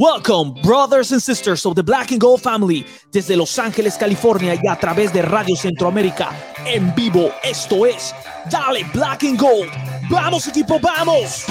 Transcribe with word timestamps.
Welcome, 0.00 0.54
brothers 0.62 1.12
and 1.12 1.20
sisters 1.20 1.66
of 1.66 1.74
the 1.74 1.82
Black 1.82 2.10
and 2.10 2.18
Gold 2.18 2.40
family, 2.40 2.86
desde 3.12 3.36
Los 3.36 3.58
Ángeles, 3.58 3.98
California 3.98 4.54
y 4.54 4.66
a 4.66 4.74
través 4.74 5.12
de 5.12 5.20
Radio 5.20 5.54
Centroamérica. 5.54 6.30
En 6.64 6.94
vivo, 6.94 7.30
esto 7.42 7.84
es 7.84 8.14
Dale 8.50 8.82
Black 8.94 9.24
and 9.24 9.38
Gold. 9.38 9.68
¡Vamos, 10.08 10.46
equipo, 10.46 10.80
vamos! 10.80 11.44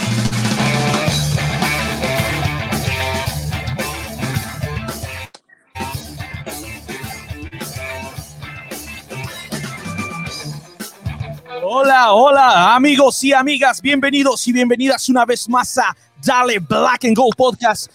Hola, 11.62 12.14
hola, 12.14 12.76
amigos 12.76 13.24
y 13.24 13.32
amigas, 13.32 13.80
bienvenidos 13.80 14.48
y 14.48 14.54
bienvenidas 14.54 15.08
una 15.08 15.24
vez 15.24 15.48
más 15.48 15.78
a 15.78 15.96
Dale 16.26 16.58
Black 16.60 17.06
and 17.06 17.16
Gold 17.16 17.36
Podcast 17.38 17.92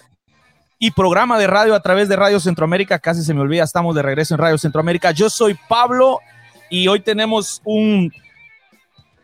y 0.84 0.90
programa 0.90 1.38
de 1.38 1.46
radio 1.46 1.74
a 1.74 1.80
través 1.80 2.10
de 2.10 2.16
Radio 2.16 2.38
Centroamérica. 2.38 2.98
Casi 2.98 3.22
se 3.22 3.32
me 3.32 3.40
olvida, 3.40 3.64
estamos 3.64 3.94
de 3.94 4.02
regreso 4.02 4.34
en 4.34 4.38
Radio 4.38 4.58
Centroamérica. 4.58 5.12
Yo 5.12 5.30
soy 5.30 5.56
Pablo 5.66 6.20
y 6.68 6.88
hoy 6.88 7.00
tenemos 7.00 7.62
un 7.64 8.12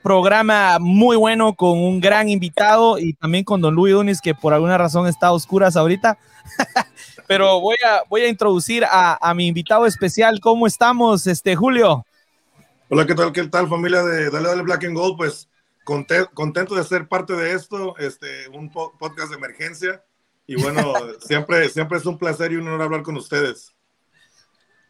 programa 0.03 0.79
muy 0.81 1.19
bueno 1.19 1.53
con 1.53 1.77
un 1.77 2.01
gran 2.01 2.31
invitado 2.31 2.99
y 2.99 3.13
también 3.13 3.45
con 3.45 3.61
don 3.61 3.75
Luis 3.75 3.95
Unis, 3.95 4.23
que 4.23 4.35
por 4.35 4.55
alguna 4.55 4.79
razón 4.79 5.07
está 5.07 5.27
a 5.27 5.33
oscuras 5.33 5.77
ahorita. 5.77 6.17
Pero 7.29 7.61
voy 7.61 7.77
a, 7.87 8.05
voy 8.09 8.23
a 8.23 8.29
introducir 8.29 8.83
a, 8.87 9.19
a, 9.21 9.35
mi 9.35 9.47
invitado 9.47 9.85
especial. 9.85 10.41
¿Cómo 10.41 10.67
estamos, 10.67 11.27
este 11.27 11.57
Julio? 11.57 12.07
Hola, 12.89 13.07
¿qué 13.07 13.15
tal? 13.15 13.33
¿Qué 13.33 13.45
tal, 13.49 13.69
familia 13.69 14.03
de 14.03 14.31
Dale 14.31 14.49
Dale 14.49 14.63
Black 14.63 14.85
and 14.85 14.97
Gold? 14.97 15.19
Pues 15.19 15.47
contento 15.85 16.75
de 16.75 16.85
ser 16.85 17.07
parte 17.07 17.35
de 17.35 17.53
esto, 17.53 17.99
este, 17.99 18.49
un 18.49 18.71
podcast 18.71 19.29
de 19.29 19.37
emergencia. 19.37 20.03
Y 20.51 20.61
bueno, 20.61 20.83
siempre, 21.21 21.69
siempre 21.69 21.99
es 21.99 22.07
un 22.07 22.19
placer 22.19 22.51
y 22.51 22.57
un 22.57 22.67
honor 22.67 22.83
hablar 22.83 23.03
con 23.05 23.17
ustedes. 23.17 23.73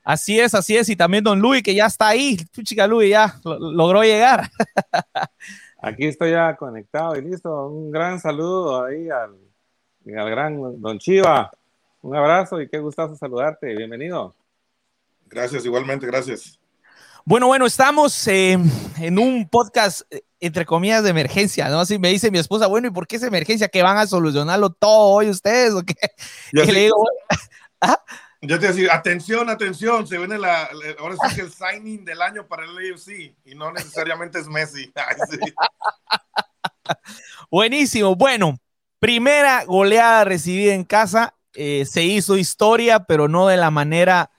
Así 0.02 0.40
es, 0.40 0.54
así 0.54 0.74
es. 0.74 0.88
Y 0.88 0.96
también 0.96 1.22
don 1.22 1.38
Luis, 1.38 1.62
que 1.62 1.74
ya 1.74 1.84
está 1.84 2.08
ahí. 2.08 2.38
Chica 2.64 2.86
Luis 2.86 3.10
ya 3.10 3.38
logró 3.44 4.02
llegar. 4.02 4.48
Aquí 5.82 6.06
estoy 6.06 6.30
ya 6.30 6.56
conectado 6.56 7.14
y 7.14 7.20
listo. 7.20 7.66
Un 7.66 7.90
gran 7.90 8.18
saludo 8.18 8.86
ahí 8.86 9.10
al, 9.10 9.36
al 10.18 10.30
gran 10.30 10.80
don 10.80 10.98
Chiva. 10.98 11.50
Un 12.00 12.16
abrazo 12.16 12.58
y 12.62 12.66
qué 12.66 12.78
gustazo 12.78 13.14
saludarte. 13.14 13.76
Bienvenido. 13.76 14.34
Gracias, 15.26 15.66
igualmente, 15.66 16.06
gracias. 16.06 16.58
Bueno, 17.26 17.48
bueno, 17.48 17.66
estamos 17.66 18.26
eh, 18.28 18.56
en 18.98 19.18
un 19.18 19.46
podcast, 19.46 20.10
eh, 20.10 20.22
entre 20.40 20.64
comillas, 20.64 21.04
de 21.04 21.10
emergencia, 21.10 21.68
¿no? 21.68 21.80
Así 21.80 21.98
me 21.98 22.08
dice 22.08 22.30
mi 22.30 22.38
esposa, 22.38 22.66
bueno, 22.66 22.88
¿y 22.88 22.90
por 22.90 23.06
qué 23.06 23.16
es 23.16 23.22
emergencia? 23.22 23.68
¿Que 23.68 23.82
van 23.82 23.98
a 23.98 24.06
solucionarlo 24.06 24.70
todo 24.70 25.08
hoy 25.08 25.28
ustedes 25.28 25.74
o 25.74 25.82
qué? 25.82 25.94
Yo, 26.52 26.64
sí. 26.64 26.72
le 26.72 26.80
digo, 26.80 27.04
¿ah? 27.80 28.02
Yo 28.42 28.58
te 28.58 28.68
decía, 28.68 28.94
atención, 28.94 29.50
atención, 29.50 30.06
se 30.06 30.16
viene 30.16 30.38
la, 30.38 30.70
ahora 30.98 31.16
sí 31.28 31.36
que 31.36 31.42
el 31.42 31.52
signing 31.52 32.06
del 32.06 32.22
año 32.22 32.46
para 32.48 32.64
el 32.64 32.70
AFC 32.70 33.34
y 33.44 33.54
no 33.54 33.70
necesariamente 33.70 34.38
es 34.38 34.48
Messi. 34.48 34.90
Ay, 34.96 35.16
sí. 35.30 35.38
Buenísimo, 37.50 38.16
bueno, 38.16 38.58
primera 38.98 39.64
goleada 39.64 40.24
recibida 40.24 40.72
en 40.72 40.84
casa, 40.84 41.34
eh, 41.52 41.84
se 41.84 42.02
hizo 42.04 42.38
historia, 42.38 43.00
pero 43.00 43.28
no 43.28 43.46
de 43.46 43.58
la 43.58 43.70
manera 43.70 44.30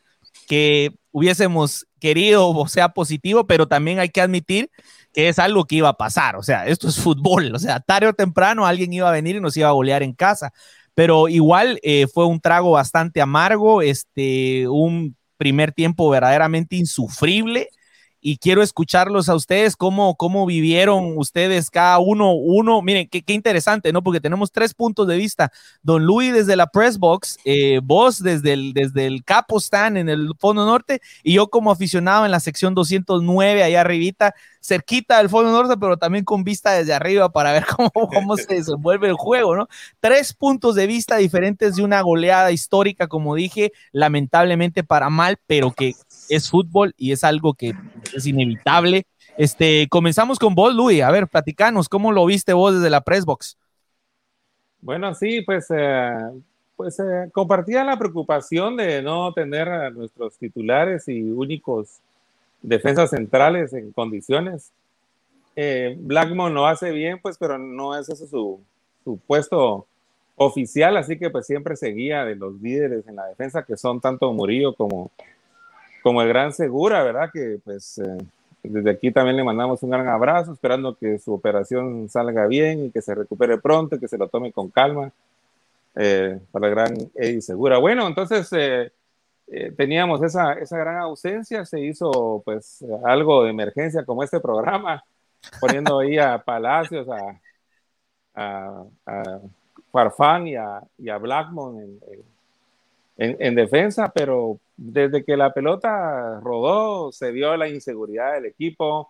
que 0.48 0.96
hubiésemos 1.12 1.86
querido 2.00 2.50
o 2.50 2.68
sea 2.68 2.90
positivo, 2.90 3.46
pero 3.46 3.68
también 3.68 4.00
hay 4.00 4.10
que 4.10 4.22
admitir 4.22 4.72
que 5.14 5.30
es 5.30 5.40
algo 5.40 5.66
que 5.66 5.76
iba 5.76 5.90
a 5.90 5.98
pasar, 5.98 6.36
o 6.36 6.44
sea, 6.44 6.68
esto 6.68 6.88
es 6.88 7.00
fútbol, 7.00 7.54
o 7.54 7.60
sea, 7.60 7.80
tarde 7.80 8.08
o 8.08 8.14
temprano 8.14 8.66
alguien 8.66 8.94
iba 8.94 9.10
a 9.10 9.14
venir 9.14 9.36
y 9.36 9.42
nos 9.42 9.58
iba 9.58 9.70
a 9.70 9.74
golear 9.74 10.04
en 10.04 10.14
casa, 10.14 10.54
pero 10.94 11.28
igual 11.28 11.80
eh, 11.84 12.08
fue 12.14 12.26
un 12.26 12.40
trago 12.40 12.72
bastante 12.72 13.22
amargo, 13.22 13.82
este, 13.82 14.68
un 14.68 15.16
primer 15.38 15.72
tiempo 15.72 16.10
verdaderamente 16.10 16.76
insufrible, 16.76 17.70
y 18.22 18.38
quiero 18.38 18.62
escucharlos 18.62 19.28
a 19.30 19.36
ustedes, 19.36 19.76
cómo, 19.76 20.16
cómo 20.16 20.46
vivieron 20.46 21.18
ustedes 21.18 21.72
cada 21.72 21.98
uno, 21.98 22.34
uno, 22.34 22.82
miren, 22.84 23.08
qué, 23.10 23.24
qué 23.24 23.34
interesante, 23.34 23.92
¿no? 23.92 24.04
Porque 24.04 24.22
tenemos 24.22 24.52
tres 24.52 24.76
puntos 24.76 25.08
de 25.08 25.18
vista. 25.18 25.52
Don 25.82 26.06
Luis 26.06 26.32
desde 26.32 26.56
la 26.56 26.68
press 26.68 27.00
box, 27.00 27.40
eh, 27.46 27.80
vos 27.84 28.22
desde 28.22 28.54
el, 28.54 28.74
desde 28.74 29.08
el 29.08 29.24
capo 29.24 29.60
stand 29.60 29.98
en 29.98 30.08
el 30.10 30.34
fondo 30.38 30.66
norte 30.66 31.02
y 31.24 31.34
yo 31.34 31.48
como 31.50 31.72
aficionado 31.72 32.26
en 32.26 32.32
la 32.32 32.40
sección 32.40 32.76
209, 32.76 33.64
allá 33.64 33.82
arribita, 33.82 34.36
cerquita 34.62 35.18
del 35.18 35.30
fondo 35.30 35.52
norte, 35.52 35.76
pero 35.80 35.98
también 35.98 36.24
con 36.24 36.44
vista 36.44 36.74
desde 36.74 36.94
arriba 36.94 37.32
para 37.32 37.52
ver 37.52 37.66
cómo, 37.76 37.92
cómo 37.92 38.38
se 38.38 38.54
desenvuelve 38.54 39.08
el 39.08 39.16
juego, 39.16 39.56
¿no? 39.56 39.68
Tres 40.00 40.34
puntos 40.34 40.76
de 40.76 40.86
vista 40.86 41.18
diferentes 41.18 41.76
de 41.76 41.84
una 41.84 42.02
goleada 42.02 42.52
histórica, 42.52 43.08
como 43.08 43.34
dije, 43.34 43.72
lamentablemente 43.92 44.84
para 44.84 45.10
mal, 45.10 45.40
pero 45.48 45.72
que 45.72 45.96
es 46.32 46.50
fútbol 46.50 46.94
y 46.98 47.12
es 47.12 47.24
algo 47.24 47.54
que 47.54 47.74
es 48.16 48.26
inevitable. 48.26 49.06
Este, 49.38 49.88
comenzamos 49.90 50.40
con 50.40 50.56
vos, 50.56 50.74
Luis. 50.74 51.02
A 51.02 51.12
ver, 51.12 51.28
platicanos, 51.28 51.90
¿cómo 51.90 52.12
lo 52.12 52.26
viste 52.26 52.54
vos 52.54 52.76
desde 52.76 52.90
la 52.90 53.02
Pressbox? 53.02 53.58
Bueno, 54.80 55.14
sí, 55.14 55.42
pues, 55.42 55.68
eh, 55.70 56.12
pues 56.78 57.00
eh, 57.00 57.30
compartía 57.34 57.84
la 57.84 58.00
preocupación 58.00 58.78
de 58.78 59.02
no 59.02 59.34
tener 59.34 59.68
a 59.68 59.90
nuestros 59.90 60.38
titulares 60.38 61.08
y 61.08 61.22
únicos 61.22 62.00
defensas 62.62 63.10
centrales 63.10 63.74
en 63.74 63.92
condiciones. 63.92 64.72
Eh, 65.56 65.96
Blackmon 66.00 66.54
lo 66.54 66.66
hace 66.66 66.92
bien, 66.92 67.20
pues, 67.22 67.38
pero 67.38 67.58
no 67.58 67.98
es 67.98 68.08
eso 68.08 68.26
su, 68.26 68.62
su 69.04 69.18
puesto 69.28 69.86
oficial, 70.36 70.96
así 70.98 71.20
que 71.20 71.30
pues 71.30 71.46
siempre 71.46 71.76
seguía 71.76 72.24
de 72.24 72.36
los 72.36 72.60
líderes 72.62 73.06
en 73.08 73.18
la 73.18 73.28
defensa, 73.28 73.64
que 73.64 73.78
son 73.78 74.00
tanto 74.00 74.32
Murillo 74.34 74.74
como 74.74 75.12
como 76.02 76.22
el 76.22 76.28
gran 76.28 76.54
Segura, 76.54 77.04
¿verdad? 77.04 77.30
Que 77.32 77.60
pues 77.64 77.98
eh, 78.00 78.18
desde 78.64 78.92
aquí 78.92 79.12
también 79.12 79.38
le 79.38 79.44
mandamos 79.44 79.82
un 79.84 79.90
gran 79.90 80.08
abrazo, 80.08 80.54
esperando 80.54 80.96
que 80.96 81.18
su 81.18 81.34
operación 81.34 82.08
salga 82.10 82.46
bien 82.48 82.86
y 82.86 82.92
que 82.92 83.02
se 83.02 83.16
recupere 83.16 83.58
pronto, 83.58 84.00
que 84.00 84.08
se 84.08 84.18
lo 84.18 84.28
tome 84.28 84.52
con 84.52 84.70
calma 84.70 85.12
eh, 85.96 86.40
para 86.52 86.68
el 86.68 86.76
gran 86.76 86.94
Eddie 87.16 87.42
Segura. 87.42 87.80
Bueno, 87.80 88.08
entonces 88.08 88.48
eh, 88.54 88.92
eh, 89.48 89.72
teníamos 89.76 90.22
esa, 90.22 90.54
esa 90.54 90.78
gran 90.78 90.98
ausencia, 90.98 91.66
se 91.66 91.80
hizo 91.80 92.42
pues 92.46 92.86
algo 93.04 93.44
de 93.44 93.50
emergencia 93.50 94.06
como 94.06 94.24
este 94.24 94.40
programa, 94.40 95.04
poniendo 95.60 96.00
ahí 96.00 96.20
a 96.20 96.38
Palacios, 96.38 97.08
a, 97.10 97.40
a, 98.36 98.84
a 99.08 99.40
Farfán 99.92 100.48
y 100.48 100.56
a, 100.56 100.82
y 101.00 101.10
a 101.10 101.18
Blackmon 101.18 101.80
en, 101.80 102.00
en, 103.18 103.38
en 103.40 103.56
defensa, 103.56 104.12
pero 104.14 104.58
desde 104.84 105.24
que 105.24 105.38
la 105.38 105.54
pelota 105.54 106.40
rodó, 106.42 107.12
se 107.12 107.32
vio 107.32 107.56
la 107.56 107.70
inseguridad 107.70 108.34
del 108.34 108.46
equipo, 108.46 109.10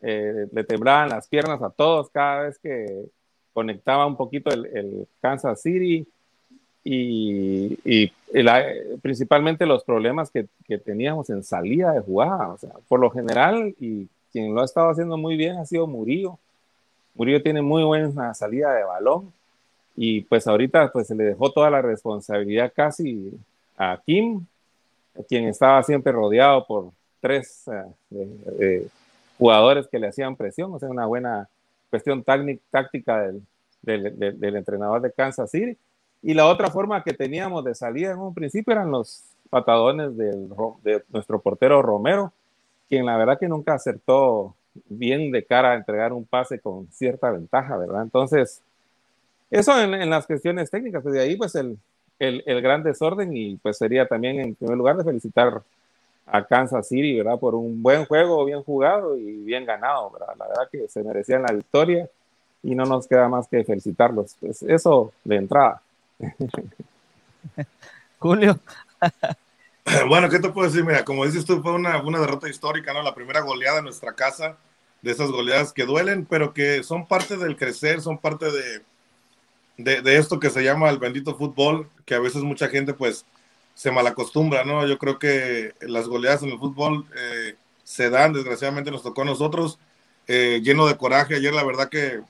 eh, 0.00 0.46
le 0.50 0.64
temblaban 0.64 1.10
las 1.10 1.28
piernas 1.28 1.60
a 1.62 1.68
todos 1.70 2.08
cada 2.08 2.44
vez 2.44 2.58
que 2.58 3.04
conectaba 3.52 4.06
un 4.06 4.16
poquito 4.16 4.50
el, 4.50 4.64
el 4.66 5.08
Kansas 5.20 5.60
City 5.60 6.06
y, 6.82 7.78
y, 7.84 8.12
la, 8.32 8.64
principalmente 9.02 9.66
los 9.66 9.84
problemas 9.84 10.30
que, 10.30 10.46
que, 10.64 10.78
teníamos 10.78 11.28
en 11.28 11.44
salida 11.44 11.92
de 11.92 12.00
jugada. 12.00 12.48
O 12.48 12.58
sea, 12.58 12.70
por 12.88 13.00
lo 13.00 13.10
general, 13.10 13.74
y 13.78 14.08
quien 14.32 14.54
lo 14.54 14.62
ha 14.62 14.64
estado 14.64 14.88
haciendo 14.88 15.18
muy 15.18 15.36
bien 15.36 15.58
ha 15.58 15.66
sido 15.66 15.86
Murillo. 15.86 16.38
Murillo 17.14 17.42
tiene 17.42 17.60
muy 17.60 17.84
buena 17.84 18.32
salida 18.32 18.72
de 18.72 18.84
balón 18.84 19.32
y 19.96 20.22
pues 20.22 20.46
ahorita 20.46 20.90
pues 20.92 21.06
se 21.06 21.14
le 21.14 21.24
dejó 21.24 21.52
toda 21.52 21.70
la 21.70 21.82
responsabilidad 21.82 22.72
casi 22.74 23.32
a 23.76 24.00
Kim, 24.04 24.46
quien 25.28 25.46
estaba 25.46 25.82
siempre 25.82 26.12
rodeado 26.12 26.66
por 26.66 26.90
tres 27.20 27.64
eh, 28.10 28.88
jugadores 29.38 29.86
que 29.88 29.98
le 29.98 30.08
hacían 30.08 30.36
presión, 30.36 30.72
o 30.74 30.78
sea, 30.78 30.88
una 30.88 31.06
buena 31.06 31.48
cuestión 31.90 32.24
táctica 32.24 33.22
del, 33.22 33.42
del, 33.82 34.18
del, 34.18 34.40
del, 34.40 34.56
entrenador 34.56 35.00
de 35.00 35.12
Kansas 35.12 35.50
City. 35.50 35.76
Y 36.22 36.34
la 36.34 36.46
otra 36.46 36.70
forma 36.70 37.02
que 37.02 37.12
teníamos 37.12 37.64
de 37.64 37.74
salida 37.74 38.12
en 38.12 38.18
un 38.18 38.34
principio 38.34 38.72
eran 38.72 38.90
los 38.90 39.22
patadones 39.50 40.16
del, 40.16 40.48
de 40.82 41.02
nuestro 41.10 41.40
portero 41.40 41.82
Romero, 41.82 42.32
quien 42.88 43.06
la 43.06 43.16
verdad 43.16 43.38
que 43.38 43.48
nunca 43.48 43.74
acertó 43.74 44.54
bien 44.88 45.30
de 45.30 45.44
cara 45.44 45.72
a 45.72 45.76
entregar 45.76 46.12
un 46.12 46.24
pase 46.24 46.58
con 46.58 46.88
cierta 46.90 47.30
ventaja, 47.30 47.76
¿verdad? 47.76 48.02
Entonces, 48.02 48.60
eso 49.50 49.80
en, 49.80 49.94
en 49.94 50.10
las 50.10 50.26
cuestiones 50.26 50.70
técnicas, 50.70 51.02
pues 51.02 51.14
de 51.14 51.20
ahí 51.20 51.36
pues 51.36 51.54
el, 51.54 51.78
el, 52.18 52.42
el, 52.46 52.62
gran 52.62 52.82
desorden 52.82 53.36
y 53.36 53.56
pues 53.56 53.78
sería 53.78 54.06
también 54.06 54.40
en 54.40 54.54
primer 54.54 54.76
lugar 54.76 54.96
de 54.96 55.04
felicitar 55.04 55.62
a 56.26 56.44
Kansas 56.44 56.88
City, 56.88 57.18
¿verdad? 57.18 57.38
Por 57.38 57.54
un 57.54 57.82
buen 57.82 58.04
juego, 58.06 58.44
bien 58.44 58.62
jugado 58.62 59.16
y 59.16 59.44
bien 59.44 59.64
ganado, 59.64 60.10
¿verdad? 60.10 60.34
La 60.38 60.48
verdad 60.48 60.68
que 60.70 60.88
se 60.88 61.02
merecían 61.02 61.42
la 61.42 61.52
victoria 61.52 62.08
y 62.62 62.74
no 62.74 62.84
nos 62.84 63.06
queda 63.06 63.28
más 63.28 63.46
que 63.46 63.64
felicitarlos. 63.64 64.36
Pues 64.40 64.62
eso 64.62 65.12
de 65.24 65.36
entrada. 65.36 65.82
Julio. 68.18 68.58
bueno, 70.08 70.30
¿qué 70.30 70.38
te 70.38 70.48
puedo 70.48 70.68
decir? 70.68 70.84
Mira, 70.84 71.04
como 71.04 71.26
dices 71.26 71.44
tú, 71.44 71.62
fue 71.62 71.72
una, 71.72 72.02
una 72.02 72.20
derrota 72.20 72.48
histórica, 72.48 72.92
¿no? 72.92 73.02
La 73.02 73.14
primera 73.14 73.40
goleada 73.40 73.78
en 73.78 73.84
nuestra 73.84 74.14
casa, 74.14 74.56
de 75.02 75.12
esas 75.12 75.30
goleadas 75.30 75.74
que 75.74 75.84
duelen, 75.84 76.24
pero 76.24 76.54
que 76.54 76.82
son 76.82 77.06
parte 77.06 77.36
del 77.36 77.56
crecer, 77.56 78.00
son 78.00 78.16
parte 78.16 78.46
de, 78.46 78.80
de, 79.76 80.16
esto 80.16 80.38
que 80.38 80.50
se 80.50 80.62
llama 80.62 80.90
el 80.90 80.98
bendito 80.98 81.36
fútbol, 81.36 81.88
que 82.04 82.14
a 82.14 82.20
veces 82.20 82.42
mucha 82.42 82.68
gente 82.68 82.94
pues 82.94 83.24
se 83.74 83.90
malacostumbra, 83.90 84.64
¿no? 84.64 84.86
Yo 84.86 84.98
creo 84.98 85.18
que 85.18 85.74
las 85.80 86.06
goleadas 86.06 86.42
en 86.42 86.50
el 86.50 86.58
fútbol 86.58 87.06
eh, 87.16 87.56
se 87.82 88.10
dan, 88.10 88.32
desgraciadamente 88.32 88.90
nos 88.90 89.02
tocó 89.02 89.22
a 89.22 89.26
nosotros, 89.26 89.78
eh, 90.28 90.60
lleno 90.62 90.86
de 90.86 90.96
coraje. 90.96 91.36
Ayer 91.36 91.52
la 91.52 91.64
verdad 91.64 91.88
que 91.88 92.20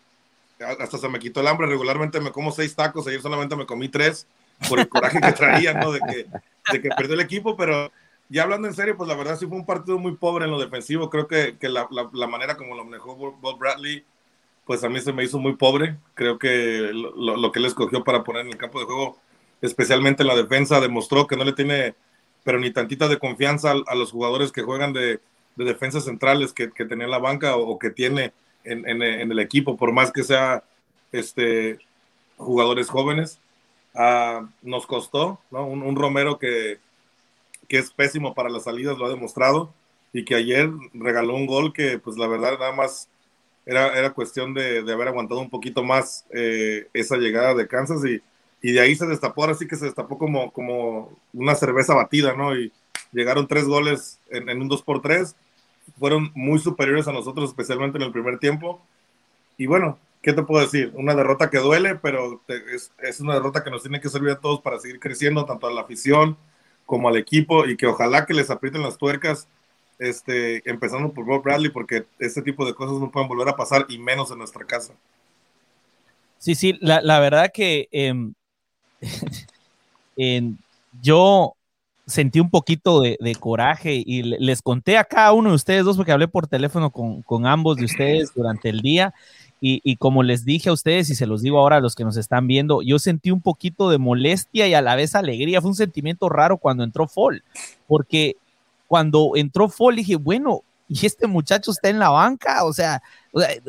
hasta 0.59 0.99
se 0.99 1.09
me 1.09 1.19
quitó 1.19 1.41
el 1.41 1.49
hambre, 1.49 1.67
regularmente 1.67 2.21
me 2.21 2.33
como 2.33 2.51
seis 2.51 2.75
tacos, 2.75 3.07
ayer 3.07 3.21
solamente 3.21 3.57
me 3.57 3.67
comí 3.67 3.89
tres 3.89 4.27
por 4.69 4.81
el 4.81 4.89
coraje 4.89 5.21
que 5.21 5.33
traía, 5.33 5.75
¿no? 5.75 5.93
De 5.93 6.01
que, 6.01 6.27
de 6.73 6.81
que 6.81 6.89
perdió 6.97 7.15
el 7.15 7.21
equipo, 7.21 7.57
pero 7.57 7.91
ya 8.29 8.45
hablando 8.45 8.69
en 8.69 8.75
serio, 8.75 8.97
pues 8.97 9.09
la 9.09 9.17
verdad 9.17 9.39
sí 9.39 9.47
fue 9.47 9.57
un 9.57 9.67
partido 9.67 9.99
muy 9.99 10.17
pobre 10.17 10.47
en 10.47 10.51
lo 10.51 10.59
defensivo. 10.59 11.11
Creo 11.11 11.29
que, 11.29 11.59
que 11.59 11.69
la, 11.69 11.87
la, 11.91 12.27
manera 12.27 12.57
como 12.57 12.75
lo 12.75 12.85
manejó 12.85 13.15
Bob 13.17 13.59
Bradley, 13.59 14.05
pues 14.65 14.83
a 14.85 14.89
mí 14.89 15.01
se 15.01 15.13
me 15.13 15.25
hizo 15.25 15.39
muy 15.39 15.57
pobre. 15.57 15.97
Creo 16.15 16.39
que 16.39 16.91
lo, 16.93 17.37
lo, 17.37 17.53
que 17.53 17.59
él 17.59 17.67
escogió 17.67 18.05
para 18.05 18.25
poner 18.25 18.43
en 18.43 18.53
el 18.53 18.57
campo 18.57 18.81
de 18.81 18.87
juego, 18.87 19.19
especialmente 19.61 20.23
en 20.23 20.29
la 20.29 20.37
defensa, 20.37 20.81
demostró 20.81 21.27
que 21.27 21.37
no 21.37 21.45
le 21.45 21.53
tiene, 21.53 21.95
pero 22.45 22.59
ni 22.59 22.71
tantita 22.71 23.09
de 23.09 23.19
confianza 23.19 23.73
a, 23.87 23.95
los 23.95 24.11
jugadores 24.13 24.53
que 24.53 24.63
juegan 24.63 24.93
de, 24.93 25.21
de 25.57 25.65
defensas 25.65 26.05
centrales 26.05 26.53
que, 26.53 26.71
que, 26.73 26.85
tenía 26.85 27.05
en 27.05 27.11
la 27.11 27.19
banca 27.19 27.57
o, 27.57 27.79
que 27.79 27.91
tiene 27.91 28.33
en, 28.65 28.89
en, 28.89 29.03
en, 29.03 29.31
el 29.31 29.39
equipo, 29.39 29.77
por 29.77 29.93
más 29.93 30.11
que 30.13 30.23
sea 30.23 30.65
este, 31.13 31.79
jugadores 32.37 32.89
jóvenes. 32.89 33.41
Uh, 33.95 34.49
nos 34.63 34.87
costó, 34.87 35.39
¿no? 35.53 35.65
Un, 35.67 35.83
un 35.83 35.95
Romero 35.95 36.39
que, 36.39 36.79
que 37.69 37.79
es 37.79 37.93
pésimo 37.93 38.35
para 38.35 38.49
las 38.49 38.65
salidas, 38.65 38.99
lo 38.99 39.07
ha 39.07 39.11
demostrado, 39.11 39.73
y 40.13 40.25
que 40.25 40.35
ayer 40.35 40.69
regaló 40.95 41.35
un 41.37 41.47
gol 41.47 41.73
que, 41.73 41.99
pues 41.99 42.17
la 42.17 42.27
verdad, 42.27 42.59
nada 42.59 42.73
más 42.73 43.09
era, 43.67 43.99
era 43.99 44.13
cuestión 44.13 44.55
de, 44.55 44.83
de 44.83 44.93
haber 44.93 45.09
aguantado 45.09 45.41
un 45.41 45.51
poquito 45.51 45.83
más 45.83 46.27
eh, 46.31 46.89
esa 46.93 47.17
llegada 47.17 47.55
de 47.55 47.67
Kansas 47.67 48.05
y, 48.05 48.21
y, 48.61 48.73
de 48.73 48.81
ahí 48.81 48.95
se 48.95 49.07
destapó, 49.07 49.43
ahora 49.43 49.55
sí 49.55 49.67
que 49.67 49.77
se 49.77 49.87
destapó 49.87 50.19
como, 50.19 50.53
como 50.53 51.19
una 51.33 51.55
cerveza 51.55 51.95
batida, 51.95 52.35
¿no? 52.35 52.57
Y 52.57 52.73
llegaron 53.13 53.47
tres 53.47 53.65
goles 53.65 54.21
en, 54.31 54.49
en 54.49 54.63
un 54.63 54.69
2 54.69 54.83
por 54.83 55.03
3 55.03 55.35
fueron 55.99 56.31
muy 56.35 56.59
superiores 56.59 57.09
a 57.09 57.13
nosotros, 57.13 57.51
especialmente 57.51 57.99
en 57.99 58.05
el 58.05 58.13
primer 58.13 58.39
tiempo. 58.39 58.81
Y 59.57 59.67
bueno, 59.67 59.99
¿qué 60.23 60.33
te 60.33 60.43
puedo 60.43 60.65
decir? 60.65 60.93
Una 60.95 61.15
derrota 61.15 61.51
que 61.51 61.59
duele, 61.59 61.97
pero 61.97 62.43
es, 62.49 62.93
es, 62.99 63.21
una 63.21 63.35
derrota 63.35 63.63
que 63.63 63.71
nos 63.71 63.83
tiene 63.83 64.01
que 64.01 64.09
servir 64.09 64.31
a 64.31 64.41
todos 64.41 64.61
para 64.61 64.79
seguir 64.79 64.99
creciendo, 64.99 65.45
tanto 65.45 65.67
a 65.67 65.73
la 65.73 65.83
afición, 65.83 66.37
como 66.87 67.09
al 67.09 67.17
equipo 67.17 67.67
y 67.67 67.77
que 67.77 67.87
ojalá 67.87 68.27
que 68.27 68.35
les 68.35 68.51
aprieten 68.51 68.83
las 68.83 68.99
tuercas, 68.99 69.49
este, 69.99 70.69
empezando 70.69 71.13
por 71.13 71.25
Bob 71.25 71.43
Bradley, 71.43 71.71
porque 71.71 72.05
este 72.19 72.43
tipo 72.43 72.65
de 72.65 72.75
cosas 72.75 72.99
no 72.99 73.11
pueden 73.11 73.29
volver 73.29 73.49
a 73.49 73.57
pasar 73.57 73.87
y 73.89 73.99
menos 73.99 74.31
en 74.31 74.39
nuestra 74.39 74.65
casa. 74.65 74.95
Sí, 76.39 76.55
sí, 76.55 76.77
la, 76.81 77.01
la 77.01 77.21
verdad 77.21 77.51
que 77.53 77.89
eh, 80.17 80.53
yo 81.01 81.55
sentí 82.07 82.41
un 82.41 82.51
poquito 82.51 83.01
de, 83.01 83.17
de, 83.19 83.35
coraje 83.35 83.95
y 83.95 84.23
les 84.23 84.61
conté 84.61 84.99
a 84.99 85.05
cada 85.05 85.33
uno 85.33 85.51
de 85.51 85.57
ustedes 85.57 85.85
dos, 85.85 85.97
porque 85.97 86.13
hablé 86.13 86.29
por 86.29 86.47
teléfono 86.47 86.91
con, 86.91 87.23
con 87.23 87.47
ambos 87.47 87.77
de 87.77 87.87
ustedes 87.87 88.33
durante 88.35 88.69
el 88.69 88.81
día 88.81 89.15
y, 89.67 89.97
como 89.97 90.23
les 90.23 90.45
dije 90.45 90.69
a 90.69 90.75
ustedes 90.75 91.09
y 91.09 91.15
se 91.15 91.27
los 91.27 91.41
digo 91.41 91.59
ahora 91.59 91.77
a 91.77 91.81
los 91.81 91.95
que 91.95 92.05
nos 92.05 92.19
están 92.19 92.47
viendo, 92.47 92.83
yo 92.83 92.99
sentí 92.99 93.31
un 93.31 93.41
poquito 93.41 93.89
de 93.89 93.97
molestia 93.97 94.69
y 94.69 94.75
a 94.75 94.83
la 94.83 94.95
vez 94.95 95.15
alegría. 95.15 95.63
Fue 95.63 95.71
un 95.71 95.75
sentimiento 95.75 96.29
raro 96.29 96.59
cuando 96.59 96.85
entró 96.85 97.09
Fall, 97.09 97.43
porque 97.87 98.37
cuando 98.95 99.33
entró 99.35 99.69
Fall 99.69 99.97
dije, 99.97 100.15
bueno, 100.15 100.63
y 100.87 101.05
este 101.05 101.27
muchacho 101.27 101.73
está 101.73 101.89
en 101.89 101.99
la 101.99 102.11
banca, 102.11 102.65
o 102.65 102.73
sea, 102.73 103.03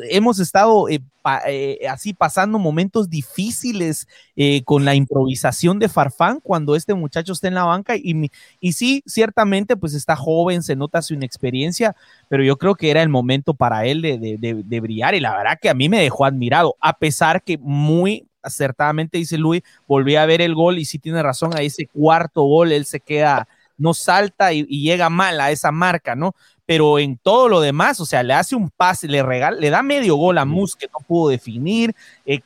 hemos 0.08 0.38
estado 0.38 0.88
eh, 0.88 1.00
eh, 1.48 1.80
así 1.90 2.14
pasando 2.14 2.60
momentos 2.60 3.10
difíciles 3.10 4.06
eh, 4.36 4.62
con 4.62 4.84
la 4.84 4.94
improvisación 4.94 5.80
de 5.80 5.88
Farfán 5.88 6.38
cuando 6.40 6.76
este 6.76 6.94
muchacho 6.94 7.32
está 7.32 7.48
en 7.48 7.54
la 7.54 7.64
banca 7.64 7.96
y, 7.96 8.30
y 8.60 8.72
sí, 8.74 9.02
ciertamente 9.04 9.76
pues 9.76 9.94
está 9.94 10.14
joven, 10.14 10.62
se 10.62 10.76
nota 10.76 11.02
su 11.02 11.14
inexperiencia, 11.14 11.96
pero 12.28 12.44
yo 12.44 12.56
creo 12.56 12.76
que 12.76 12.92
era 12.92 13.02
el 13.02 13.08
momento 13.08 13.52
para 13.52 13.84
él 13.84 14.00
de, 14.00 14.38
de 14.38 14.80
brillar 14.80 15.16
y 15.16 15.20
la 15.20 15.36
verdad 15.36 15.58
que 15.60 15.70
a 15.70 15.74
mí 15.74 15.88
me 15.88 16.00
dejó 16.00 16.24
admirado, 16.24 16.76
a 16.80 16.96
pesar 16.96 17.42
que 17.42 17.58
muy 17.58 18.28
acertadamente 18.42 19.18
dice 19.18 19.38
Luis, 19.38 19.64
volví 19.88 20.14
a 20.14 20.24
ver 20.24 20.40
el 20.40 20.54
gol 20.54 20.78
y 20.78 20.84
sí 20.84 21.00
tiene 21.00 21.20
razón, 21.20 21.56
a 21.56 21.62
ese 21.62 21.88
cuarto 21.88 22.44
gol 22.44 22.70
él 22.70 22.84
se 22.84 23.00
queda 23.00 23.48
no 23.78 23.94
salta 23.94 24.52
y, 24.52 24.64
llega 24.64 25.10
mal 25.10 25.40
a 25.40 25.50
esa 25.50 25.72
marca, 25.72 26.14
¿no? 26.14 26.34
Pero 26.64 26.98
en 26.98 27.16
todo 27.16 27.48
lo 27.48 27.60
demás, 27.60 28.00
o 28.00 28.06
sea, 28.06 28.22
le 28.22 28.34
hace 28.34 28.56
un 28.56 28.70
pase, 28.70 29.08
le 29.08 29.22
regala, 29.22 29.56
le 29.56 29.70
da 29.70 29.82
medio 29.82 30.16
gol 30.16 30.38
a 30.38 30.44
Mus 30.44 30.74
que 30.74 30.86
no 30.86 31.04
pudo 31.06 31.30
definir, 31.30 31.94
eh, 32.24 32.40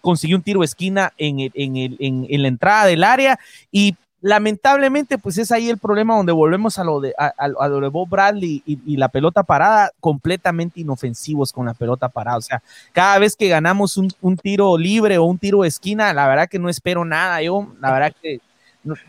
consiguió 0.00 0.36
un 0.36 0.42
tiro 0.42 0.60
de 0.60 0.66
esquina 0.66 1.12
en, 1.18 1.50
en, 1.54 2.42
la 2.42 2.48
entrada 2.48 2.86
del 2.86 3.04
área 3.04 3.38
y 3.70 3.94
lamentablemente, 4.22 5.18
pues 5.18 5.38
es 5.38 5.52
ahí 5.52 5.68
el 5.68 5.78
problema 5.78 6.16
donde 6.16 6.32
volvemos 6.32 6.78
a 6.78 6.84
lo 6.84 7.00
de, 7.00 7.14
a, 7.16 7.48
lo 7.48 7.80
de 7.80 7.88
Bob 7.88 8.08
Bradley 8.08 8.62
y, 8.66 8.96
la 8.96 9.08
pelota 9.08 9.42
parada, 9.42 9.92
completamente 10.00 10.80
inofensivos 10.80 11.52
con 11.52 11.66
la 11.66 11.74
pelota 11.74 12.08
parada. 12.08 12.38
O 12.38 12.42
sea, 12.42 12.62
cada 12.92 13.18
vez 13.18 13.36
que 13.36 13.48
ganamos 13.48 13.96
un, 13.96 14.10
un, 14.22 14.36
tiro 14.36 14.76
libre 14.78 15.18
o 15.18 15.24
un 15.24 15.38
tiro 15.38 15.62
de 15.62 15.68
esquina, 15.68 16.12
la 16.12 16.26
verdad 16.26 16.48
que 16.48 16.58
no 16.58 16.68
espero 16.68 17.04
nada. 17.04 17.40
Yo, 17.42 17.68
la 17.80 17.92
verdad 17.92 18.14
que 18.20 18.40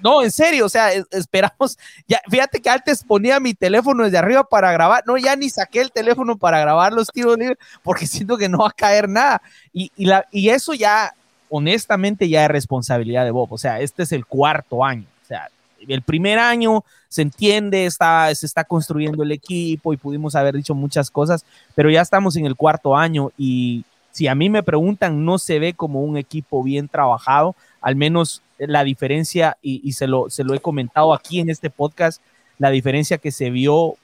no, 0.02 0.24
en 0.24 0.32
serio, 0.32 0.66
o 0.66 0.70
sea, 0.70 0.92
esperamos. 1.12 1.78
Ya, 2.08 2.22
fíjate 2.30 2.62
que 2.62 2.70
antes 2.70 3.04
ponía 3.04 3.40
mi 3.40 3.54
teléfono 3.54 4.04
desde 4.04 4.18
arriba 4.18 4.44
para 4.44 4.72
grabar. 4.72 5.04
No, 5.06 5.18
ya 5.18 5.36
ni 5.36 5.50
saqué 5.50 5.82
el 5.82 5.92
teléfono 5.92 6.38
para 6.38 6.60
grabar 6.60 6.94
los 6.94 7.10
tiros 7.10 7.38
libres 7.38 7.58
porque 7.84 8.08
siento 8.08 8.38
que 8.38 8.48
no 8.48 8.60
va 8.60 8.70
a 8.70 8.72
caer 8.72 9.10
nada. 9.10 9.42
Y, 9.74 9.92
eso 10.50 10.74
ya, 10.74 11.14
honestamente, 11.50 12.30
ya 12.30 12.46
es 12.46 12.52
responsabilidad 12.52 13.26
de 13.26 13.32
Bob. 13.32 13.52
O 13.52 13.58
sea, 13.58 13.82
este 13.82 14.04
es 14.04 14.12
el 14.12 14.26
cuarto 14.26 14.86
año. 14.86 15.06
O 15.24 15.28
sea, 15.28 15.50
el 15.86 16.02
primer 16.02 16.40
año 16.40 16.84
se 17.10 17.22
entiende, 17.24 17.86
está, 17.86 18.34
se 18.34 18.46
está 18.46 18.64
construyendo 18.64 19.24
el 19.24 19.32
equipo 19.32 19.94
y 19.94 19.98
pudimos 19.98 20.36
haber 20.36 20.56
dicho 20.56 20.76
muchas 20.76 21.12
cosas, 21.12 21.46
pero 21.76 21.90
ya 21.90 22.02
estamos 22.02 22.36
en 22.36 22.46
el 22.46 22.56
cuarto 22.56 22.96
año 22.96 23.32
y 23.38 23.86
si 24.18 24.28
a 24.28 24.34
mí 24.34 24.50
me 24.50 24.64
preguntan, 24.64 25.26
no 25.26 25.38
se 25.38 25.60
ve 25.60 25.74
como 25.74 26.02
un 26.02 26.18
equipo 26.18 26.64
bien 26.64 26.88
trabajado, 26.88 27.56
al 27.82 27.96
menos 27.96 28.42
la 28.60 28.84
diferencia, 28.84 29.58
y, 29.62 29.92
se, 29.94 30.08
lo, 30.08 30.30
se 30.30 30.44
lo 30.44 30.54
he 30.54 30.60
comentado 30.60 31.14
aquí 31.14 31.40
en 31.40 31.50
este 31.50 31.70
podcast, 31.70 32.22
la 32.58 32.70
diferencia 32.70 33.18
que 33.18 33.32
se 33.32 33.50
vio, 33.50 33.96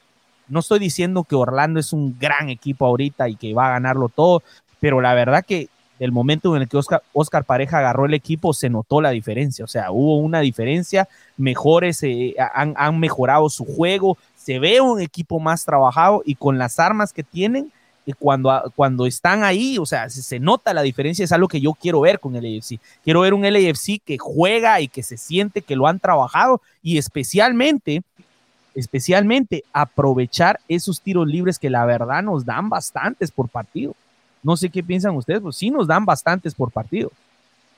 no 0.47 0.59
estoy 0.59 0.79
diciendo 0.79 1.23
que 1.23 1.35
Orlando 1.35 1.79
es 1.79 1.93
un 1.93 2.17
gran 2.19 2.49
equipo 2.49 2.85
ahorita 2.85 3.29
y 3.29 3.35
que 3.35 3.53
va 3.53 3.67
a 3.67 3.71
ganarlo 3.71 4.09
todo, 4.09 4.43
pero 4.79 5.01
la 5.01 5.13
verdad 5.13 5.43
que 5.45 5.69
del 5.99 6.11
momento 6.11 6.55
en 6.55 6.63
el 6.63 6.67
que 6.67 6.77
Oscar, 7.13 7.45
Pareja 7.45 7.79
agarró 7.79 8.05
el 8.05 8.13
equipo, 8.13 8.53
se 8.53 8.69
notó 8.69 8.99
la 8.99 9.11
diferencia, 9.11 9.63
o 9.63 9.67
sea, 9.67 9.91
hubo 9.91 10.17
una 10.17 10.41
diferencia, 10.41 11.07
mejores, 11.37 12.03
eh, 12.03 12.35
han, 12.53 12.73
han 12.77 12.99
mejorado 12.99 13.49
su 13.49 13.63
juego, 13.63 14.17
se 14.35 14.59
ve 14.59 14.81
un 14.81 14.99
equipo 14.99 15.39
más 15.39 15.63
trabajado 15.63 16.21
y 16.25 16.35
con 16.35 16.57
las 16.57 16.79
armas 16.79 17.13
que 17.13 17.23
tienen, 17.23 17.71
y 18.05 18.13
cuando, 18.13 18.71
cuando 18.75 19.05
están 19.05 19.43
ahí, 19.43 19.77
o 19.77 19.85
sea, 19.85 20.09
se, 20.09 20.39
nota 20.39 20.73
la 20.73 20.81
diferencia, 20.81 21.23
es 21.23 21.31
algo 21.31 21.47
que 21.47 21.61
yo 21.61 21.73
quiero 21.73 22.01
ver 22.01 22.19
con 22.19 22.35
el 22.35 22.57
AFC. 22.57 22.79
Quiero 23.03 23.21
ver 23.21 23.33
un 23.33 23.43
LAFC 23.43 24.01
que 24.03 24.17
juega 24.17 24.81
y 24.81 24.87
que 24.87 25.03
se 25.03 25.17
siente 25.17 25.61
que 25.61 25.75
lo 25.75 25.87
han 25.87 25.99
trabajado 25.99 26.61
y 26.81 26.97
especialmente, 26.97 28.03
especialmente 28.75 29.63
aprovechar 29.71 30.59
esos 30.67 30.99
tiros 30.99 31.27
libres 31.27 31.57
que 31.57 31.69
la 31.69 31.85
verdad 31.85 32.23
nos 32.23 32.45
dan 32.45 32.69
bastantes 32.69 33.31
por 33.31 33.47
partido. 33.47 33.95
No 34.41 34.57
sé 34.57 34.69
qué 34.69 34.83
piensan 34.83 35.15
ustedes, 35.15 35.39
pues 35.41 35.55
sí 35.55 35.69
nos 35.69 35.87
dan 35.87 36.03
bastantes 36.03 36.53
por 36.53 36.71
partido. 36.71 37.09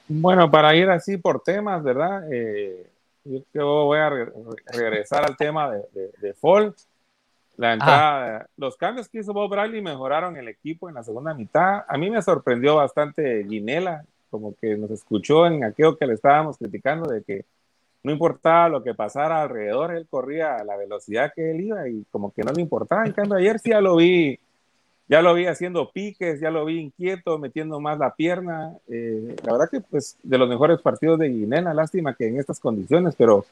Bueno, 0.08 0.50
para 0.50 0.76
ir 0.76 0.90
así 0.90 1.18
por 1.18 1.42
temas, 1.42 1.84
¿verdad? 1.84 2.24
Eh, 2.32 2.88
yo, 3.54 3.86
voy 3.86 4.00
a 4.00 4.10
regresar 4.68 5.26
al 5.26 5.38
tema 5.38 5.72
de, 5.72 5.84
de, 5.94 6.12
de 6.20 6.34
Fall 6.34 6.74
la 7.58 7.74
entrada, 7.74 8.48
los 8.58 8.76
cambios 8.76 9.08
que 9.08 9.20
hizo 9.20 9.34
Bob 9.34 9.50
Bradley 9.50 9.82
mejoraron 9.82 10.36
el 10.38 10.48
equipo 10.48 10.90
en 10.90 10.96
la 10.96 11.04
segunda 11.04 11.34
mitad. 11.34 11.84
A 11.88 11.98
mí 11.98 12.10
me 12.10 12.22
sorprendió 12.22 12.76
bastante 12.76 13.46
Ginela, 13.48 14.04
como 14.30 14.56
que 14.56 14.76
nos 14.78 14.92
escuchó 14.92 15.48
en 15.48 15.64
aquello 15.64 15.98
que 15.98 16.08
le 16.08 16.14
estábamos 16.14 16.58
criticando 16.58 17.10
de 17.10 17.24
que 17.24 17.46
no 18.04 18.12
importaba 18.12 18.70
lo 18.70 18.84
que 18.84 18.94
pasara 18.94 19.42
alrededor, 19.42 19.96
él 19.96 20.06
corría 20.08 20.58
a 20.58 20.64
la 20.64 20.78
velocidad 20.78 21.32
que 21.36 21.52
él 21.52 21.62
iba 21.62 21.90
y 21.90 22.06
como 22.12 22.32
que 22.32 22.44
no 22.44 22.52
le 22.52 22.62
importaba. 22.62 23.06
En 23.06 23.14
cambio, 23.14 23.38
ayer 23.38 23.58
sí 23.58 23.72
ya 23.72 23.82
lo 23.82 23.96
vi, 23.96 24.38
ya 25.08 25.24
lo 25.24 25.34
vi 25.34 25.48
haciendo 25.48 25.90
piques, 25.92 26.40
ya 26.40 26.52
lo 26.52 26.66
vi 26.66 26.80
inquieto, 26.80 27.40
metiendo 27.40 27.80
más 27.80 27.98
la 27.98 28.14
pierna. 28.14 28.74
Eh, 28.88 29.36
la 29.44 29.54
verdad 29.54 29.70
que 29.72 29.82
pues 29.82 30.18
de 30.22 30.38
los 30.38 30.48
mejores 30.48 30.82
partidos 30.82 31.18
de 31.18 31.32
Ginela, 31.32 31.74
lástima 31.74 32.14
que 32.14 32.28
en 32.28 32.40
estas 32.40 32.60
condiciones, 32.60 33.16
pero, 33.18 33.46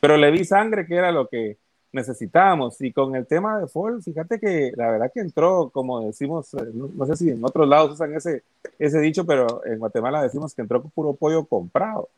pero 0.00 0.16
le 0.16 0.30
vi 0.30 0.42
sangre, 0.44 0.86
que 0.86 0.94
era 0.94 1.12
lo 1.12 1.26
que 1.26 1.58
necesitábamos. 1.92 2.80
Y 2.80 2.92
con 2.92 3.14
el 3.16 3.26
tema 3.26 3.58
de 3.58 3.68
Fall, 3.68 4.02
fíjate 4.02 4.38
que 4.38 4.72
la 4.76 4.90
verdad 4.90 5.10
que 5.12 5.20
entró, 5.20 5.70
como 5.70 6.00
decimos, 6.00 6.52
eh, 6.54 6.70
no, 6.74 7.06
sé 7.06 7.16
si 7.16 7.30
en 7.30 7.44
otros 7.44 7.68
lados 7.68 7.92
usan 7.92 8.14
ese, 8.14 8.42
ese 8.78 9.00
dicho, 9.00 9.24
pero 9.24 9.64
en 9.64 9.78
Guatemala 9.78 10.22
decimos 10.22 10.54
que 10.54 10.62
entró 10.62 10.82
con 10.82 10.90
puro 10.90 11.14
pollo 11.14 11.44
comprado. 11.44 12.08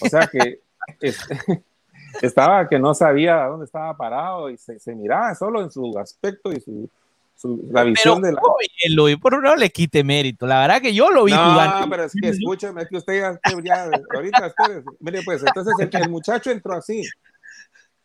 O 0.00 0.08
sea 0.08 0.26
que 0.26 0.60
estaba 2.22 2.68
que 2.68 2.78
no 2.78 2.94
sabía 2.94 3.44
dónde 3.44 3.66
estaba 3.66 3.96
parado 3.96 4.50
y 4.50 4.56
se, 4.56 4.94
miraba 4.94 5.34
solo 5.34 5.62
en 5.62 5.70
su 5.70 5.98
aspecto 5.98 6.52
y 6.52 6.60
su 6.60 6.88
la 7.70 7.82
visión 7.82 8.22
de 8.22 8.32
la... 8.32 8.40
por 9.20 9.42
no 9.42 9.56
le 9.56 9.70
quite 9.70 10.02
mérito, 10.04 10.46
la 10.46 10.60
verdad 10.60 10.80
que 10.80 10.94
yo 10.94 11.10
lo 11.10 11.24
vi 11.24 11.32
jugando. 11.32 11.80
No, 11.80 11.90
pero 11.90 12.04
es 12.04 12.12
que 12.18 12.28
escúchame, 12.28 12.82
es 12.82 12.88
que 12.88 12.96
usted 12.96 13.20
ya, 13.20 13.40
ya 13.62 13.90
ahorita, 14.14 14.46
espérese, 14.46 14.84
mire 15.00 15.22
pues, 15.22 15.42
entonces 15.44 15.74
el, 15.78 15.90
el 16.02 16.08
muchacho 16.08 16.50
entró 16.50 16.74
así, 16.74 17.02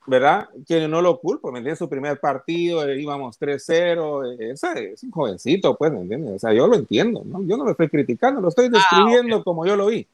¿verdad? 0.09 0.49
Que 0.67 0.87
no 0.87 1.01
lo 1.01 1.19
culpo, 1.19 1.51
¿me 1.51 1.59
entiendes? 1.59 1.79
Su 1.79 1.87
primer 1.87 2.19
partido, 2.19 2.87
eh, 2.87 2.99
íbamos 2.99 3.39
3-0, 3.39 4.39
eh, 4.39 4.51
ese 4.51 4.93
es 4.93 5.03
un 5.03 5.11
jovencito, 5.11 5.77
pues, 5.77 5.91
¿me 5.91 6.01
entiendes? 6.01 6.33
O 6.35 6.39
sea, 6.39 6.51
yo 6.51 6.67
lo 6.67 6.75
entiendo, 6.75 7.21
¿no? 7.23 7.43
Yo 7.43 7.55
no 7.57 7.63
lo 7.63 7.71
estoy 7.71 7.89
criticando, 7.89 8.41
lo 8.41 8.49
estoy 8.49 8.65
ah, 8.65 8.69
describiendo 8.73 9.43
como 9.43 9.65
yo 9.65 9.75
lo 9.75 9.87
vi. 9.87 10.07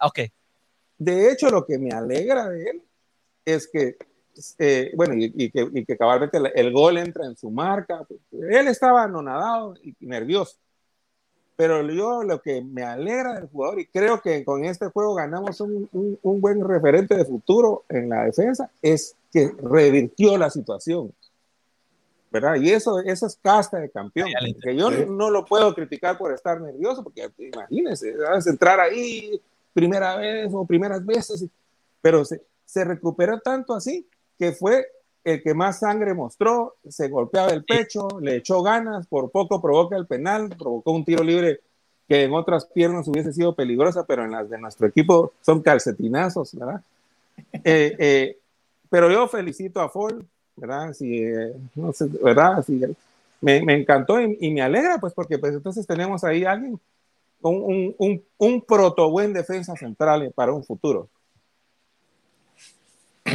Ok. 0.00 0.20
De 0.98 1.30
hecho, 1.30 1.50
lo 1.50 1.66
que 1.66 1.78
me 1.78 1.90
alegra 1.90 2.48
de 2.48 2.70
él 2.70 2.82
es 3.44 3.68
que, 3.68 3.96
eh, 4.58 4.92
bueno, 4.96 5.14
y, 5.16 5.50
que, 5.50 5.68
y, 5.72 5.84
que, 5.84 5.96
cabalmente 5.98 6.38
el, 6.54 6.72
gol 6.72 6.96
entra 6.96 7.26
en 7.26 7.36
su 7.36 7.50
marca. 7.50 8.04
Pues, 8.08 8.20
él 8.32 8.68
estaba 8.68 9.04
anonadado 9.04 9.74
y 9.82 9.94
nervioso. 10.00 10.56
Pero 11.56 11.82
yo 11.90 12.22
lo 12.22 12.40
que 12.40 12.62
me 12.62 12.82
alegra 12.82 13.34
del 13.34 13.48
jugador, 13.48 13.80
y 13.80 13.86
creo 13.86 14.20
que 14.20 14.44
con 14.44 14.64
este 14.64 14.86
juego 14.86 15.14
ganamos 15.14 15.60
un, 15.60 15.88
un, 16.22 16.40
buen 16.40 16.66
referente 16.66 17.14
de 17.14 17.24
futuro 17.24 17.84
en 17.88 18.08
la 18.08 18.24
defensa, 18.24 18.70
es 18.80 19.16
que 19.30 19.52
revirtió 19.62 20.36
la 20.38 20.50
situación. 20.50 21.12
¿verdad? 22.30 22.54
Y 22.56 22.70
eso, 22.70 22.98
eso 23.00 23.26
es 23.26 23.38
casta 23.42 23.78
de 23.78 23.90
campeón. 23.90 24.30
Que 24.62 24.74
yo 24.74 24.90
no, 24.90 25.28
lo 25.28 25.44
puedo 25.44 25.74
criticar 25.74 26.16
por 26.16 26.32
estar 26.32 26.58
nervioso, 26.60 27.04
porque 27.04 27.30
imagínense, 27.38 28.14
a 28.26 28.38
entrar 28.50 28.80
ahí 28.80 29.38
primera 29.74 30.16
vez 30.16 30.50
o 30.52 30.64
primeras 30.64 31.04
veces, 31.04 31.44
pero 32.00 32.24
se, 32.24 32.42
se 32.64 32.84
recuperó 32.84 33.38
tanto 33.40 33.74
así 33.74 34.06
que 34.38 34.52
fue 34.52 34.86
el 35.24 35.42
que 35.42 35.54
más 35.54 35.80
sangre 35.80 36.14
mostró, 36.14 36.76
se 36.88 37.08
golpeaba 37.08 37.50
el 37.50 37.64
pecho, 37.64 38.08
le 38.20 38.36
echó 38.36 38.62
ganas, 38.62 39.06
por 39.06 39.30
poco 39.30 39.60
provoca 39.60 39.96
el 39.96 40.06
penal, 40.06 40.48
provocó 40.58 40.92
un 40.92 41.04
tiro 41.04 41.22
libre 41.22 41.60
que 42.08 42.24
en 42.24 42.32
otras 42.32 42.66
piernas 42.66 43.06
hubiese 43.08 43.32
sido 43.32 43.54
peligrosa, 43.54 44.04
pero 44.04 44.24
en 44.24 44.32
las 44.32 44.50
de 44.50 44.58
nuestro 44.58 44.86
equipo 44.86 45.32
son 45.40 45.62
calcetinazos, 45.62 46.54
¿verdad? 46.54 46.82
Eh, 47.64 47.96
eh, 47.98 48.38
pero 48.90 49.10
yo 49.10 49.26
felicito 49.26 49.80
a 49.80 49.88
Ford, 49.88 50.22
¿verdad? 50.54 50.92
Si, 50.92 51.16
eh, 51.16 51.54
no 51.74 51.92
sé, 51.92 52.06
¿verdad? 52.22 52.62
Si, 52.62 52.78
me, 53.40 53.62
me, 53.62 53.74
encantó 53.74 54.20
y, 54.20 54.50
me 54.50 54.60
alegra, 54.60 54.98
pues, 54.98 55.14
porque 55.14 55.38
pues 55.38 55.54
entonces 55.54 55.86
tenemos 55.86 56.24
ahí 56.24 56.44
alguien, 56.44 56.78
un, 57.40 57.94
un, 57.98 58.22
un 58.36 58.62
proto 58.62 59.10
buen 59.10 59.32
defensa 59.32 59.74
central 59.76 60.30
para 60.34 60.52
un 60.52 60.62
futuro. 60.62 61.08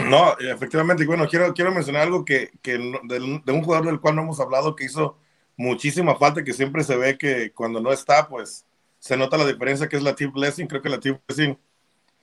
No, 0.09 0.37
efectivamente, 0.39 1.05
bueno, 1.05 1.27
quiero, 1.27 1.53
quiero 1.53 1.71
mencionar 1.71 2.03
algo 2.03 2.25
que, 2.25 2.51
que 2.61 2.73
de, 2.73 3.51
un 3.51 3.63
jugador 3.63 3.85
del 3.85 3.99
cual 3.99 4.15
no 4.15 4.23
hemos 4.23 4.39
hablado 4.39 4.75
que 4.75 4.85
hizo 4.85 5.17
muchísima 5.55 6.15
falta, 6.15 6.43
que 6.43 6.53
siempre 6.53 6.83
se 6.83 6.95
ve 6.95 7.17
que 7.17 7.51
cuando 7.51 7.81
no 7.81 7.91
está, 7.91 8.27
pues 8.27 8.65
se 8.99 9.17
nota 9.17 9.37
la 9.37 9.45
diferencia 9.45 9.87
que 9.87 9.97
es 9.97 10.03
la 10.03 10.15
Team 10.15 10.31
Blessing. 10.31 10.67
Creo 10.67 10.81
que 10.81 10.89
la 10.89 10.99
Team 10.99 11.19
Blessing 11.27 11.57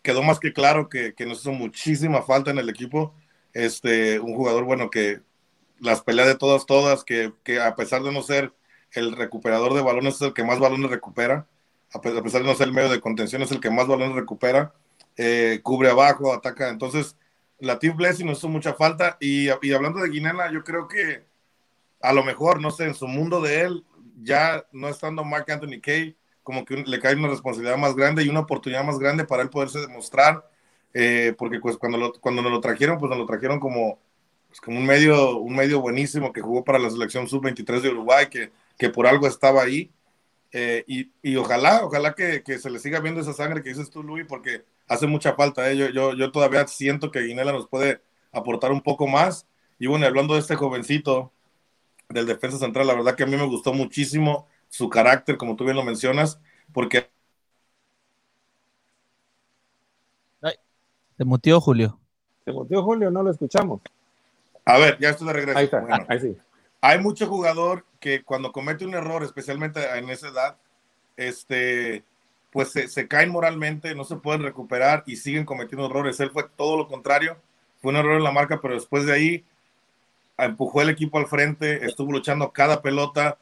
quedó 0.02 0.22
más 0.22 0.38
que 0.38 0.52
claro 0.52 0.88
que, 0.88 1.14
que 1.14 1.26
nos 1.26 1.40
hizo 1.40 1.52
muchísima 1.52 2.22
falta 2.22 2.50
en 2.50 2.58
el 2.58 2.68
equipo. 2.68 3.14
Este, 3.52 4.20
un 4.20 4.34
jugador, 4.34 4.64
bueno, 4.64 4.90
que 4.90 5.20
las 5.80 6.02
peleas 6.02 6.28
de 6.28 6.36
todas, 6.36 6.66
todas, 6.66 7.04
que, 7.04 7.32
que 7.42 7.60
a 7.60 7.74
pesar 7.74 8.02
de 8.02 8.12
no 8.12 8.22
ser 8.22 8.52
el 8.92 9.16
recuperador 9.16 9.74
de 9.74 9.82
balones, 9.82 10.16
es 10.16 10.22
el 10.22 10.34
que 10.34 10.44
más 10.44 10.58
balones 10.58 10.90
recupera. 10.90 11.46
A 11.92 12.00
pesar 12.00 12.42
de 12.42 12.48
no 12.48 12.54
ser 12.54 12.68
el 12.68 12.74
medio 12.74 12.88
de 12.88 13.00
contención, 13.00 13.42
es 13.42 13.52
el 13.52 13.60
que 13.60 13.70
más 13.70 13.86
balones 13.86 14.14
recupera. 14.14 14.74
Eh, 15.16 15.60
cubre 15.62 15.90
abajo, 15.90 16.32
ataca. 16.32 16.68
Entonces, 16.68 17.16
la 17.58 17.78
Team 17.78 17.96
Blessing 17.96 18.26
nos 18.26 18.38
hizo 18.38 18.49
mucha 18.49 18.75
falta. 18.75 19.16
Y, 19.20 19.49
y, 19.62 19.73
hablando 19.73 20.00
de 20.00 20.11
Guinela, 20.11 20.52
yo 20.52 20.64
creo 20.64 20.88
que 20.88 21.25
a 22.00 22.12
lo 22.12 22.25
mejor, 22.25 22.61
no 22.61 22.70
sé, 22.70 22.84
en 22.84 22.94
su 22.94 23.08
mundo 23.08 23.40
de 23.40 23.62
él, 23.62 23.84
ya 24.23 24.64
no 24.73 24.88
estando 24.88 25.25
Mark 25.25 25.50
Anthony 25.50 25.80
Kay, 25.80 26.16
como 26.42 26.64
que 26.64 26.76
le 26.76 27.00
cae 27.00 27.16
una 27.16 27.28
responsabilidad 27.28 27.78
más 27.78 27.94
grande 27.94 28.23
y 28.23 28.28
una 28.28 28.40
oportunidad 28.40 28.84
más 28.84 28.99
grande 28.99 29.25
para 29.25 29.42
él 29.42 29.50
poderse 29.50 29.80
demostrar. 29.80 30.49
Eh, 30.92 31.34
porque 31.37 31.58
pues 31.58 31.76
cuando, 31.76 31.99
lo, 31.99 32.12
cuando 32.12 32.42
nos 32.42 32.52
lo 32.52 32.61
trajeron, 32.61 32.99
pues 32.99 33.11
nos 33.11 33.18
lo 33.18 33.26
trajeron 33.26 33.58
como, 33.58 33.99
pues, 34.49 34.61
como 34.61 34.78
un, 34.78 34.87
medio, 34.87 35.38
un 35.38 35.56
medio 35.56 35.80
buenísimo 35.80 36.32
que 36.32 36.40
jugó 36.40 36.62
para 36.62 36.78
la 36.78 36.90
selección 36.90 37.26
sub-23 37.26 37.80
de 37.80 37.88
Uruguay, 37.88 38.26
que, 38.28 38.52
que 38.78 38.90
por 38.90 39.06
algo 39.06 39.26
estaba 39.26 39.62
ahí. 39.62 39.90
Eh, 40.52 40.84
y, 40.87 41.11
y, 41.23 41.34
ojalá, 41.34 41.84
ojalá 41.84 42.14
que, 42.14 42.44
que, 42.44 42.58
se 42.58 42.70
le 42.70 42.78
siga 42.78 43.00
viendo 43.00 43.20
esa 43.20 43.32
sangre 43.32 43.62
que 43.62 43.70
dices 43.70 43.90
tú, 43.90 44.04
Luis, 44.04 44.25
porque 44.28 44.64
hace 44.88 45.06
mucha 45.06 45.34
falta. 45.34 45.70
¿eh? 45.70 45.76
Yo, 45.76 45.88
yo, 45.88 46.14
yo, 46.14 46.32
todavía 46.32 46.66
siento 46.66 47.10
que 47.10 47.22
Guinela 47.22 47.52
nos 47.52 47.68
puede 47.68 48.00
aportar 48.32 48.72
un 48.72 48.80
poco 48.80 49.06
más. 49.06 49.46
Y 49.78 49.86
bueno, 49.86 50.06
hablando 50.06 50.34
de 50.34 50.40
este 50.40 50.56
jovencito 50.56 51.32
del 52.08 52.26
defensa 52.26 52.58
central, 52.58 52.86
la 52.86 52.94
verdad 52.94 53.14
que 53.14 53.24
a 53.24 53.26
mí 53.26 53.36
me 53.36 53.46
gustó 53.46 53.72
muchísimo 53.72 54.46
su 54.68 54.88
carácter, 54.88 55.36
como 55.36 55.56
tú 55.56 55.64
bien 55.64 55.76
lo 55.76 55.84
mencionas, 55.84 56.40
porque... 56.72 57.08
Te 61.16 61.24
mutió 61.24 61.60
Julio. 61.60 61.98
Te 62.44 62.52
mutió 62.52 62.82
Julio, 62.82 63.08
no 63.08 63.22
lo 63.22 63.30
escuchamos. 63.30 63.80
A 64.64 64.78
ver, 64.78 64.98
ya 64.98 65.10
estoy 65.10 65.28
de 65.28 65.32
regreso. 65.32 65.58
Ahí 65.58 65.64
está, 65.66 65.86
ahí 66.08 66.20
sí. 66.20 66.36
Hay 66.80 66.98
mucho 66.98 67.26
jugador 67.28 67.86
que 68.00 68.24
cuando 68.24 68.50
comete 68.50 68.84
un 68.84 68.94
error, 68.94 69.22
especialmente 69.22 69.80
en 69.96 70.10
esa 70.10 70.28
edad, 70.28 70.56
este, 71.16 72.04
pues 72.54 72.70
se, 72.70 73.08
caen 73.08 73.30
moralmente, 73.30 73.96
no 73.96 74.04
se 74.04 74.14
pueden 74.14 74.44
recuperar 74.44 75.02
y 75.06 75.16
siguen 75.16 75.44
cometiendo 75.44 75.87
errores. 75.87 76.20
Él 76.20 76.30
fue 76.30 76.44
todo 76.56 76.76
lo 76.76 76.87
contrario, 76.87 77.37
fue 77.82 77.90
un 77.90 77.96
error 77.96 78.16
en 78.16 78.23
la 78.23 78.30
marca, 78.30 78.61
pero 78.62 78.75
después 78.75 79.04
de 79.06 79.12
ahí 79.12 79.44
empujó 80.38 80.80
el 80.80 80.88
equipo 80.88 81.18
al 81.18 81.26
frente, 81.26 81.84
estuvo 81.84 82.12
luchando 82.12 82.52
cada 82.52 82.80
pelota, 82.80 83.38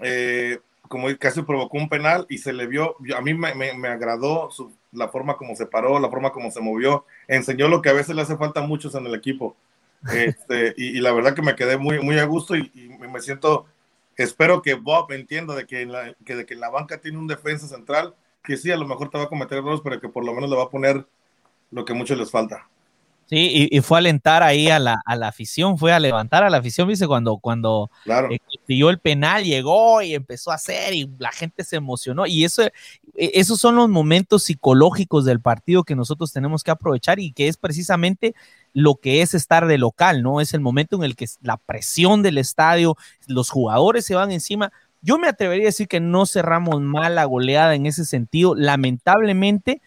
eh, 0.00 0.58
como 0.88 1.06
casi 1.20 1.42
provocó 1.42 1.78
un 1.78 1.88
penal 1.88 2.26
y 2.28 2.38
se 2.38 2.52
le 2.52 2.66
vio, 2.66 2.96
a 3.16 3.20
mí 3.20 3.32
me, 3.32 3.54
me, 3.54 3.88
agradó 3.88 4.48
la 4.90 5.06
forma 5.06 5.36
como 5.36 5.54
se 5.54 5.66
paró, 5.66 6.00
la 6.00 6.10
forma 6.10 6.32
como 6.32 6.50
se 6.50 6.60
movió, 6.60 7.06
enseñó 7.28 7.68
lo 7.68 7.80
que 7.80 7.90
a 7.90 7.92
veces 7.92 8.16
le 8.16 8.22
hace 8.22 8.36
falta 8.36 8.58
a 8.58 8.66
muchos 8.66 8.92
en 8.96 9.06
el 9.06 9.14
equipo. 9.14 9.54
Este, 10.12 10.74
y, 10.76 10.98
la 11.00 11.12
verdad 11.12 11.34
que 11.36 11.42
me 11.42 11.54
quedé 11.54 11.76
muy, 11.76 12.00
muy 12.00 12.18
a 12.18 12.24
gusto 12.24 12.56
y, 12.56 12.72
y 12.74 12.88
me 12.88 13.20
siento, 13.20 13.66
espero 14.16 14.62
que 14.62 14.74
Bob 14.74 15.12
entienda 15.12 15.54
de 15.54 15.64
que, 15.64 15.86
la, 15.86 16.12
que, 16.24 16.34
de 16.34 16.44
que 16.44 16.56
la 16.56 16.70
banca 16.70 17.00
tiene 17.00 17.18
un 17.18 17.28
defensa 17.28 17.68
central 17.68 18.16
que 18.48 18.56
sí, 18.56 18.72
a 18.72 18.76
lo 18.76 18.88
mejor 18.88 19.10
te 19.10 19.18
va 19.18 19.24
a 19.24 19.28
cometer 19.28 19.58
errores, 19.58 19.82
pero 19.84 20.00
que 20.00 20.08
por 20.08 20.24
lo 20.24 20.32
menos 20.32 20.48
le 20.48 20.56
va 20.56 20.64
a 20.64 20.70
poner 20.70 21.06
lo 21.70 21.84
que 21.84 21.92
mucho 21.92 22.16
les 22.16 22.30
falta. 22.30 22.66
Sí, 23.26 23.68
y, 23.70 23.80
fue 23.82 23.98
a 23.98 24.00
alentar 24.00 24.42
ahí 24.42 24.70
a 24.70 24.78
la, 24.78 25.02
a 25.04 25.14
la, 25.14 25.28
afición, 25.28 25.76
fue 25.76 25.92
a 25.92 26.00
levantar 26.00 26.44
a 26.44 26.48
la 26.48 26.56
afición, 26.56 26.88
dice, 26.88 27.06
cuando, 27.06 27.36
cuando 27.36 27.90
claro. 28.04 28.30
Eh, 28.30 28.38
el 28.66 28.98
penal, 29.00 29.44
llegó 29.44 30.00
y 30.00 30.14
empezó 30.14 30.50
a 30.50 30.54
hacer 30.54 30.94
y 30.94 31.10
la 31.18 31.30
gente 31.30 31.62
se 31.62 31.76
emocionó. 31.76 32.24
Y 32.24 32.46
eso, 32.46 32.62
e, 32.62 32.72
esos 33.14 33.60
son 33.60 33.76
los 33.76 33.90
momentos 33.90 34.44
psicológicos 34.44 35.26
del 35.26 35.42
partido 35.42 35.84
que 35.84 35.94
nosotros 35.94 36.32
tenemos 36.32 36.64
que 36.64 36.70
aprovechar 36.70 37.20
y 37.20 37.32
que 37.32 37.48
es 37.48 37.58
precisamente 37.58 38.34
lo 38.72 38.94
que 38.94 39.20
es 39.20 39.34
estar 39.34 39.66
de 39.66 39.76
local, 39.76 40.22
¿no? 40.22 40.40
Es 40.40 40.54
el 40.54 40.60
momento 40.60 40.96
en 40.96 41.02
el 41.02 41.14
que 41.14 41.26
la 41.42 41.58
presión 41.58 42.22
del 42.22 42.38
estadio, 42.38 42.96
los 43.26 43.50
jugadores 43.50 44.06
se 44.06 44.14
van 44.14 44.32
encima, 44.32 44.72
yo 45.00 45.18
me 45.18 45.28
atrevería 45.28 45.64
a 45.64 45.66
decir 45.66 45.88
que 45.88 46.00
no 46.00 46.26
cerramos 46.26 46.80
mal 46.80 47.14
la 47.14 47.24
goleada 47.24 47.74
en 47.74 47.86
ese 47.86 48.04
sentido. 48.04 48.54
Lamentablemente, 48.54 49.80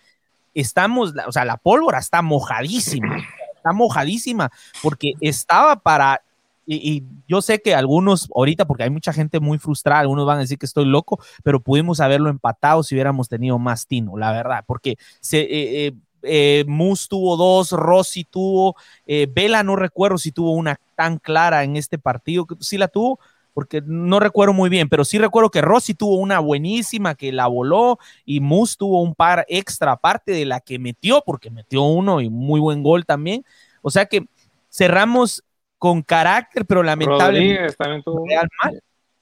estamos, 0.54 1.14
o 1.28 1.32
sea, 1.32 1.46
la 1.46 1.58
pólvora 1.58 2.00
está 2.00 2.22
mojadísima, 2.22 3.18
está 3.56 3.74
mojadísima, 3.74 4.52
porque 4.82 5.14
estaba 5.20 5.76
para, 5.78 6.22
y, 6.66 7.04
yo 7.28 7.42
sé 7.42 7.62
que 7.62 7.76
algunos 7.76 8.30
ahorita, 8.34 8.66
porque 8.66 8.84
hay 8.84 8.90
mucha 8.90 9.14
gente 9.14 9.40
muy 9.40 9.58
frustrada, 9.58 10.02
algunos 10.02 10.26
van 10.26 10.38
a 10.38 10.42
decir 10.42 10.58
que 10.58 10.66
estoy 10.66 10.86
loco, 10.86 11.20
pero 11.44 11.60
pudimos 11.60 12.00
haberlo 12.00 12.30
empatado 12.30 12.84
si 12.84 12.96
hubiéramos 12.96 13.28
tenido 13.28 13.60
más 13.60 13.88
tino, 13.88 14.18
la 14.18 14.32
verdad, 14.32 14.64
porque 14.66 14.98
se... 15.20 15.42
Eh, 15.42 15.88
eh, 15.88 15.94
eh 16.24 16.66
Mus 16.68 17.10
tuvo 17.10 17.36
dos, 17.36 17.72
Rossi 17.72 18.24
tuvo, 18.24 18.76
Vela 19.08 19.64
no 19.64 19.76
recuerdo 19.76 20.20
si 20.20 20.32
tuvo 20.32 20.52
una 20.52 20.80
tan 20.96 21.18
clara 21.18 21.64
en 21.64 21.78
este 21.78 21.98
partido, 21.98 22.46
sí 22.60 22.78
la 22.78 22.88
tuvo, 22.88 23.20
porque 23.54 23.82
no 23.86 24.20
recuerdo 24.20 24.54
muy 24.54 24.70
bien, 24.70 24.90
pero 24.90 25.04
sí 25.04 25.18
recuerdo 25.18 25.50
que 25.50 25.62
Rossi 25.62 25.94
tuvo 25.94 26.16
una 26.16 26.40
buenísima 26.40 27.16
que 27.16 27.32
la 27.32 27.48
voló 27.48 28.00
y 28.26 28.40
Mus 28.40 28.78
tuvo 28.78 29.02
un 29.02 29.16
par 29.16 29.46
extra 29.50 29.94
aparte 29.94 30.32
de 30.32 30.46
la 30.46 30.60
que 30.60 30.80
metió, 30.80 31.22
porque 31.26 31.50
metió 31.50 31.84
uno 31.84 32.22
y 32.22 32.30
muy 32.30 32.60
buen 32.60 32.84
gol 32.84 33.06
también. 33.06 33.44
O 33.82 33.92
sea 33.92 34.06
que 34.06 34.26
cerramos 34.70 35.44
con 35.78 36.02
carácter, 36.02 36.66
pero 36.66 36.84
lamentablemente. 36.84 37.74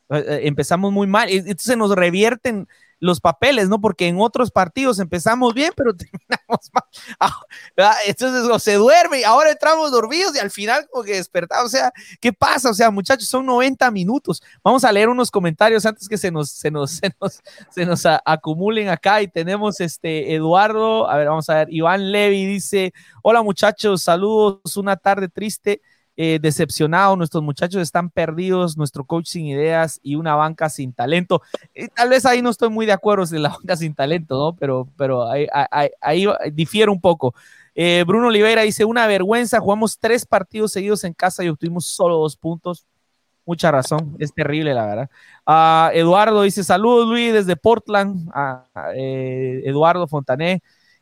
Eh, 0.09 0.25
eh, 0.27 0.39
empezamos 0.43 0.91
muy 0.91 1.07
mal. 1.07 1.29
Entonces 1.29 1.77
nos 1.77 1.95
revierten 1.95 2.67
los 2.99 3.19
papeles, 3.19 3.69
¿no? 3.69 3.79
Porque 3.79 4.07
en 4.07 4.19
otros 4.19 4.51
partidos 4.51 4.99
empezamos 4.99 5.53
bien, 5.53 5.71
pero 5.75 5.93
terminamos 5.95 6.69
mal. 6.73 6.83
Ah, 7.19 7.95
entonces 8.05 8.49
o 8.49 8.59
se 8.59 8.75
duerme 8.75 9.21
y 9.21 9.23
ahora 9.23 9.51
entramos 9.51 9.91
dormidos 9.91 10.35
y 10.35 10.39
al 10.39 10.51
final 10.51 10.87
como 10.91 11.03
que 11.03 11.13
despertamos. 11.13 11.65
O 11.65 11.69
sea, 11.69 11.91
¿qué 12.19 12.33
pasa? 12.33 12.69
O 12.69 12.73
sea, 12.73 12.91
muchachos, 12.91 13.27
son 13.27 13.45
90 13.45 13.89
minutos. 13.91 14.41
Vamos 14.63 14.83
a 14.83 14.91
leer 14.91 15.09
unos 15.09 15.31
comentarios 15.31 15.85
antes 15.85 16.07
que 16.07 16.17
se 16.17 16.31
nos, 16.31 16.49
se 16.49 16.71
nos, 16.71 16.91
se 16.99 17.13
nos, 17.19 17.41
se 17.69 17.85
nos 17.85 18.05
acumulen 18.25 18.89
acá 18.89 19.21
y 19.21 19.27
tenemos 19.27 19.79
este 19.79 20.33
Eduardo, 20.35 21.09
a 21.09 21.17
ver, 21.17 21.27
vamos 21.27 21.49
a 21.49 21.55
ver, 21.55 21.67
Iván 21.71 22.11
Levi 22.11 22.45
dice, 22.45 22.93
hola 23.23 23.41
muchachos, 23.41 24.03
saludos, 24.03 24.77
una 24.77 24.95
tarde 24.95 25.29
triste 25.29 25.81
eh, 26.21 26.37
decepcionado, 26.37 27.15
nuestros 27.15 27.41
muchachos 27.41 27.81
están 27.81 28.09
perdidos, 28.09 28.75
nuestro 28.75 29.05
coach 29.05 29.27
sin 29.27 29.45
ideas 29.45 30.01
y 30.03 30.15
una 30.15 30.35
banca 30.35 30.67
sin 30.69 30.91
talento. 30.91 31.41
tal 31.95 32.09
vez 32.09 32.25
ahí 32.25 32.41
no 32.41 32.49
estoy 32.49 32.67
muy 32.69 32.85
de 32.85 32.91
acuerdo 32.91 33.23
en 33.33 33.41
la 33.41 33.47
banca 33.57 33.77
sin 33.77 33.95
talento, 33.95 34.37
¿no? 34.37 34.53
Pero, 34.57 34.89
pero 34.97 35.31
ahí, 35.31 35.47
ahí, 36.01 36.25
difiere 36.51 36.91
un 36.91 36.99
poco. 36.99 37.33
Eh, 37.73 38.03
Bruno 38.05 38.27
Oliveira 38.27 38.63
dice, 38.63 38.83
una 38.83 39.07
vergüenza, 39.07 39.61
jugamos 39.61 39.97
tres 39.97 40.25
partidos 40.25 40.73
seguidos 40.73 41.05
en 41.05 41.13
casa 41.13 41.41
y 41.41 41.47
obtuvimos 41.47 41.85
solo 41.85 42.17
dos 42.17 42.35
puntos. 42.35 42.85
Mucha 43.45 43.71
razón, 43.71 44.17
es 44.19 44.33
terrible 44.33 44.73
la 44.73 44.85
verdad. 44.87 45.09
Ah, 45.45 45.89
Eduardo 45.93 46.41
dice, 46.41 46.65
saludos 46.65 47.07
Luis 47.07 47.31
desde 47.31 47.55
Portland. 47.55 48.29
Ah, 48.33 48.65
eh, 48.93 49.61
Eduardo 49.63 50.05
Fontané. 50.05 50.61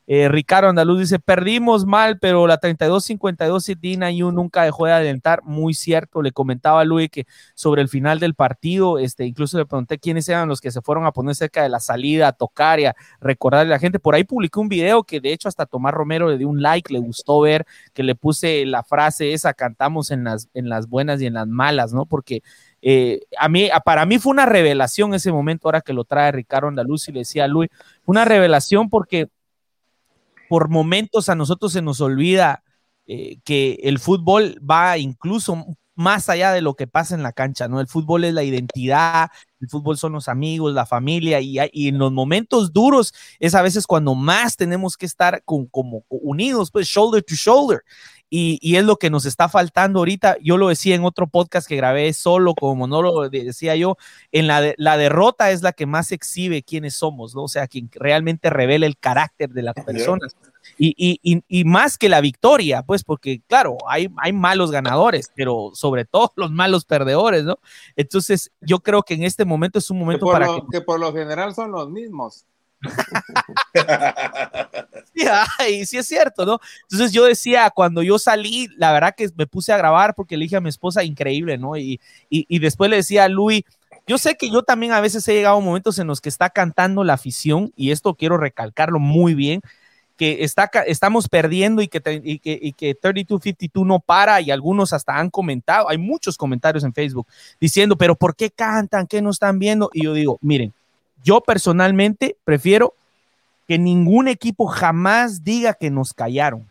Eh, 0.10 0.30
Ricardo 0.30 0.70
Andaluz 0.70 1.00
dice, 1.00 1.20
perdimos 1.20 1.86
mal, 1.86 2.18
pero 2.18 2.48
la 2.48 2.62
32-52 2.62 3.68
y 3.68 3.76
Dina 3.76 4.10
nunca 4.32 4.64
dejó 4.64 4.86
de 4.86 4.94
adelantar. 4.94 5.44
Muy 5.44 5.74
cierto, 5.74 6.22
le 6.22 6.32
comentaba 6.32 6.80
a 6.80 6.86
Luis 6.86 7.10
que 7.10 7.28
sobre 7.56 7.82
el 7.82 7.90
final 7.90 8.18
del 8.20 8.34
partido, 8.34 9.00
este, 9.00 9.26
incluso 9.26 9.58
le 9.58 9.66
pregunté 9.66 10.00
quiénes 10.00 10.30
eran 10.30 10.48
los 10.48 10.62
que 10.62 10.72
se 10.72 10.82
fueron 10.82 11.06
a 11.06 11.12
poner 11.12 11.36
cerca 11.36 11.62
de 11.62 11.68
la 11.68 11.82
salida, 11.82 12.30
a 12.30 12.32
tocar 12.32 12.80
y 12.80 12.86
a 12.86 12.96
recordarle 13.20 13.74
a 13.74 13.76
la 13.76 13.80
gente. 13.80 14.00
Por 14.00 14.16
ahí 14.16 14.24
publicó 14.24 14.62
un 14.62 14.70
video 14.70 15.04
que 15.04 15.20
de 15.20 15.34
hecho 15.34 15.50
hasta 15.50 15.66
Tomás 15.66 15.94
Romero 15.94 16.30
le 16.30 16.38
dio 16.38 16.48
un 16.48 16.62
like, 16.62 16.92
le 16.94 17.00
gustó 17.00 17.42
ver 17.42 17.66
que 17.94 18.02
le 18.04 18.16
puse 18.16 18.66
la 18.66 18.84
frase 18.84 19.34
esa, 19.34 19.54
cantamos 19.54 20.12
en 20.12 20.24
las, 20.24 20.48
en 20.54 20.70
las 20.70 20.88
buenas 20.88 21.22
y 21.22 21.26
en 21.26 21.34
las 21.34 21.48
malas, 21.48 21.92
¿no? 21.92 22.06
Porque 22.06 22.44
eh, 22.82 23.22
a 23.38 23.50
mí, 23.50 23.70
para 23.84 24.06
mí 24.06 24.20
fue 24.20 24.32
una 24.32 24.46
revelación 24.46 25.14
ese 25.14 25.34
momento, 25.34 25.68
ahora 25.68 25.82
que 25.82 25.92
lo 25.92 26.06
trae 26.06 26.32
Ricardo 26.32 26.70
Andaluz 26.70 27.10
y 27.10 27.12
le 27.12 27.20
decía 27.20 27.44
a 27.44 27.48
Luis, 27.50 27.70
una 28.06 28.24
revelación 28.24 28.90
porque 28.90 29.28
por 30.50 30.70
momentos 30.70 31.30
a 31.30 31.36
nosotros 31.36 31.74
se 31.74 31.82
nos 31.82 32.02
olvida 32.02 32.64
eh, 33.06 33.40
que 33.44 33.80
el 33.84 34.00
fútbol 34.00 34.60
va 34.70 34.98
incluso 34.98 35.66
más 35.98 36.30
allá 36.30 36.54
de 36.54 36.62
lo 36.62 36.76
que 36.76 36.88
pasa 36.88 37.16
en 37.16 37.24
la 37.24 37.34
cancha, 37.34 37.68
¿no? 37.68 37.82
El 37.82 37.88
fútbol 37.88 38.24
es 38.24 38.34
la 38.34 38.44
identidad, 38.44 39.30
el 39.60 39.68
fútbol 39.68 39.98
son 39.98 40.14
los 40.14 40.28
amigos, 40.28 40.74
la 40.74 40.86
familia, 40.86 41.40
y, 41.42 41.58
en 41.88 41.98
los 41.98 42.12
momentos 42.12 42.72
duros 42.72 43.14
es 43.40 43.56
a 43.56 43.64
veces 43.64 43.88
cuando 43.88 44.14
más 44.14 44.56
tenemos 44.56 44.96
que 44.96 45.08
estar 45.08 45.44
con, 45.44 45.66
como 45.66 46.06
unidos, 46.10 46.72
pues 46.72 46.88
shoulder 46.88 47.24
to 47.24 47.34
shoulder. 47.36 47.82
Y, 48.30 48.76
es 48.76 48.84
lo 48.84 48.98
que 48.98 49.10
nos 49.10 49.26
está 49.26 49.50
faltando 49.50 50.00
ahorita. 50.00 50.38
Yo 50.42 50.58
lo 50.58 50.68
decía 50.68 50.96
en 50.96 51.06
otro 51.06 51.28
podcast 51.28 51.68
que 51.68 51.78
grabé 51.78 52.12
solo, 52.14 52.54
como 52.54 52.86
lo 52.88 53.30
decía 53.30 53.76
yo, 53.76 53.98
en 54.32 54.48
la, 54.48 54.74
la 54.78 54.98
derrota 54.98 55.52
es 55.52 55.62
la 55.62 55.72
que 55.72 55.86
más 55.86 56.12
exhibe 56.12 56.62
quiénes 56.62 56.96
somos, 56.96 57.34
¿no? 57.34 57.44
O 57.44 57.48
sea, 57.48 57.68
quien 57.68 57.90
realmente 57.94 58.50
revela 58.50 58.86
el 58.86 58.98
carácter 58.98 59.50
de 59.50 59.64
las 59.64 59.76
personas. 59.76 60.36
Y, 60.78 60.94
y, 60.98 61.44
y, 61.48 61.64
más 61.66 61.98
que 61.98 62.10
la 62.10 62.22
victoria, 62.22 62.84
pues, 62.84 63.04
porque 63.04 63.42
claro, 63.48 63.78
hay, 63.88 64.10
hay 64.18 64.34
malos 64.34 64.72
ganadores, 64.72 65.32
pero 65.36 65.72
sobre 65.74 66.06
todo 66.06 66.34
los 66.36 66.52
malos 66.52 66.86
perdedores, 66.86 67.44
¿no? 67.44 67.60
Entonces, 67.96 68.52
yo 68.62 68.80
creo 68.80 69.04
que 69.04 69.16
en 69.16 69.24
este 69.24 69.46
momento 69.46 69.80
es 69.80 69.90
un 69.90 70.00
momento 70.00 70.26
para 70.26 70.48
que... 70.48 70.62
que 70.72 70.82
por 70.82 71.00
lo 71.00 71.14
general 71.14 71.56
son 71.56 71.72
los 71.72 71.90
mismos. 71.90 72.46
sí, 75.16 75.86
sí 75.86 75.98
es 75.98 76.08
cierto, 76.08 76.46
¿no? 76.46 76.60
Entonces 76.84 77.12
yo 77.12 77.26
decía, 77.26 77.72
cuando 77.74 78.04
yo 78.04 78.20
salí, 78.20 78.68
la 78.78 78.92
verdad 78.92 79.16
que 79.16 79.30
me 79.36 79.48
puse 79.48 79.74
a 79.74 79.78
grabar 79.78 80.14
porque 80.16 80.38
le 80.38 80.44
dije 80.44 80.58
a 80.58 80.62
mi 80.62 80.70
esposa, 80.70 81.04
increíble, 81.04 81.58
¿no? 81.58 81.76
Y, 81.76 82.00
y, 82.30 82.60
después 82.60 82.90
le 82.90 82.98
decía 82.98 83.26
a 83.26 83.30
Luis, 83.30 83.64
yo 84.06 84.18
sé 84.18 84.36
que 84.36 84.50
yo 84.50 84.64
también 84.64 84.94
a 84.94 85.02
veces 85.02 85.28
he 85.28 85.34
llegado 85.34 85.58
a 85.58 85.62
momentos 85.62 86.00
en 86.00 86.08
los 86.08 86.22
que 86.22 86.30
está 86.30 86.50
cantando 86.50 87.04
la 87.04 87.14
afición, 87.14 87.74
y 87.76 87.92
esto 87.92 88.16
quiero 88.16 88.38
recalcarlo 88.38 89.00
muy 89.00 89.34
bien, 89.34 89.62
que 90.18 90.44
estamos 90.88 91.30
perdiendo 91.30 91.82
y 91.82 91.88
que, 91.88 92.02
y 92.24 92.40
que, 92.40 92.60
y 92.62 92.74
que 92.74 92.96
3252 92.96 93.86
no 93.88 94.00
para 94.00 94.42
y 94.42 94.52
algunos 94.52 94.92
hasta 94.92 95.18
han 95.18 95.30
comentado, 95.30 95.90
hay 95.90 95.98
muchos 95.98 96.38
comentarios 96.38 96.84
en 96.84 96.94
Facebook 96.94 97.28
diciendo, 97.62 97.96
pero 97.96 98.16
¿por 98.16 98.36
qué 98.36 98.50
cantan? 98.50 99.08
¿Qué 99.08 99.22
no 99.22 99.30
están 99.30 99.60
viendo? 99.60 99.90
Y 99.94 100.04
yo 100.04 100.14
digo, 100.14 100.40
miren, 100.42 100.74
yo 101.24 101.42
personalmente 101.42 102.36
prefiero 102.44 102.96
que 103.68 103.78
ningún 103.78 104.28
equipo 104.28 104.66
jamás 104.66 105.44
diga 105.44 105.74
que 105.74 105.92
nos 105.92 106.14
callaron. 106.14 106.68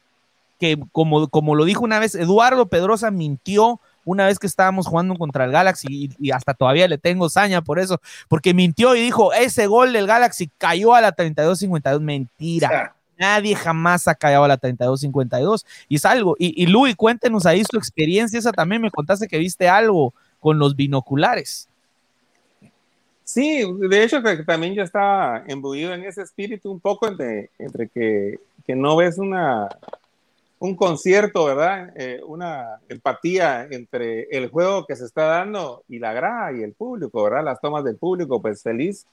Que 0.58 0.78
como, 0.92 1.28
como 1.28 1.54
lo 1.54 1.64
dijo 1.64 1.84
una 1.84 1.98
vez, 1.98 2.14
Eduardo 2.14 2.66
Pedrosa 2.66 3.10
mintió 3.10 3.80
una 4.06 4.26
vez 4.26 4.38
que 4.38 4.46
estábamos 4.46 4.86
jugando 4.86 5.16
contra 5.16 5.44
el 5.44 5.50
Galaxy 5.50 6.10
y, 6.18 6.30
hasta 6.30 6.54
todavía 6.54 6.88
le 6.88 6.96
tengo 6.96 7.28
saña 7.28 7.60
por 7.60 7.78
eso, 7.78 8.00
porque 8.28 8.54
mintió 8.54 8.94
y 8.94 9.02
dijo, 9.02 9.32
ese 9.32 9.66
gol 9.66 9.92
del 9.92 10.06
Galaxy 10.06 10.48
cayó 10.58 10.94
a 10.94 11.00
la 11.00 11.14
32-52. 11.14 12.00
Mentira. 12.00 12.95
Nadie 13.18 13.54
jamás 13.54 14.06
ha 14.08 14.14
callado 14.14 14.44
a 14.44 14.48
la 14.48 14.58
32-52 14.58 15.64
y 15.88 15.96
es 15.96 16.04
algo. 16.04 16.36
Y, 16.38 16.62
y 16.62 16.66
Luis, 16.66 16.94
cuéntenos 16.96 17.46
ahí 17.46 17.62
su 17.64 17.76
experiencia. 17.76 18.38
Esa 18.38 18.52
también 18.52 18.82
me 18.82 18.90
contaste 18.90 19.28
que 19.28 19.38
viste 19.38 19.68
algo 19.68 20.14
con 20.40 20.58
los 20.58 20.76
binoculares. 20.76 21.68
Sí, 23.24 23.64
de 23.80 24.04
hecho 24.04 24.22
también 24.46 24.74
yo 24.74 24.82
estaba 24.82 25.42
embuido 25.48 25.92
en 25.92 26.04
ese 26.04 26.22
espíritu 26.22 26.70
un 26.70 26.78
poco 26.78 27.08
entre, 27.08 27.50
entre 27.58 27.88
que, 27.88 28.38
que 28.64 28.76
no 28.76 28.94
ves 28.94 29.18
una, 29.18 29.68
un 30.58 30.74
concierto, 30.74 31.44
¿verdad? 31.44 31.92
Eh, 31.96 32.20
una 32.26 32.80
empatía 32.88 33.66
entre 33.70 34.24
el 34.30 34.48
juego 34.48 34.86
que 34.86 34.96
se 34.96 35.04
está 35.04 35.24
dando 35.24 35.82
y 35.88 35.98
la 35.98 36.12
grada 36.12 36.52
y 36.52 36.62
el 36.62 36.72
público, 36.72 37.22
¿verdad? 37.24 37.44
Las 37.44 37.60
tomas 37.60 37.84
del 37.84 37.96
público, 37.96 38.40
pues 38.40 38.62
feliz. 38.62 39.06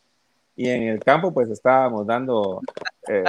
Y 0.56 0.70
en 0.70 0.84
el 0.84 1.00
campo, 1.00 1.34
pues 1.34 1.50
estábamos 1.50 2.06
dando, 2.06 2.62
eh, 3.08 3.24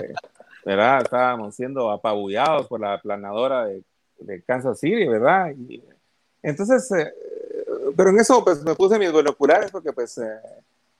¿verdad? 0.64 1.02
Estábamos 1.02 1.54
siendo 1.54 1.90
apabullados 1.90 2.66
por 2.66 2.80
la 2.80 3.00
planadora 3.00 3.66
de, 3.66 3.82
de 4.20 4.42
Kansas 4.42 4.80
City, 4.80 5.06
¿verdad? 5.06 5.50
Y, 5.56 5.82
entonces, 6.42 6.90
eh, 6.92 7.12
pero 7.96 8.10
en 8.10 8.20
eso, 8.20 8.44
pues 8.44 8.62
me 8.62 8.74
puse 8.74 8.98
mis 8.98 9.12
binoculares 9.12 9.70
porque, 9.70 9.92
pues, 9.92 10.18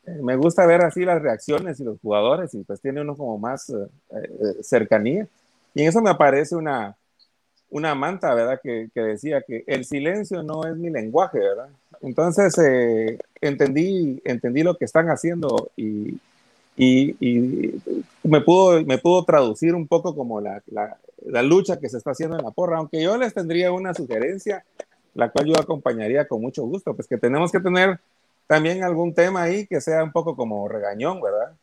me 0.07 0.37
gusta 0.37 0.67
ver 0.67 0.83
así 0.83 1.05
las 1.05 1.21
reacciones 1.21 1.81
y 1.81 1.85
los 1.85 1.99
jugadores 2.01 2.55
y 2.55 2.63
pues 2.63 2.81
tiene 2.81 3.01
uno 3.01 3.17
como 3.17 3.39
más 3.39 3.71
eh, 3.71 3.87
eh, 4.11 4.63
cercanía. 4.63 5.27
Y 5.75 5.83
en 5.83 5.89
eso 5.89 6.01
me 6.01 6.11
aparece 6.11 6.55
una, 6.55 6.97
una 7.71 7.95
manta, 7.95 8.35
¿verdad? 8.35 8.61
Que, 8.63 8.91
que, 8.95 9.01
decía 9.01 9.43
que 9.43 9.65
el 9.67 9.85
silencio 9.85 10.43
no 10.43 10.67
es 10.67 10.77
mi 10.77 10.91
lenguaje, 10.91 11.39
¿verdad? 11.39 11.69
Entonces 12.03 12.57
eh, 12.59 13.19
entendí, 13.41 14.21
entendí 14.25 14.63
lo 14.63 14.77
que 14.77 14.85
están 14.85 15.09
haciendo 15.09 15.71
y, 15.77 16.19
y, 16.77 17.17
y, 17.21 17.83
me, 18.23 18.41
pudo, 18.41 18.85
me 18.85 18.99
pudo 18.99 19.25
traducir 19.25 19.75
un 19.75 19.87
poco 19.87 20.15
como 20.15 20.41
la, 20.41 20.63
la, 20.67 20.99
la, 21.27 21.43
lucha 21.43 21.79
que 21.79 21.89
se 21.89 21.99
está 21.99 22.11
haciendo 22.11 22.37
en 22.37 22.45
la 22.45 22.51
porra, 22.51 22.79
aunque 22.79 23.03
yo 23.03 23.17
les 23.17 23.33
tendría 23.33 23.73
una 23.73 23.95
sugerencia, 23.95 24.65
la 25.15 25.31
cual 25.31 25.47
yo 25.47 25.59
acompañaría 25.59 26.27
con 26.27 26.41
mucho 26.41 26.65
gusto, 26.65 26.95
pues 26.95 27.07
que 27.07 27.19
tenemos 27.19 27.53
que 27.53 27.61
tener 27.61 28.01
también 28.47 28.83
algún 28.83 29.15
tema 29.15 29.43
ahí 29.43 29.67
que 29.67 29.81
sea 29.81 30.03
un 30.03 30.13
poco 30.13 30.37
como 30.37 30.69
regañón, 30.69 31.21
¿verdad? 31.21 31.55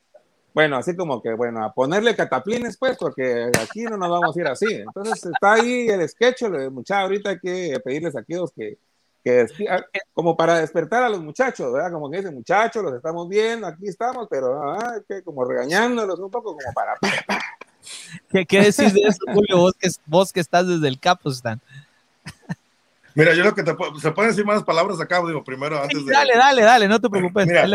Bueno, 0.53 0.77
así 0.77 0.95
como 0.95 1.21
que, 1.21 1.33
bueno, 1.33 1.63
a 1.63 1.73
ponerle 1.73 2.15
cataplines, 2.15 2.77
pues, 2.77 2.97
porque 2.97 3.49
aquí 3.61 3.83
no 3.83 3.97
nos 3.97 4.09
vamos 4.09 4.35
a 4.35 4.39
ir 4.39 4.47
así. 4.47 4.73
Entonces 4.73 5.25
está 5.25 5.53
ahí 5.53 5.87
el 5.87 6.07
sketch, 6.09 6.43
muchachos, 6.71 7.03
ahorita 7.03 7.29
hay 7.31 7.39
que 7.39 7.79
pedirles 7.83 8.15
a 8.15 8.19
aquellos 8.19 8.51
que, 8.51 8.77
que 9.23 9.45
ah, 9.69 9.83
como 10.13 10.35
para 10.35 10.59
despertar 10.59 11.03
a 11.03 11.09
los 11.09 11.21
muchachos, 11.21 11.71
¿verdad? 11.71 11.91
Como 11.91 12.09
que 12.09 12.17
dicen, 12.17 12.33
muchachos, 12.33 12.83
los 12.83 12.93
estamos 12.93 13.27
viendo, 13.29 13.67
aquí 13.67 13.87
estamos, 13.87 14.27
pero 14.29 14.71
ah, 14.71 14.95
que 15.07 15.23
como 15.23 15.45
regañándolos 15.45 16.19
un 16.19 16.31
poco, 16.31 16.55
como 16.55 16.73
para... 16.73 16.95
¿Qué, 18.29 18.45
qué 18.45 18.59
decís 18.59 18.93
de 18.93 19.01
eso, 19.01 19.19
Julio? 19.33 19.57
Vos 19.57 19.73
que, 19.79 19.89
vos 20.05 20.33
que 20.33 20.39
estás 20.39 20.67
desde 20.67 20.87
el 20.87 20.99
Capustan. 20.99 21.61
Mira, 23.15 23.33
yo 23.33 23.43
lo 23.43 23.53
que 23.53 23.63
te 23.63 23.73
puedo, 23.73 23.99
se 23.99 24.11
pueden 24.11 24.31
decir 24.31 24.45
más 24.45 24.63
palabras 24.63 24.99
acá, 24.99 25.21
digo, 25.25 25.43
primero 25.43 25.81
antes 25.81 26.05
de. 26.05 26.13
Dale, 26.13 26.35
dale, 26.35 26.61
dale, 26.61 26.87
no 26.87 26.99
te 26.99 27.09
preocupes. 27.09 27.47
Mira, 27.47 27.67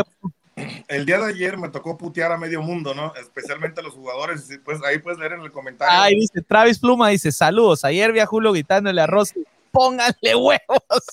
el 0.88 1.04
día 1.04 1.18
de 1.18 1.26
ayer 1.26 1.58
me 1.58 1.68
tocó 1.68 1.98
putear 1.98 2.32
a 2.32 2.38
medio 2.38 2.62
mundo, 2.62 2.94
¿no? 2.94 3.14
Especialmente 3.16 3.80
a 3.80 3.84
los 3.84 3.92
jugadores. 3.92 4.48
Pues 4.64 4.82
ahí 4.82 4.98
puedes 4.98 5.18
leer 5.18 5.32
en 5.32 5.42
el 5.42 5.52
comentario. 5.52 6.00
Ahí 6.00 6.14
dice 6.14 6.40
Travis 6.40 6.78
Pluma, 6.78 7.08
dice 7.08 7.30
saludos. 7.30 7.84
Ayer 7.84 8.12
vi 8.12 8.20
a 8.20 8.26
Julio 8.26 8.52
gritándole 8.52 9.00
a 9.00 9.06
Rossi, 9.06 9.44
pónganle 9.76 10.34
huevos. 10.34 11.04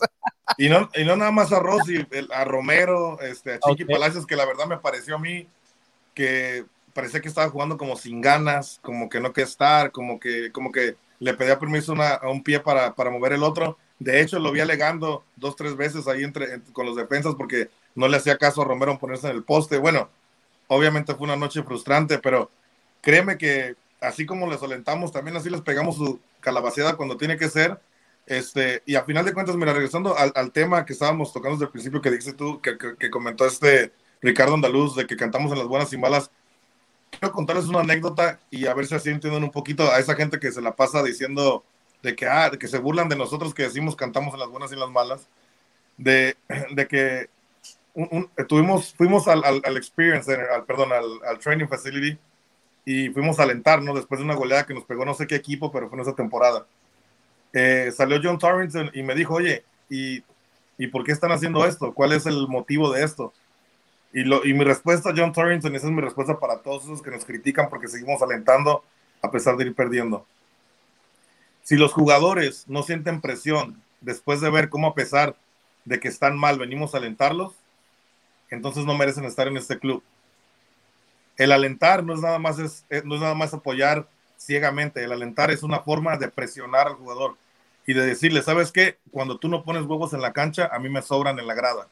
Y 0.57 0.69
no, 0.69 0.89
y 0.93 1.03
no 1.03 1.15
nada 1.15 1.31
más 1.31 1.51
a 1.51 1.59
Rossi, 1.59 2.05
a 2.33 2.43
Romero, 2.45 3.19
este, 3.21 3.53
a 3.53 3.59
Chiqui 3.59 3.85
Palacios, 3.85 4.25
que 4.25 4.35
la 4.35 4.45
verdad 4.45 4.65
me 4.65 4.77
pareció 4.77 5.15
a 5.15 5.19
mí 5.19 5.47
que 6.13 6.65
parecía 6.93 7.21
que 7.21 7.29
estaba 7.29 7.49
jugando 7.49 7.77
como 7.77 7.95
sin 7.95 8.21
ganas, 8.21 8.79
como 8.81 9.09
que 9.09 9.19
no 9.19 9.33
quería 9.33 9.47
estar, 9.47 9.91
como 9.91 10.19
que, 10.19 10.51
como 10.51 10.71
que 10.71 10.95
le 11.19 11.33
pedía 11.33 11.59
permiso 11.59 11.93
a 11.93 12.29
un 12.29 12.43
pie 12.43 12.59
para, 12.59 12.93
para 12.93 13.09
mover 13.09 13.33
el 13.33 13.43
otro 13.43 13.77
de 14.03 14.21
hecho, 14.21 14.37
lo 14.39 14.51
vi 14.51 14.59
alegando 14.59 15.23
dos, 15.37 15.55
tres 15.55 15.77
veces 15.77 16.07
ahí 16.07 16.23
entre, 16.23 16.61
con 16.73 16.85
los 16.85 16.97
defensas 16.97 17.35
porque 17.35 17.69
no 17.95 18.09
le 18.09 18.17
hacía 18.17 18.37
caso 18.37 18.61
a 18.61 18.65
Romero 18.65 18.91
en 18.91 18.97
ponerse 18.97 19.29
en 19.29 19.35
el 19.35 19.43
poste. 19.43 19.77
Bueno, 19.77 20.09
obviamente 20.67 21.15
fue 21.15 21.25
una 21.25 21.37
noche 21.37 21.63
frustrante, 21.63 22.19
pero 22.19 22.49
créeme 23.01 23.37
que 23.37 23.75
así 24.01 24.25
como 24.25 24.49
les 24.49 24.61
alentamos, 24.61 25.13
también 25.13 25.37
así 25.37 25.49
les 25.49 25.61
pegamos 25.61 25.95
su 25.95 26.19
calabaceada 26.41 26.97
cuando 26.97 27.15
tiene 27.15 27.37
que 27.37 27.49
ser. 27.49 27.79
Este, 28.25 28.83
y 28.85 28.95
a 28.95 29.03
final 29.03 29.25
de 29.25 29.33
cuentas, 29.33 29.55
mira, 29.55 29.73
regresando 29.73 30.15
al, 30.17 30.51
tema 30.51 30.85
que 30.85 30.93
estábamos 30.93 31.33
tocando 31.33 31.55
desde 31.55 31.65
el 31.65 31.71
principio, 31.71 32.01
que 32.01 32.09
dijiste 32.09 32.33
tú, 32.33 32.61
que, 32.61 32.77
que, 32.77 33.09
comentó 33.09 33.45
este 33.45 33.91
Ricardo 34.21 34.53
Andaluz, 34.53 34.95
de 34.95 35.05
que 35.05 35.17
cantamos 35.17 35.51
en 35.51 35.59
las 35.59 35.67
buenas 35.67 35.91
y 35.91 35.97
malas, 35.97 36.31
quiero 37.11 37.33
contarles 37.33 37.65
una 37.65 37.81
anécdota 37.81 38.39
y 38.49 38.65
a 38.65 38.73
ver 38.73 38.85
si 38.85 38.95
así 38.95 39.09
entienden 39.09 39.43
un 39.43 39.51
poquito 39.51 39.91
a 39.91 39.99
esa 39.99 40.15
gente 40.15 40.39
que 40.39 40.51
se 40.51 40.61
la 40.61 40.75
pasa 40.75 41.03
diciendo 41.03 41.63
de 42.01 42.15
que, 42.15 42.27
ah, 42.27 42.51
que 42.57 42.67
se 42.67 42.77
burlan 42.77 43.09
de 43.09 43.15
nosotros 43.15 43.53
que 43.53 43.63
decimos 43.63 43.95
cantamos 43.95 44.33
en 44.33 44.39
las 44.39 44.49
buenas 44.49 44.71
y 44.71 44.75
en 44.75 44.79
las 44.79 44.89
malas, 44.89 45.27
de, 45.97 46.35
de 46.71 46.87
que 46.87 47.29
tuvimos, 48.47 48.93
fuimos 48.93 49.27
al, 49.27 49.43
al, 49.43 49.77
Experience 49.77 50.31
al, 50.33 50.65
perdón, 50.65 50.89
al, 50.91 51.39
Training 51.39 51.67
Facility 51.67 52.17
y 52.85 53.09
fuimos 53.09 53.39
a 53.39 53.43
alentarnos 53.43 53.95
después 53.95 54.19
de 54.19 54.25
una 54.25 54.35
goleada 54.35 54.65
que 54.65 54.73
nos 54.73 54.83
pegó 54.85 55.05
no 55.05 55.13
sé 55.13 55.27
qué 55.27 55.35
equipo, 55.35 55.71
pero 55.71 55.89
fue 55.89 55.97
en 55.97 56.01
esa 56.01 56.15
temporada. 56.15 56.65
Eh, 57.53 57.91
salió 57.95 58.19
John 58.21 58.39
Torrington 58.39 58.89
y 58.93 59.03
me 59.03 59.15
dijo, 59.15 59.35
oye, 59.35 59.63
¿y, 59.89 60.23
¿y 60.77 60.87
por 60.87 61.03
qué 61.03 61.11
están 61.11 61.31
haciendo 61.31 61.65
esto? 61.65 61.93
¿Cuál 61.93 62.13
es 62.13 62.25
el 62.25 62.47
motivo 62.47 62.91
de 62.91 63.03
esto? 63.03 63.33
Y, 64.11 64.23
lo, 64.23 64.45
y 64.45 64.53
mi 64.53 64.63
respuesta, 64.63 65.13
John 65.15 65.33
Torrington, 65.33 65.75
esa 65.75 65.87
es 65.87 65.93
mi 65.93 66.01
respuesta 66.01 66.39
para 66.39 66.59
todos 66.59 66.83
esos 66.83 67.01
que 67.01 67.11
nos 67.11 67.25
critican 67.25 67.69
porque 67.69 67.87
seguimos 67.87 68.21
alentando 68.21 68.83
a 69.21 69.31
pesar 69.31 69.55
de 69.57 69.65
ir 69.65 69.75
perdiendo. 69.75 70.25
Si 71.63 71.77
los 71.77 71.93
jugadores 71.93 72.65
no 72.67 72.83
sienten 72.83 73.21
presión 73.21 73.81
después 74.01 74.41
de 74.41 74.49
ver 74.49 74.69
cómo 74.69 74.87
a 74.87 74.95
pesar 74.95 75.35
de 75.85 75.99
que 75.99 76.09
están 76.09 76.37
mal 76.37 76.59
venimos 76.59 76.93
a 76.93 76.97
alentarlos, 76.97 77.53
entonces 78.49 78.85
no 78.85 78.95
merecen 78.95 79.25
estar 79.25 79.47
en 79.47 79.57
este 79.57 79.79
club. 79.79 80.03
El 81.37 81.51
alentar 81.51 82.03
no 82.03 82.13
es 82.13 82.19
nada 82.19 82.37
más, 82.37 82.59
es, 82.59 82.85
eh, 82.89 83.01
no 83.03 83.15
es 83.15 83.21
nada 83.21 83.33
más 83.33 83.53
apoyar 83.53 84.07
ciegamente, 84.37 85.03
el 85.03 85.11
alentar 85.11 85.49
es 85.51 85.63
una 85.63 85.79
forma 85.79 86.17
de 86.17 86.27
presionar 86.27 86.87
al 86.87 86.95
jugador 86.95 87.37
y 87.85 87.93
de 87.93 88.05
decirle, 88.05 88.41
¿sabes 88.41 88.71
qué? 88.71 88.97
Cuando 89.11 89.37
tú 89.37 89.47
no 89.49 89.63
pones 89.63 89.83
huevos 89.83 90.13
en 90.13 90.21
la 90.21 90.33
cancha, 90.33 90.69
a 90.71 90.79
mí 90.79 90.89
me 90.89 91.01
sobran 91.01 91.39
en 91.39 91.47
la 91.47 91.53
grada. 91.53 91.87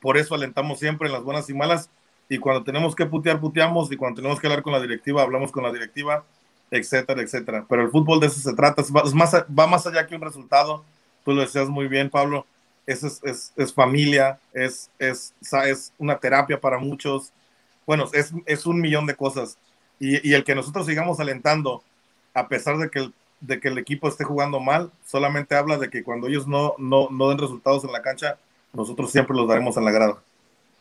Por 0.00 0.16
eso 0.16 0.34
alentamos 0.34 0.78
siempre 0.78 1.08
en 1.08 1.14
las 1.14 1.22
buenas 1.22 1.48
y 1.50 1.54
malas 1.54 1.90
y 2.28 2.38
cuando 2.38 2.64
tenemos 2.64 2.94
que 2.94 3.06
putear, 3.06 3.40
puteamos 3.40 3.90
y 3.92 3.96
cuando 3.96 4.16
tenemos 4.16 4.40
que 4.40 4.46
hablar 4.46 4.62
con 4.62 4.72
la 4.72 4.80
directiva, 4.80 5.22
hablamos 5.22 5.52
con 5.52 5.62
la 5.62 5.72
directiva, 5.72 6.24
etcétera, 6.70 7.22
etcétera. 7.22 7.66
Pero 7.68 7.82
el 7.82 7.90
fútbol 7.90 8.20
de 8.20 8.26
eso 8.26 8.40
se 8.40 8.54
trata, 8.54 8.82
es 8.82 8.90
más, 8.90 9.34
va 9.34 9.66
más 9.66 9.86
allá 9.86 10.06
que 10.06 10.16
un 10.16 10.22
resultado. 10.22 10.84
Tú 11.24 11.32
lo 11.32 11.42
decías 11.42 11.68
muy 11.68 11.88
bien, 11.88 12.10
Pablo 12.10 12.46
es, 12.86 13.02
es, 13.02 13.52
es 13.56 13.74
familia, 13.74 14.38
es, 14.52 14.90
es, 14.98 15.34
es, 15.40 15.92
una 15.98 16.18
terapia 16.18 16.60
para 16.60 16.78
muchos. 16.78 17.32
Bueno, 17.84 18.08
es, 18.12 18.32
es 18.46 18.66
un 18.66 18.80
millón 18.80 19.06
de 19.06 19.16
cosas. 19.16 19.58
Y, 19.98 20.28
y, 20.28 20.34
el 20.34 20.44
que 20.44 20.54
nosotros 20.54 20.86
sigamos 20.86 21.20
alentando, 21.20 21.82
a 22.34 22.48
pesar 22.48 22.76
de 22.78 22.90
que, 22.90 22.98
el, 23.00 23.14
de 23.40 23.60
que 23.60 23.68
el 23.68 23.78
equipo 23.78 24.08
esté 24.08 24.24
jugando 24.24 24.60
mal, 24.60 24.90
solamente 25.06 25.54
habla 25.54 25.76
de 25.76 25.90
que 25.90 26.02
cuando 26.02 26.26
ellos 26.26 26.46
no, 26.46 26.74
no, 26.78 27.08
no 27.10 27.28
den 27.28 27.38
resultados 27.38 27.84
en 27.84 27.92
la 27.92 28.02
cancha, 28.02 28.38
nosotros 28.72 29.10
siempre 29.10 29.36
los 29.36 29.48
daremos 29.48 29.76
en 29.76 29.84
la 29.84 29.90
grada. 29.90 30.16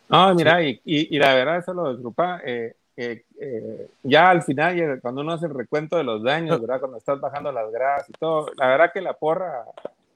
No, 0.10 0.34
mira, 0.36 0.64
y, 0.64 0.80
y, 0.86 1.18
la 1.18 1.34
verdad, 1.34 1.58
eso 1.58 1.74
lo 1.74 1.92
desgrupa. 1.92 2.40
Eh, 2.46 2.76
eh, 2.98 3.24
eh, 3.40 3.88
ya 4.04 4.30
al 4.30 4.44
final, 4.44 5.00
cuando 5.02 5.22
uno 5.22 5.34
hace 5.34 5.48
el 5.48 5.54
recuento 5.54 5.98
de 5.98 6.04
los 6.04 6.24
daños, 6.24 6.62
¿verdad? 6.62 6.80
Cuando 6.80 6.98
estás 6.98 7.20
bajando 7.20 7.52
las 7.52 7.72
gradas 7.72 8.10
y 8.10 8.14
todo, 8.14 8.52
la 8.56 8.68
verdad 8.68 8.92
que 8.94 9.02
la 9.02 9.14
porra, 9.14 9.66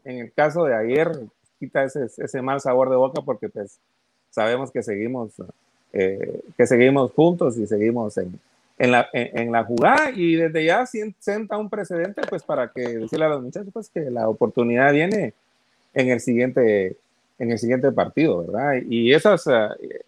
en 0.05 0.19
el 0.19 0.31
caso 0.31 0.63
de 0.63 0.75
ayer, 0.75 1.11
quita 1.59 1.83
ese, 1.83 2.05
ese 2.05 2.41
mal 2.41 2.61
sabor 2.61 2.89
de 2.89 2.95
boca 2.95 3.21
porque 3.21 3.49
pues 3.49 3.79
sabemos 4.29 4.71
que 4.71 4.81
seguimos, 4.81 5.31
eh, 5.91 6.41
que 6.55 6.67
seguimos 6.67 7.11
juntos 7.11 7.57
y 7.57 7.67
seguimos 7.67 8.17
en, 8.17 8.39
en, 8.79 8.91
la, 8.91 9.09
en, 9.13 9.51
la 9.51 9.65
jugada 9.65 10.09
y 10.11 10.35
desde 10.35 10.63
ya 10.65 10.85
sienta 10.85 11.57
un 11.57 11.69
precedente 11.69 12.21
pues 12.27 12.43
para 12.43 12.69
que 12.69 12.81
decirle 12.81 13.25
a 13.25 13.29
los 13.29 13.43
muchachos 13.43 13.69
pues 13.73 13.89
que 13.89 14.09
la 14.09 14.29
oportunidad 14.29 14.93
viene 14.93 15.33
en 15.93 16.09
el 16.09 16.19
siguiente 16.21 16.95
en 17.37 17.51
el 17.51 17.57
siguiente 17.57 17.89
partido, 17.93 18.45
¿verdad? 18.45 18.81
Y 18.89 19.13
esas 19.13 19.45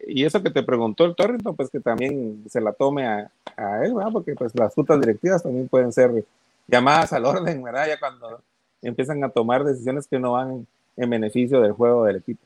y 0.05 0.25
eso 0.25 0.43
que 0.43 0.49
te 0.49 0.63
preguntó 0.63 1.05
el 1.05 1.15
Torrington, 1.15 1.55
pues 1.55 1.69
que 1.69 1.79
también 1.79 2.43
se 2.49 2.59
la 2.59 2.73
tome 2.73 3.05
a, 3.07 3.31
a 3.55 3.85
él, 3.85 3.93
¿verdad? 3.93 4.11
Porque 4.11 4.35
pues 4.35 4.53
las 4.53 4.73
juntas 4.73 4.99
directivas 4.99 5.43
también 5.43 5.67
pueden 5.69 5.93
ser 5.93 6.25
llamadas 6.67 7.13
al 7.13 7.25
orden, 7.25 7.63
¿verdad? 7.63 7.87
Ya 7.87 7.99
cuando 7.99 8.41
empiezan 8.81 9.23
a 9.23 9.29
tomar 9.29 9.63
decisiones 9.63 10.07
que 10.07 10.19
no 10.19 10.33
van 10.33 10.67
en 10.97 11.09
beneficio 11.09 11.61
del 11.61 11.71
juego 11.71 12.05
del 12.05 12.17
equipo. 12.17 12.41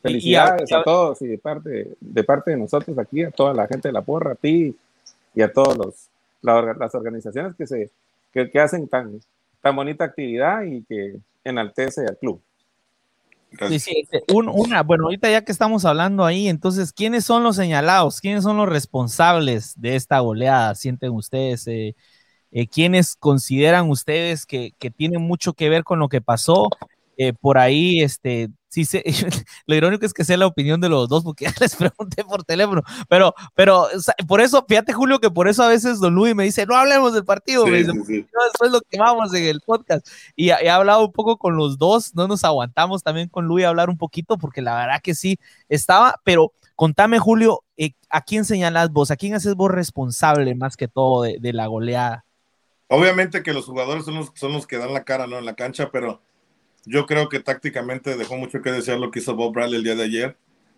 Felicidades 0.00 0.72
a, 0.72 0.82
todos 0.84 1.20
y 1.22 1.26
de 1.26 1.38
parte, 1.38 1.92
de 2.00 2.24
parte 2.24 2.52
de 2.52 2.56
nosotros 2.56 2.96
aquí, 2.98 3.24
a 3.24 3.30
toda 3.30 3.52
la 3.52 3.66
gente 3.66 3.88
de 3.88 3.92
la 3.92 4.02
porra, 4.02 4.32
a 4.32 4.36
ti 4.36 4.74
y 5.38 5.42
a 5.42 5.52
todas 5.52 5.78
los, 5.78 6.08
las 6.42 6.94
organizaciones 6.96 7.54
que, 7.54 7.64
se, 7.64 7.92
que, 8.32 8.60
hacen 8.60 8.88
tan, 8.88 9.20
tan 9.62 9.76
bonita 9.76 10.04
actividad 10.04 10.62
y 10.62 10.82
que 10.82 11.14
enaltece 11.44 12.00
al 12.00 12.18
club. 12.18 12.42
Sí, 13.68 13.78
sí, 13.78 13.92
este, 14.02 14.24
una, 14.34 14.82
bueno, 14.82 15.04
ahorita 15.04 15.30
ya 15.30 15.44
que 15.44 15.52
estamos 15.52 15.84
hablando 15.84 16.24
ahí, 16.24 16.48
entonces, 16.48 16.92
¿quiénes 16.92 17.24
son 17.24 17.44
los 17.44 17.54
señalados? 17.54 18.20
¿Quiénes 18.20 18.42
son 18.42 18.56
los 18.56 18.68
responsables 18.68 19.80
de 19.80 19.94
esta 19.94 20.18
goleada? 20.18 20.74
¿Sienten 20.74 21.12
ustedes? 21.12 21.68
Eh, 21.68 21.94
eh, 22.50 22.66
¿Quiénes 22.66 23.14
consideran 23.14 23.88
ustedes 23.90 24.44
que, 24.44 24.72
que 24.76 24.90
tienen 24.90 25.22
mucho 25.22 25.52
que 25.52 25.68
ver 25.68 25.84
con 25.84 26.00
lo 26.00 26.08
que 26.08 26.20
pasó? 26.20 26.68
Eh, 27.16 27.32
por 27.32 27.58
ahí, 27.58 28.02
este, 28.02 28.48
sí 28.68 28.84
sé, 28.84 29.02
lo 29.66 29.74
irónico 29.74 30.06
es 30.06 30.12
que 30.12 30.24
sé 30.24 30.36
la 30.36 30.46
opinión 30.46 30.80
de 30.80 30.88
los 30.88 31.08
dos, 31.08 31.24
porque 31.24 31.46
ya 31.46 31.54
les 31.60 31.74
pregunté 31.76 32.24
por 32.24 32.44
teléfono, 32.44 32.82
pero, 33.08 33.34
pero, 33.54 33.88
por 34.26 34.40
eso, 34.40 34.64
fíjate 34.68 34.92
Julio, 34.92 35.18
que 35.18 35.30
por 35.30 35.48
eso 35.48 35.62
a 35.62 35.68
veces 35.68 36.00
Don 36.00 36.14
Luis 36.14 36.34
me 36.34 36.44
dice, 36.44 36.66
no 36.66 36.76
hablemos 36.76 37.12
del 37.12 37.24
partido, 37.24 37.66
me 37.66 37.78
dice, 37.78 37.92
después 37.92 38.70
lo 38.70 38.80
quemamos 38.82 39.34
en 39.34 39.44
el 39.44 39.60
podcast, 39.60 40.06
y 40.36 40.50
he 40.50 40.70
hablado 40.70 41.06
un 41.06 41.12
poco 41.12 41.36
con 41.38 41.56
los 41.56 41.78
dos, 41.78 42.14
no 42.14 42.28
nos 42.28 42.44
aguantamos 42.44 43.02
también 43.02 43.28
con 43.28 43.46
Luis 43.46 43.64
a 43.64 43.70
hablar 43.70 43.90
un 43.90 43.98
poquito, 43.98 44.38
porque 44.38 44.62
la 44.62 44.74
verdad 44.74 45.00
que 45.02 45.14
sí, 45.14 45.38
estaba, 45.68 46.20
pero 46.24 46.52
contame 46.76 47.18
Julio, 47.18 47.64
eh, 47.76 47.92
¿a 48.08 48.20
quién 48.20 48.44
señalas 48.44 48.90
vos? 48.90 49.10
¿A 49.10 49.16
quién 49.16 49.34
haces 49.34 49.54
vos 49.54 49.70
responsable 49.70 50.54
más 50.54 50.76
que 50.76 50.88
todo 50.88 51.22
de, 51.22 51.38
de 51.40 51.52
la 51.52 51.66
goleada? 51.66 52.24
Obviamente 52.88 53.42
que 53.42 53.52
los 53.52 53.66
jugadores 53.66 54.04
son 54.04 54.14
los, 54.14 54.32
son 54.34 54.52
los 54.52 54.66
que 54.66 54.78
dan 54.78 54.94
la 54.94 55.04
cara, 55.04 55.26
¿no? 55.26 55.38
En 55.38 55.44
la 55.44 55.54
cancha, 55.54 55.90
pero 55.92 56.22
yo 56.88 57.06
creo 57.06 57.28
que 57.28 57.40
tácticamente 57.40 58.16
dejó 58.16 58.36
mucho 58.36 58.62
que 58.62 58.72
desear 58.72 58.98
lo 58.98 59.10
que 59.10 59.20
hizo 59.20 59.34
Bob 59.34 59.54
Bradley 59.54 59.76
el 59.76 59.84
día 59.84 59.94
de 59.94 60.04
ayer. 60.04 60.36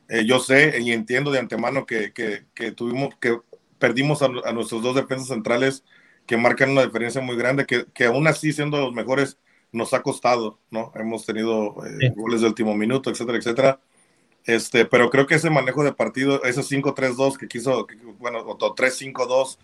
Eh, 0.08 0.24
yo 0.26 0.40
sé 0.40 0.80
y 0.80 0.92
entiendo 0.92 1.30
de 1.30 1.38
antemano 1.38 1.86
que, 1.86 2.12
que, 2.12 2.72
tuvimos, 2.72 3.14
que 3.20 3.38
perdimos 3.78 4.22
a, 4.22 4.28
nuestros 4.52 4.82
dos 4.82 4.96
defensas 4.96 5.28
centrales 5.28 5.84
que 6.26 6.36
marcan 6.36 6.70
una 6.70 6.84
diferencia 6.84 7.20
muy 7.20 7.36
grande, 7.36 7.64
que, 7.66 7.86
que 7.94 8.06
aún 8.06 8.26
así 8.26 8.52
siendo 8.52 8.78
los 8.78 8.92
mejores 8.92 9.38
nos 9.72 9.94
ha 9.94 10.02
costado, 10.02 10.58
¿no? 10.70 10.92
Hemos 10.94 11.24
tenido 11.24 11.76
eh, 11.86 12.12
goles 12.16 12.40
de 12.40 12.48
último 12.48 12.74
minuto, 12.74 13.10
etcétera, 13.10 13.38
etcétera. 13.38 13.80
Este, 14.44 14.84
pero 14.84 15.10
creo 15.10 15.26
que 15.26 15.36
ese 15.36 15.50
manejo 15.50 15.84
de 15.84 15.92
partido, 15.92 16.42
ese 16.44 16.62
5-3-2 16.62 17.36
que 17.36 17.46
quiso, 17.46 17.86
bueno, 18.18 18.40
o 18.40 18.74
3-5-2, 18.74 19.58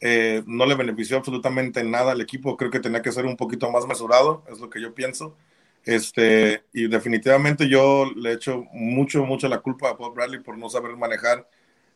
eh, 0.00 0.42
no 0.46 0.64
le 0.64 0.74
benefició 0.74 1.18
absolutamente 1.18 1.84
nada 1.84 2.12
al 2.12 2.20
equipo. 2.20 2.56
Creo 2.56 2.70
que 2.70 2.80
tenía 2.80 3.02
que 3.02 3.12
ser 3.12 3.26
un 3.26 3.36
poquito 3.36 3.70
más 3.70 3.86
mesurado, 3.86 4.44
es 4.50 4.60
lo 4.60 4.70
que 4.70 4.80
yo 4.80 4.94
pienso. 4.94 5.36
Este, 5.84 6.64
y 6.72 6.88
definitivamente 6.88 7.68
yo 7.68 8.10
le 8.14 8.32
echo 8.32 8.64
mucho, 8.72 9.24
mucho 9.24 9.48
la 9.48 9.60
culpa 9.60 9.90
a 9.90 9.94
Bob 9.94 10.14
Bradley 10.14 10.40
por 10.40 10.58
no 10.58 10.68
saber 10.68 10.96
manejar 10.96 11.48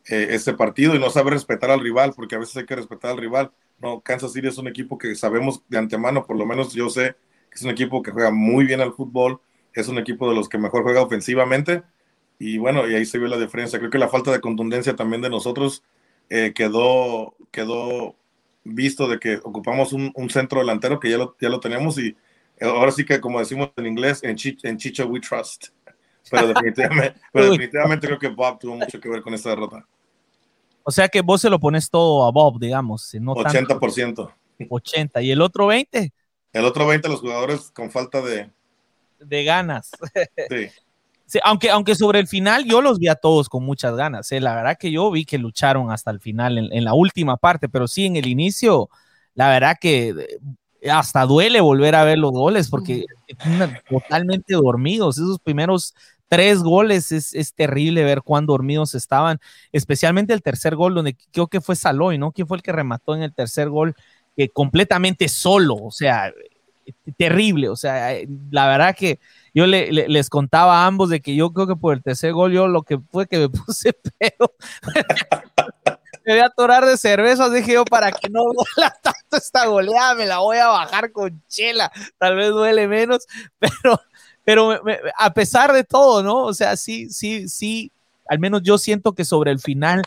eh, 0.09 0.29
este 0.31 0.55
partido 0.55 0.94
y 0.94 0.99
no 0.99 1.11
saber 1.11 1.35
respetar 1.35 1.70
al 1.70 1.81
rival, 1.81 2.12
porque 2.14 2.35
a 2.35 2.38
veces 2.38 2.57
hay 2.57 2.66
que 2.66 2.77
respetar 2.77 3.12
al 3.12 3.18
rival. 3.18 3.53
No, 3.81 4.01
Kansas 4.01 4.33
City 4.33 4.49
es 4.49 4.59
un 4.59 4.68
equipo 4.68 4.99
que 4.99 5.14
sabemos 5.14 5.62
de 5.68 5.79
antemano, 5.79 6.27
por 6.27 6.37
lo 6.37 6.47
menos 6.47 6.73
yo 6.73 6.88
sé 6.88 7.16
que 7.51 7.57
es 7.57 7.62
un 7.62 7.70
equipo 7.70 8.03
que 8.03 8.11
juega 8.11 8.31
muy 8.31 8.64
bien 8.64 8.81
al 8.81 8.94
fútbol, 8.94 9.40
es 9.75 9.88
un 9.88 9.99
equipo 9.99 10.29
de 10.29 10.35
los 10.35 10.49
que 10.49 10.59
mejor 10.59 10.83
juega 10.83 11.03
ofensivamente 11.03 11.83
y 12.38 12.59
bueno, 12.59 12.88
y 12.88 12.94
ahí 12.94 13.05
se 13.05 13.18
vio 13.18 13.29
la 13.29 13.38
diferencia. 13.38 13.79
Creo 13.79 13.90
que 13.90 13.99
la 13.99 14.09
falta 14.09 14.33
de 14.33 14.40
contundencia 14.40 14.97
también 14.97 15.23
de 15.23 15.31
nosotros 15.31 15.83
eh, 16.31 16.53
quedó, 16.55 17.37
quedó 17.51 18.16
visto 18.64 19.09
de 19.09 19.18
que 19.18 19.37
ocupamos 19.37 19.92
un, 19.92 20.12
centro 20.31 20.61
delantero 20.61 21.01
que 21.01 21.11
ya 21.11 21.18
lo, 21.18 21.37
ya 21.40 21.49
lo 21.49 21.61
tenemos 21.61 21.99
y 21.99 22.16
ahora 22.61 22.93
sí 22.93 23.05
que 23.05 23.21
como 23.21 23.38
decimos 23.38 23.71
en 23.77 23.87
inglés, 23.87 24.23
en, 24.23 24.37
en 24.62 24.79
Chicho 24.79 25.07
we 25.07 25.21
trust. 25.21 25.69
Pero 26.31 26.49
definitivamente, 26.49 27.21
pero 27.33 27.51
definitivamente 27.51 28.07
creo 28.07 28.19
que 28.19 28.29
Bob 28.29 28.59
tuvo 28.59 28.77
mucho 28.77 29.01
que 29.01 29.09
ver 29.09 29.23
con 29.23 29.35
esta 29.35 29.51
derrota. 29.51 29.87
O 30.83 30.90
sea 30.90 31.09
que 31.09 31.23
vos 31.23 31.40
se 31.40 31.51
lo 31.51 31.59
pones 31.59 31.90
todo 31.90 32.27
a 32.27 32.31
Bob, 32.31 32.59
digamos. 32.59 33.14
No 33.14 33.35
80%. 33.35 34.33
80. 34.69 35.23
¿Y 35.23 35.31
el 35.31 35.40
otro 35.40 35.67
20? 35.67 36.12
El 36.53 36.64
otro 36.64 36.87
20 36.87 37.09
los 37.09 37.21
jugadores 37.21 37.71
con 37.73 37.90
falta 37.90 38.21
de... 38.21 38.51
De 39.19 39.45
ganas. 39.45 39.90
Sí. 41.27 41.40
aunque, 41.43 41.71
aunque 41.71 41.95
sobre 41.95 42.19
el 42.19 42.29
final 42.29 42.67
yo 42.67 42.83
los 42.83 42.99
vi 42.99 43.09
a 43.09 43.14
todos 43.14 43.49
con 43.49 43.64
muchas 43.64 43.97
ganas. 43.97 44.31
¿eh? 44.31 44.40
La 44.40 44.55
verdad 44.55 44.77
que 44.79 44.93
yo 44.93 45.11
vi 45.11 45.25
que 45.25 45.38
lucharon 45.38 45.90
hasta 45.90 46.11
el 46.11 46.21
final 46.21 46.59
en, 46.59 46.71
en, 46.71 46.85
la 46.85 46.93
última 46.93 47.38
parte, 47.38 47.67
pero 47.67 47.88
sí 47.88 48.05
en 48.05 48.17
el 48.17 48.27
inicio, 48.27 48.90
la 49.35 49.49
verdad 49.49 49.79
que 49.81 50.14
hasta 50.90 51.25
duele 51.27 51.61
volver 51.61 51.94
a 51.94 52.05
ver 52.05 52.18
los 52.18 52.33
goles 52.33 52.68
porque 52.68 53.05
están 53.27 53.79
totalmente 53.88 54.55
dormidos. 54.55 55.18
Esos 55.18 55.38
primeros 55.38 55.94
tres 56.29 56.62
goles 56.62 57.12
es, 57.12 57.55
terrible 57.55 58.05
ver 58.05 58.23
cuán 58.23 58.47
dormidos 58.47 58.94
estaban, 58.94 59.38
especialmente 59.73 60.33
el 60.33 60.42
tercer 60.42 60.75
gol, 60.77 60.94
donde 60.94 61.16
creo 61.33 61.47
que 61.47 61.61
fue 61.61 61.77
Saloy, 61.77 62.18
¿no? 62.18 62.33
¿Quién 62.33 62.49
fue 62.49 62.57
el 62.57 62.62
que 62.62 62.73
remató 62.73 63.14
en 63.14 63.23
el 63.23 63.33
tercer 63.33 63.68
gol? 63.68 63.94
Que 64.37 64.49
completamente 64.49 65.29
solo, 65.29 65.77
o 65.77 65.90
sea, 65.90 66.33
terrible, 67.16 67.68
o 67.68 67.77
sea, 67.77 68.16
la 68.51 68.66
verdad 68.66 68.97
que 68.97 69.20
yo 69.55 69.66
les 69.66 70.29
contaba 70.29 70.83
a 70.83 70.87
ambos 70.87 71.09
de 71.09 71.20
que 71.20 71.35
yo 71.35 71.53
creo 71.53 71.66
que 71.66 71.77
por 71.77 71.94
el 71.94 72.03
tercer 72.03 72.33
gol 72.33 72.53
yo 72.53 72.66
lo 72.68 72.83
que 72.83 72.99
fue 72.99 73.27
que 73.27 73.38
me 73.38 73.49
puse 73.49 73.92
pedo 74.18 74.53
me 76.25 76.35
voy 76.35 76.43
a 76.43 76.47
atorar 76.47 76.85
de 76.87 76.97
cervezas, 76.97 77.53
dije 77.53 77.75
yo, 77.75 77.85
para 77.85 78.11
que 78.13 78.29
no 78.29 78.41
duela 78.77 78.97
tanto 79.03 79.37
esta 79.37 79.67
goleada, 79.67 80.15
me 80.15 80.27
la 80.27 80.39
voy 80.39 80.59
a 80.59 80.69
bajar 80.69 81.13
con 81.13 81.43
chela, 81.49 81.91
tal 82.19 82.37
vez 82.37 82.51
duele 82.51 82.89
menos, 82.89 83.27
pero, 83.59 84.01
pero 84.45 84.81
a 85.19 85.33
pesar 85.33 85.73
de 85.73 85.85
todo, 85.85 86.23
¿no? 86.23 86.45
O 86.45 86.55
sea, 86.55 86.77
sí, 86.77 87.11
sí, 87.11 87.49
sí, 87.49 87.93
al 88.29 88.39
menos 88.39 88.63
yo 88.63 88.79
siento 88.79 89.13
que 89.13 89.25
sobre 89.25 89.51
el 89.51 89.61
final 89.61 90.03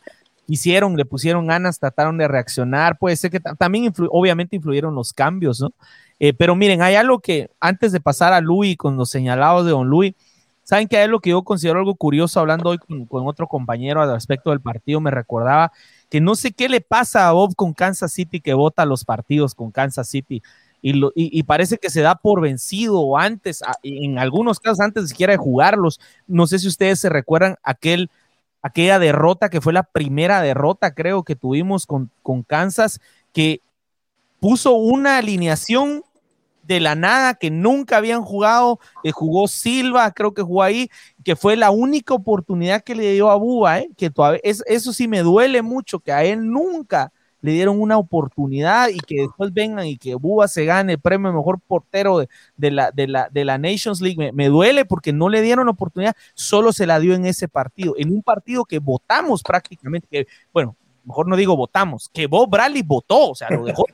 hicieron, 0.48 0.96
le 0.96 1.06
pusieron 1.06 1.48
ganas, 1.48 1.80
trataron 1.80 2.18
de 2.18 2.28
reaccionar, 2.28 2.98
puede 2.98 3.16
ser 3.16 3.32
que 3.32 3.40
también 3.40 3.94
obviamente 4.10 4.56
influyeron 4.56 4.96
los 4.96 5.14
cambios, 5.14 5.60
¿no? 5.60 5.72
Eh, 6.20 6.34
pero 6.34 6.56
miren, 6.56 6.82
hay 6.82 6.96
algo 6.96 7.20
que 7.20 7.52
antes 7.60 7.92
de 7.92 8.00
pasar 8.00 8.34
a 8.34 8.42
Luis 8.42 8.76
con 8.78 8.98
los 8.98 9.10
señalados 9.10 9.66
de 9.66 9.72
Don 9.72 9.88
Luis, 9.88 10.16
saben 10.64 10.88
que 10.88 10.98
hay 10.98 11.04
algo 11.04 11.20
que 11.20 11.30
yo 11.30 11.44
considero 11.44 11.80
algo 11.80 11.96
curioso 11.96 12.40
hablando 12.40 12.70
hoy 12.70 12.80
con, 12.80 13.28
otro 13.28 13.48
compañero 13.48 14.02
al 14.02 14.12
respecto 14.12 14.50
del 14.50 14.62
partido, 14.62 15.00
me 15.00 15.12
recordaba 15.12 15.72
que 16.10 16.22
no 16.22 16.36
sé 16.36 16.52
qué 16.52 16.70
le 16.70 16.82
pasa 16.82 17.28
a 17.28 17.32
Bob 17.34 17.56
con 17.56 17.74
Kansas 17.74 18.13
City 18.13 18.39
que 18.39 18.54
vota 18.54 18.86
los 18.86 19.04
partidos 19.04 19.56
con 19.56 19.72
Kansas 19.72 20.08
City. 20.08 20.41
Y, 20.82 21.43
parece 21.43 21.78
que 21.78 21.89
se 21.89 22.02
da 22.02 22.15
por 22.15 22.39
vencido 22.39 23.17
antes, 23.17 23.62
en 23.84 24.20
algunos 24.20 24.60
casos 24.60 24.80
antes 24.80 25.10
siquiera 25.10 25.34
de 25.34 25.38
jugarlos. 25.38 26.00
No 26.28 26.48
sé 26.48 26.60
si 26.60 26.67
ustedes 26.67 27.00
se 27.00 27.10
recuerdan 27.10 27.58
aquel, 27.63 28.10
aquella 28.62 29.00
derrota 29.00 29.50
que 29.50 29.60
fue 29.60 29.74
la 29.74 29.84
primera 29.84 30.41
derrota, 30.41 30.93
creo 30.93 31.24
que 31.24 31.36
tuvimos 31.36 31.86
con, 31.86 32.10
con 32.24 32.43
Kansas, 32.43 33.02
que 33.34 33.60
puso 34.39 34.74
una 34.74 35.17
alineación 35.17 36.04
de 36.68 36.82
la 36.82 36.96
nada 36.96 37.36
que 37.36 37.50
nunca 37.50 37.98
habían 37.98 38.22
jugado, 38.22 38.80
eh, 39.04 39.12
jugó 39.12 39.48
Silva, 39.48 40.12
creo 40.12 40.34
que 40.34 40.42
jugó 40.42 40.64
ahí, 40.64 40.90
que 41.24 41.36
fue 41.36 41.56
la 41.56 41.72
única 41.72 42.14
oportunidad 42.14 42.84
que 42.84 42.94
le 42.94 43.14
dio 43.14 43.32
a 43.32 43.36
Buba, 43.36 43.80
eh, 43.80 43.90
que 43.96 44.10
todavía, 44.10 44.42
eso 44.44 44.94
sí 44.94 45.08
me 45.08 45.22
duele 45.22 45.62
mucho, 45.62 46.00
que 46.00 46.12
a 46.12 46.26
él 46.26 46.52
nunca 46.52 47.14
le 47.42 47.54
dieron 47.54 47.80
una 47.80 47.98
oportunidad 47.98 48.90
y 48.90 48.98
que 48.98 49.22
después 49.22 49.54
vengan 49.54 49.86
y 49.86 49.98
que 49.98 50.16
Buba 50.16 50.50
se 50.50 50.66
gane 50.66 50.94
el 50.94 51.00
premio 51.00 51.32
mejor 51.32 51.60
portero 51.66 52.26
de, 52.58 52.72
la, 52.72 52.92
de, 52.92 53.08
la, 53.08 53.30
de 53.32 53.46
la 53.46 53.58
Nations 53.58 54.02
League. 54.02 54.32
Me, 54.34 54.48
duele 54.48 54.84
porque 54.84 55.14
no 55.14 55.30
le 55.30 55.42
dieron 55.42 55.70
oportunidad, 55.70 56.16
solo 56.34 56.74
se 56.74 56.86
la 56.86 57.00
dio 57.00 57.14
en 57.14 57.26
ese 57.26 57.48
partido, 57.48 57.94
en 57.98 58.12
un 58.12 58.24
partido 58.24 58.66
que 58.66 58.80
votamos 58.80 59.44
prácticamente, 59.44 60.08
que, 60.12 60.28
bueno, 60.52 60.76
mejor 61.06 61.28
no 61.28 61.38
digo 61.38 61.56
votamos, 61.56 62.10
que 62.12 62.28
Bob 62.28 62.50
Bradley 62.50 62.82
votó, 62.82 63.30
o 63.30 63.36
sea, 63.36 63.50
lo 63.50 63.64
dejó 63.64 63.86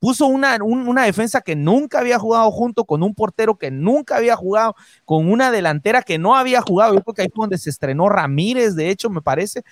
puso 0.00 0.26
una, 0.26 0.58
una 0.62 1.04
defensa 1.04 1.42
que 1.42 1.54
nunca 1.54 2.00
había 2.00 2.18
jugado 2.18 2.50
junto 2.50 2.84
con 2.84 3.02
un 3.02 3.14
portero 3.14 3.56
que 3.56 3.70
nunca 3.70 4.16
había 4.16 4.34
jugado, 4.34 4.74
con 5.04 5.30
una 5.30 5.52
delantera 5.52 6.02
que 6.02 6.18
no 6.18 6.34
había 6.34 6.62
jugado. 6.62 6.94
Yo 6.94 7.02
creo 7.02 7.14
que 7.14 7.22
ahí 7.22 7.28
fue 7.32 7.44
donde 7.44 7.58
se 7.58 7.70
estrenó 7.70 8.08
Ramírez, 8.08 8.74
de 8.74 8.90
hecho, 8.90 9.10
me 9.10 9.20
parece. 9.20 9.62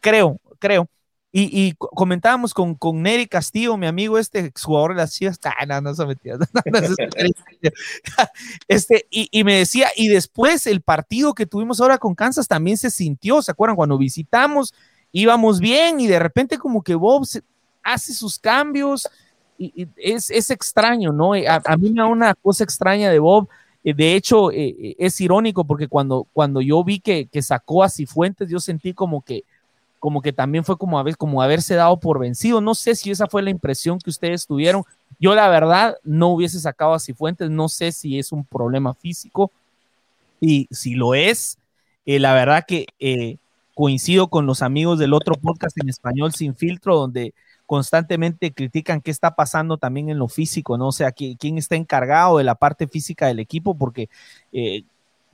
Creo, 0.00 0.38
creo. 0.58 0.88
Y, 1.34 1.72
comentábamos 1.78 2.52
con, 2.52 2.74
con 2.74 3.00
Neri 3.00 3.26
Castillo, 3.26 3.78
mi 3.78 3.86
amigo, 3.86 4.18
este 4.18 4.52
jugador 4.62 4.90
de 4.90 4.98
las 4.98 5.14
Chivas, 5.14 5.40
ah, 5.44 5.64
no, 5.64 5.80
no 5.80 5.94
se 5.94 6.04
metía, 6.04 6.34
este, 8.68 9.06
y, 9.10 9.28
y, 9.30 9.42
me 9.42 9.56
decía, 9.56 9.88
y 9.96 10.08
después 10.08 10.66
el 10.66 10.82
partido 10.82 11.32
que 11.32 11.46
tuvimos 11.46 11.80
ahora 11.80 11.96
con 11.96 12.14
Kansas 12.14 12.48
también 12.48 12.76
se 12.76 12.90
sintió, 12.90 13.40
¿se 13.40 13.50
acuerdan? 13.50 13.76
Cuando 13.76 13.96
visitamos, 13.96 14.74
íbamos 15.10 15.58
bien 15.58 16.00
y 16.00 16.06
de 16.06 16.18
repente 16.18 16.58
como 16.58 16.82
que 16.82 16.94
Bob 16.94 17.26
hace 17.82 18.12
sus 18.12 18.38
cambios, 18.38 19.08
es, 19.96 20.50
extraño, 20.50 21.12
¿no? 21.12 21.32
A, 21.34 21.76
mí 21.76 21.90
me 21.90 22.02
da 22.02 22.06
una 22.06 22.34
cosa 22.34 22.64
extraña 22.64 23.10
de 23.10 23.18
Bob. 23.18 23.48
Eh, 23.84 23.94
de 23.94 24.14
hecho, 24.14 24.50
eh, 24.50 24.74
eh, 24.78 24.96
es 24.98 25.20
irónico 25.20 25.64
porque 25.64 25.88
cuando, 25.88 26.26
cuando 26.32 26.60
yo 26.60 26.82
vi 26.84 27.00
que, 27.00 27.28
sacó 27.42 27.82
a 27.82 27.88
Cifuentes, 27.88 28.48
yo 28.48 28.60
sentí 28.60 28.94
como 28.94 29.22
que, 29.22 29.44
como 29.98 30.22
que 30.22 30.32
también 30.32 30.64
fue 30.64 30.76
como, 30.76 30.98
a 30.98 31.02
veces, 31.02 31.16
como 31.16 31.42
haberse 31.42 31.74
dado 31.74 31.98
por 31.98 32.18
vencido. 32.18 32.60
No 32.60 32.74
sé 32.74 32.94
si 32.94 33.10
esa 33.10 33.26
fue 33.26 33.42
la 33.42 33.50
impresión 33.50 33.98
que 33.98 34.10
ustedes 34.10 34.46
tuvieron. 34.46 34.84
Yo, 35.18 35.34
la 35.34 35.48
verdad, 35.48 35.96
no 36.04 36.28
hubiese 36.28 36.58
sacado 36.60 36.94
a 36.94 37.00
Cifuentes. 37.00 37.50
No 37.50 37.68
sé 37.68 37.92
si 37.92 38.18
es 38.18 38.32
un 38.32 38.44
problema 38.44 38.94
físico. 38.94 39.50
Y 40.40 40.66
si 40.70 40.94
lo 40.94 41.14
es, 41.14 41.56
la 42.04 42.34
verdad 42.34 42.64
que 42.66 42.86
coincido 43.74 44.28
con 44.28 44.46
los 44.46 44.62
amigos 44.62 44.98
del 44.98 45.14
otro 45.14 45.34
podcast 45.34 45.76
en 45.80 45.88
español 45.88 46.32
sin 46.32 46.54
filtro, 46.54 46.96
donde 46.96 47.32
constantemente 47.72 48.52
critican 48.52 49.00
qué 49.00 49.10
está 49.10 49.34
pasando 49.34 49.78
también 49.78 50.10
en 50.10 50.18
lo 50.18 50.28
físico, 50.28 50.76
¿no? 50.76 50.88
O 50.88 50.92
sea, 50.92 51.10
quién 51.10 51.56
está 51.56 51.74
encargado 51.74 52.36
de 52.36 52.44
la 52.44 52.54
parte 52.54 52.86
física 52.86 53.28
del 53.28 53.38
equipo, 53.38 53.74
porque 53.74 54.10
eh, 54.52 54.82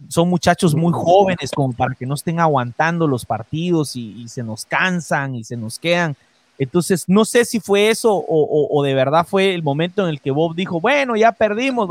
son 0.06 0.28
muchachos 0.28 0.72
muy 0.72 0.92
jóvenes 0.92 1.50
como 1.50 1.72
para 1.72 1.96
que 1.96 2.06
no 2.06 2.14
estén 2.14 2.38
aguantando 2.38 3.08
los 3.08 3.26
partidos 3.26 3.96
y, 3.96 4.28
se 4.28 4.44
nos 4.44 4.64
cansan 4.66 5.34
y 5.34 5.42
se 5.42 5.56
nos 5.56 5.80
quedan. 5.80 6.14
Entonces, 6.60 7.08
no 7.08 7.24
sé 7.24 7.44
si 7.44 7.58
fue 7.58 7.90
eso 7.90 8.24
o, 8.28 8.84
de 8.84 8.94
verdad 8.94 9.26
fue 9.26 9.52
el 9.52 9.64
momento 9.64 10.04
en 10.04 10.10
el 10.10 10.20
que 10.20 10.30
Bob 10.30 10.54
dijo, 10.54 10.80
bueno, 10.80 11.16
ya 11.16 11.32
perdimos, 11.32 11.88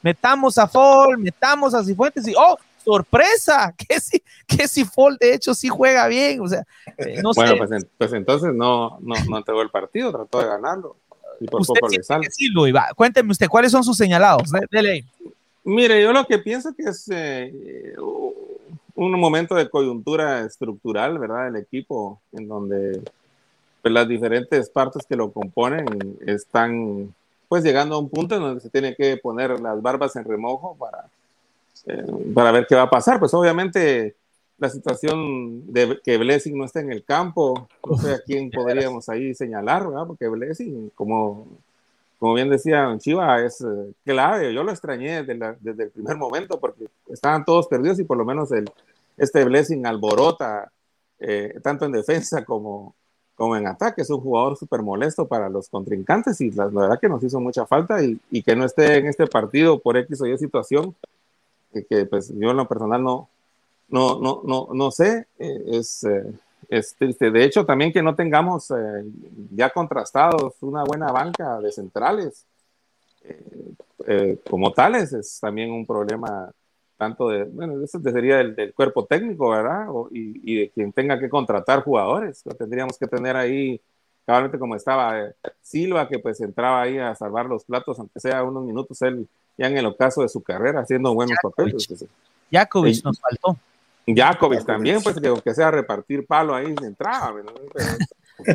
metamos 0.00 0.56
a 0.56 0.68
Fall, 0.68 1.18
metamos 1.18 1.74
a 1.74 1.84
Cifuentes 1.84 2.26
y, 2.26 2.32
oh, 2.34 2.56
sorpresa, 2.84 3.74
que 3.88 4.00
si, 4.00 4.22
que 4.46 4.68
si 4.68 4.84
Fall 4.84 5.16
de 5.18 5.34
hecho 5.34 5.54
sí 5.54 5.68
juega 5.68 6.06
bien, 6.08 6.40
o 6.40 6.48
sea, 6.48 6.64
eh, 6.96 7.20
no 7.22 7.32
bueno, 7.34 7.54
Pues, 7.58 7.86
pues, 7.98 8.12
entonces 8.12 8.52
no, 8.54 8.98
no, 9.00 9.14
no 9.28 9.38
entregó 9.38 9.62
el 9.62 9.70
partido, 9.70 10.12
trató 10.12 10.40
de 10.40 10.46
ganarlo. 10.46 10.96
Y 11.40 11.46
por 11.46 11.62
usted 11.62 11.74
poco 11.80 11.92
le 11.92 12.02
sale. 12.02 12.30
Sí, 12.30 12.48
Luis, 12.48 12.74
Cuénteme 12.94 13.32
usted, 13.32 13.48
¿cuáles 13.48 13.72
son 13.72 13.82
sus 13.82 13.96
señalados? 13.96 14.50
Dele. 14.70 15.04
Mire, 15.64 16.02
yo 16.02 16.12
lo 16.12 16.24
que 16.26 16.38
pienso 16.38 16.74
que 16.74 16.84
es 16.84 17.08
eh, 17.12 17.94
un 18.94 19.12
momento 19.12 19.54
de 19.54 19.68
coyuntura 19.68 20.40
estructural, 20.44 21.18
¿verdad? 21.18 21.46
Del 21.46 21.56
equipo, 21.56 22.20
en 22.32 22.48
donde 22.48 23.02
pues, 23.80 23.94
las 23.94 24.08
diferentes 24.08 24.68
partes 24.70 25.04
que 25.06 25.16
lo 25.16 25.32
componen 25.32 25.86
están 26.26 27.14
pues 27.48 27.62
llegando 27.62 27.96
a 27.96 27.98
un 27.98 28.08
punto 28.08 28.34
en 28.34 28.40
donde 28.40 28.60
se 28.60 28.70
tiene 28.70 28.94
que 28.94 29.18
poner 29.18 29.60
las 29.60 29.82
barbas 29.82 30.16
en 30.16 30.24
remojo 30.24 30.74
para 30.78 31.08
eh, 31.86 32.04
para 32.34 32.52
ver 32.52 32.66
qué 32.68 32.74
va 32.74 32.82
a 32.82 32.90
pasar. 32.90 33.18
Pues 33.18 33.34
obviamente 33.34 34.16
la 34.58 34.68
situación 34.68 35.72
de 35.72 36.00
que 36.04 36.18
Blessing 36.18 36.56
no 36.56 36.64
está 36.64 36.80
en 36.80 36.92
el 36.92 37.04
campo, 37.04 37.68
no 37.84 37.96
sé 37.98 38.14
a 38.14 38.20
quién 38.20 38.50
podríamos 38.52 39.08
ahí 39.08 39.34
señalar, 39.34 39.88
¿verdad? 39.88 40.06
Porque 40.06 40.28
Blessing, 40.28 40.92
como, 40.94 41.48
como 42.18 42.34
bien 42.34 42.48
decía 42.48 42.96
Chiva, 42.98 43.42
es 43.42 43.60
eh, 43.60 43.92
clave. 44.04 44.54
Yo 44.54 44.62
lo 44.62 44.70
extrañé 44.70 45.24
desde, 45.24 45.56
desde, 45.60 45.82
el 45.84 45.90
primer 45.90 46.16
momento 46.16 46.60
porque 46.60 46.86
estaban 47.08 47.44
todos 47.44 47.66
perdidos 47.66 47.98
y 47.98 48.04
por 48.04 48.16
lo 48.16 48.24
menos 48.24 48.52
el, 48.52 48.70
este 49.16 49.44
Blessing 49.44 49.84
alborota, 49.84 50.70
eh, 51.18 51.58
tanto 51.60 51.86
en 51.86 51.92
defensa 51.92 52.44
como, 52.44 52.94
como 53.34 53.56
en 53.56 53.66
ataque. 53.66 54.02
Es 54.02 54.10
un 54.10 54.20
jugador 54.20 54.56
súper 54.56 54.82
molesto 54.82 55.26
para 55.26 55.48
los 55.48 55.68
contrincantes 55.68 56.40
y 56.40 56.52
la, 56.52 56.66
verdad 56.66 57.00
que 57.00 57.08
nos 57.08 57.24
hizo 57.24 57.40
mucha 57.40 57.66
falta 57.66 58.00
y, 58.00 58.20
y, 58.30 58.44
que 58.44 58.54
no 58.54 58.64
esté 58.64 58.98
en 58.98 59.06
este 59.08 59.26
partido 59.26 59.80
por 59.80 59.96
X 59.96 60.20
o 60.20 60.26
Y 60.26 60.38
situación 60.38 60.94
que, 61.72 62.06
pues 62.06 62.32
yo 62.34 62.50
en 62.50 62.56
lo 62.56 62.68
personal 62.68 63.02
no, 63.02 63.28
no, 63.88 64.18
no, 64.20 64.42
no, 64.44 64.68
no 64.72 64.90
sé, 64.90 65.26
eh, 65.38 65.62
es, 65.66 66.04
eh, 66.04 66.32
es, 66.68 66.94
triste. 66.96 67.30
De 67.30 67.44
hecho, 67.44 67.64
también 67.64 67.92
que 67.92 68.02
no 68.02 68.14
tengamos 68.14 68.70
eh, 68.70 69.04
ya 69.50 69.70
contrastados 69.70 70.54
una 70.62 70.84
buena 70.84 71.12
banca 71.12 71.60
de 71.60 71.72
centrales 71.72 72.46
como 74.50 74.72
tales 74.72 75.12
es 75.12 75.38
también 75.38 75.70
un 75.70 75.86
problema 75.86 76.50
tanto 76.96 77.28
de, 77.28 77.44
bueno, 77.44 77.82
eso 77.82 78.00
sería 78.00 78.38
del, 78.38 78.54
del 78.54 78.74
cuerpo 78.74 79.04
técnico, 79.06 79.50
¿verdad? 79.50 79.86
y, 80.10 80.52
y, 80.52 80.60
de 80.60 80.70
quien 80.70 80.92
tenga 80.92 81.18
que 81.18 81.28
contratar 81.28 81.82
jugadores. 81.82 82.42
Lo 82.44 82.54
tendríamos 82.54 82.98
que 82.98 83.06
tener 83.06 83.36
ahí, 83.36 83.80
cabalmente 84.24 84.58
como 84.58 84.76
estaba 84.76 85.32
Silva, 85.60 86.08
que 86.08 86.18
pues 86.18 86.40
entraba 86.40 86.82
ahí 86.82 86.98
a 86.98 87.14
salvar 87.14 87.46
los 87.46 87.64
platos, 87.64 87.98
aunque 87.98 88.20
sea 88.20 88.44
unos 88.44 88.64
minutos, 88.64 89.02
él 89.02 89.28
ya 89.56 89.66
en 89.66 89.76
el 89.76 89.86
ocaso 89.86 90.22
de 90.22 90.28
su 90.28 90.42
carrera, 90.42 90.80
haciendo 90.80 91.14
buenos 91.14 91.36
papeles. 91.42 91.88
Jakovic 92.50 93.04
nos 93.04 93.20
faltó. 93.20 93.56
Jakovic 94.06 94.64
también, 94.64 95.02
pues 95.02 95.18
que 95.20 95.28
aunque 95.28 95.54
sea 95.54 95.70
repartir 95.70 96.26
palo 96.26 96.54
ahí 96.54 96.74
entraba. 96.82 97.34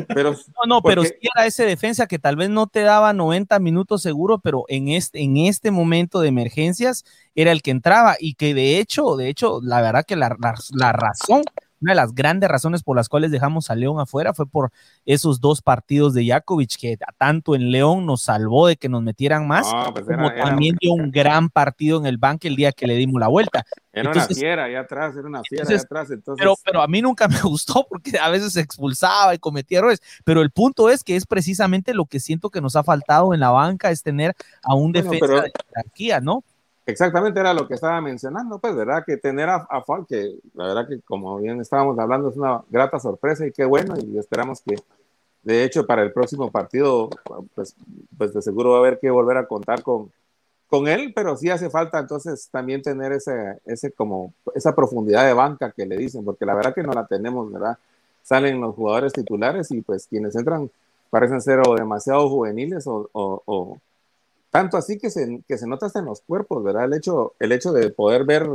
Pero, 0.08 0.32
no, 0.56 0.66
no, 0.66 0.82
pero 0.82 1.02
sí 1.04 1.14
era 1.34 1.46
ese 1.46 1.64
defensa 1.64 2.06
que 2.06 2.18
tal 2.18 2.36
vez 2.36 2.50
no 2.50 2.66
te 2.66 2.82
daba 2.82 3.12
90 3.12 3.58
minutos 3.58 4.02
seguro, 4.02 4.38
pero 4.38 4.64
en 4.68 4.88
este, 4.88 5.22
en 5.22 5.38
este 5.38 5.70
momento 5.70 6.20
de 6.20 6.28
emergencias 6.28 7.04
era 7.34 7.52
el 7.52 7.62
que 7.62 7.70
entraba 7.70 8.16
y 8.18 8.34
que 8.34 8.54
de 8.54 8.78
hecho, 8.78 9.16
de 9.16 9.28
hecho, 9.28 9.60
la 9.62 9.80
verdad 9.80 10.04
que 10.04 10.16
la, 10.16 10.36
la 10.72 10.92
razón 10.92 11.42
una 11.80 11.92
de 11.92 11.96
las 11.96 12.14
grandes 12.14 12.48
razones 12.48 12.82
por 12.82 12.96
las 12.96 13.08
cuales 13.08 13.30
dejamos 13.30 13.70
a 13.70 13.74
León 13.74 14.00
afuera 14.00 14.34
fue 14.34 14.46
por 14.46 14.70
esos 15.04 15.40
dos 15.40 15.62
partidos 15.62 16.14
de 16.14 16.26
Jakovic 16.26 16.76
que 16.78 16.98
tanto 17.16 17.54
en 17.54 17.70
León 17.70 18.06
nos 18.06 18.22
salvó 18.22 18.66
de 18.66 18.76
que 18.76 18.88
nos 18.88 19.02
metieran 19.02 19.46
más, 19.46 19.66
pues 19.92 20.04
como 20.04 20.32
también 20.32 20.76
dio 20.80 20.92
un 20.92 21.10
gran 21.10 21.50
partido 21.50 21.98
en 21.98 22.06
el 22.06 22.18
banque 22.18 22.48
el 22.48 22.56
día 22.56 22.72
que 22.72 22.86
le 22.86 22.94
dimos 22.94 23.20
la 23.20 23.28
vuelta. 23.28 23.64
Era 23.92 24.10
una 24.10 24.26
fiera 24.26 24.64
allá 24.64 24.80
atrás, 24.80 25.16
era 25.16 25.26
una 25.26 25.42
fiera 25.42 25.64
allá 25.66 25.76
atrás. 25.76 26.10
Entonces... 26.10 26.40
Pero, 26.40 26.54
pero 26.64 26.82
a 26.82 26.86
mí 26.86 27.02
nunca 27.02 27.26
me 27.28 27.40
gustó 27.42 27.86
porque 27.88 28.18
a 28.18 28.28
veces 28.28 28.52
se 28.52 28.60
expulsaba 28.60 29.34
y 29.34 29.38
cometía 29.38 29.78
errores. 29.78 30.00
Pero 30.24 30.42
el 30.42 30.50
punto 30.50 30.90
es 30.90 31.02
que 31.02 31.16
es 31.16 31.26
precisamente 31.26 31.94
lo 31.94 32.06
que 32.06 32.20
siento 32.20 32.50
que 32.50 32.60
nos 32.60 32.76
ha 32.76 32.84
faltado 32.84 33.34
en 33.34 33.40
la 33.40 33.50
banca, 33.50 33.90
es 33.90 34.02
tener 34.02 34.34
a 34.62 34.74
un 34.74 34.92
defensa 34.92 35.42
de 35.42 35.52
jerarquía, 35.68 36.20
¿no? 36.20 36.44
Exactamente 36.88 37.38
era 37.38 37.52
lo 37.52 37.68
que 37.68 37.74
estaba 37.74 38.00
mencionando, 38.00 38.58
pues, 38.58 38.74
¿verdad? 38.74 39.04
Que 39.06 39.18
tener 39.18 39.50
a, 39.50 39.56
a 39.56 39.84
que 40.08 40.38
la 40.54 40.68
verdad 40.68 40.88
que 40.88 41.02
como 41.02 41.36
bien 41.36 41.60
estábamos 41.60 41.98
hablando, 41.98 42.30
es 42.30 42.36
una 42.38 42.62
grata 42.70 42.98
sorpresa 42.98 43.46
y 43.46 43.52
qué 43.52 43.66
bueno, 43.66 43.94
y 44.02 44.16
esperamos 44.16 44.62
que, 44.62 44.74
de 45.42 45.64
hecho, 45.64 45.86
para 45.86 46.02
el 46.02 46.12
próximo 46.14 46.50
partido, 46.50 47.10
pues, 47.54 47.76
pues 48.16 48.32
de 48.32 48.40
seguro 48.40 48.70
va 48.70 48.76
a 48.76 48.80
haber 48.80 48.98
que 48.98 49.10
volver 49.10 49.36
a 49.36 49.46
contar 49.46 49.82
con, 49.82 50.10
con 50.66 50.88
él, 50.88 51.12
pero 51.14 51.36
sí 51.36 51.50
hace 51.50 51.68
falta 51.68 51.98
entonces 51.98 52.48
también 52.50 52.80
tener 52.80 53.12
ese, 53.12 53.58
ese 53.66 53.92
como, 53.92 54.32
esa 54.54 54.74
profundidad 54.74 55.26
de 55.26 55.34
banca 55.34 55.70
que 55.72 55.84
le 55.84 55.98
dicen, 55.98 56.24
porque 56.24 56.46
la 56.46 56.54
verdad 56.54 56.74
que 56.74 56.82
no 56.84 56.92
la 56.94 57.06
tenemos, 57.06 57.52
¿verdad? 57.52 57.76
Salen 58.22 58.62
los 58.62 58.74
jugadores 58.74 59.12
titulares 59.12 59.70
y 59.72 59.82
pues 59.82 60.06
quienes 60.06 60.34
entran 60.36 60.70
parecen 61.10 61.42
ser 61.42 61.60
o 61.68 61.74
demasiado 61.74 62.30
juveniles 62.30 62.86
o 62.86 63.78
tanto 64.50 64.76
así 64.76 64.98
que 64.98 65.10
se, 65.10 65.42
que 65.46 65.58
se 65.58 65.66
nota 65.66 65.86
hasta 65.86 65.98
en 65.98 66.06
los 66.06 66.20
cuerpos, 66.20 66.62
¿verdad? 66.62 66.84
El 66.84 66.94
hecho, 66.94 67.34
el 67.38 67.52
hecho 67.52 67.72
de 67.72 67.90
poder 67.90 68.24
ver 68.24 68.48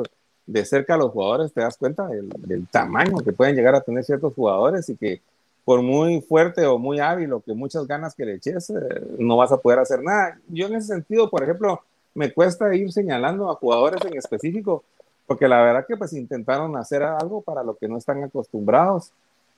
de 0.45 0.65
cerca 0.65 0.95
a 0.95 0.97
los 0.97 1.11
jugadores, 1.11 1.53
te 1.53 1.61
das 1.61 1.77
cuenta 1.77 2.07
del, 2.07 2.67
tamaño 2.69 3.17
que 3.19 3.31
pueden 3.31 3.55
llegar 3.55 3.75
a 3.75 3.81
tener 3.81 4.03
ciertos 4.03 4.33
jugadores 4.33 4.89
y 4.89 4.95
que 4.95 5.21
por 5.63 5.81
muy 5.81 6.21
fuerte 6.21 6.65
o 6.65 6.77
muy 6.77 6.99
hábil 6.99 7.31
o 7.31 7.39
que 7.39 7.53
muchas 7.53 7.87
ganas 7.87 8.15
que 8.15 8.25
le 8.25 8.35
eches, 8.35 8.69
eh, 8.69 8.73
no 9.17 9.37
vas 9.37 9.51
a 9.53 9.57
poder 9.57 9.79
hacer 9.79 10.03
nada. 10.03 10.37
Yo 10.49 10.67
en 10.67 10.75
ese 10.75 10.87
sentido, 10.87 11.29
por 11.29 11.43
ejemplo, 11.43 11.81
me 12.13 12.33
cuesta 12.33 12.75
ir 12.75 12.91
señalando 12.91 13.49
a 13.49 13.55
jugadores 13.55 14.03
en 14.03 14.17
específico, 14.17 14.83
porque 15.25 15.47
la 15.47 15.61
verdad 15.61 15.85
que 15.87 15.95
pues 15.95 16.11
intentaron 16.11 16.75
hacer 16.75 17.03
algo 17.03 17.41
para 17.41 17.63
lo 17.63 17.75
que 17.75 17.87
no 17.87 17.97
están 17.97 18.21
acostumbrados 18.23 19.11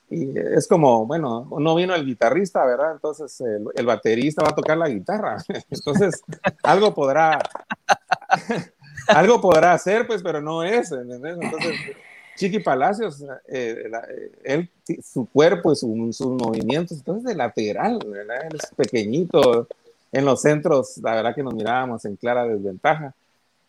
y 0.09 0.37
es 0.37 0.67
como, 0.67 1.05
bueno, 1.05 1.47
no 1.59 1.75
vino 1.75 1.95
el 1.95 2.05
guitarrista, 2.05 2.63
¿verdad? 2.63 2.91
Entonces 2.93 3.41
el, 3.41 3.85
baterista 3.85 4.43
va 4.43 4.49
a 4.49 4.55
tocar 4.55 4.77
la 4.77 4.87
guitarra. 4.87 5.37
Entonces, 5.69 6.23
algo 6.63 6.93
podrá, 6.93 7.39
algo 9.07 9.41
podrá 9.41 9.73
hacer, 9.73 10.05
pues, 10.05 10.21
pero 10.21 10.41
no 10.41 10.63
es, 10.63 10.91
¿entendés? 10.91 11.37
Entonces, 11.41 11.75
Chiqui 12.35 12.59
Palacios, 12.59 13.21
eh, 13.47 13.89
eh, 13.89 14.31
él, 14.43 14.69
su 15.03 15.25
cuerpo 15.25 15.71
y 15.71 15.75
sus 15.75 16.19
movimientos, 16.19 16.97
entonces 16.97 17.23
de 17.23 17.35
lateral, 17.35 17.99
¿verdad? 18.05 18.45
Él 18.49 18.59
es 18.61 18.69
pequeñito. 18.75 19.67
En 20.11 20.23
los 20.23 20.41
centros, 20.41 20.97
la 20.99 21.15
verdad 21.15 21.35
que 21.35 21.43
nos 21.43 21.53
mirábamos 21.53 22.05
en 22.05 22.15
clara 22.15 22.47
desventaja. 22.47 23.13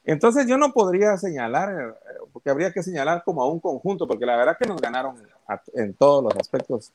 Entonces 0.07 0.47
yo 0.47 0.57
no 0.57 0.73
podría 0.73 1.19
señalar, 1.19 1.69
eh, 1.69 2.19
porque 2.33 2.49
habría 2.49 2.73
que 2.73 2.83
señalar 2.83 3.25
como 3.25 3.43
a 3.43 3.51
un 3.51 3.59
conjunto, 3.59 4.07
porque 4.07 4.25
la 4.25 4.37
verdad 4.37 4.57
que 4.57 4.69
nos 4.69 4.81
ganaron 4.81 5.17
en 5.75 5.95
todos 5.95 6.23
los 6.23 6.37
aspectos 6.37 6.93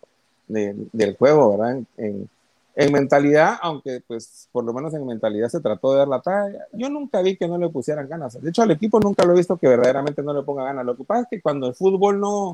del 0.48 1.16
juego, 1.18 1.58
¿verdad? 1.58 1.84
En, 1.98 2.30
en, 2.76 2.92
mentalidad, 2.92 3.58
aunque 3.62 4.02
pues 4.08 4.48
por 4.52 4.64
lo 4.64 4.74
menos 4.74 4.94
en 4.94 5.06
mentalidad 5.06 5.50
se 5.50 5.60
trató 5.60 5.92
de 5.92 6.00
dar 6.00 6.08
la 6.08 6.22
talla, 6.22 6.68
yo 6.72 6.90
nunca 6.90 7.22
vi 7.22 7.36
que 7.36 7.48
no 7.48 7.58
le 7.58 7.70
pusieran 7.70 8.08
ganas. 8.08 8.42
De 8.42 8.50
hecho, 8.50 8.64
al 8.64 8.72
equipo 8.72 9.00
nunca 9.00 9.26
lo 9.26 9.34
he 9.34 9.38
visto 9.38 9.58
que 9.58 9.68
verdaderamente 9.68 10.24
no 10.24 10.34
le 10.34 10.44
ponga 10.44 10.64
ganas. 10.64 10.86
Lo 10.86 10.96
que 10.96 11.04
pasa 11.04 11.24
es 11.24 11.28
que 11.30 11.42
cuando 11.42 11.68
el 11.68 11.76
fútbol 11.76 12.20
no, 12.20 12.54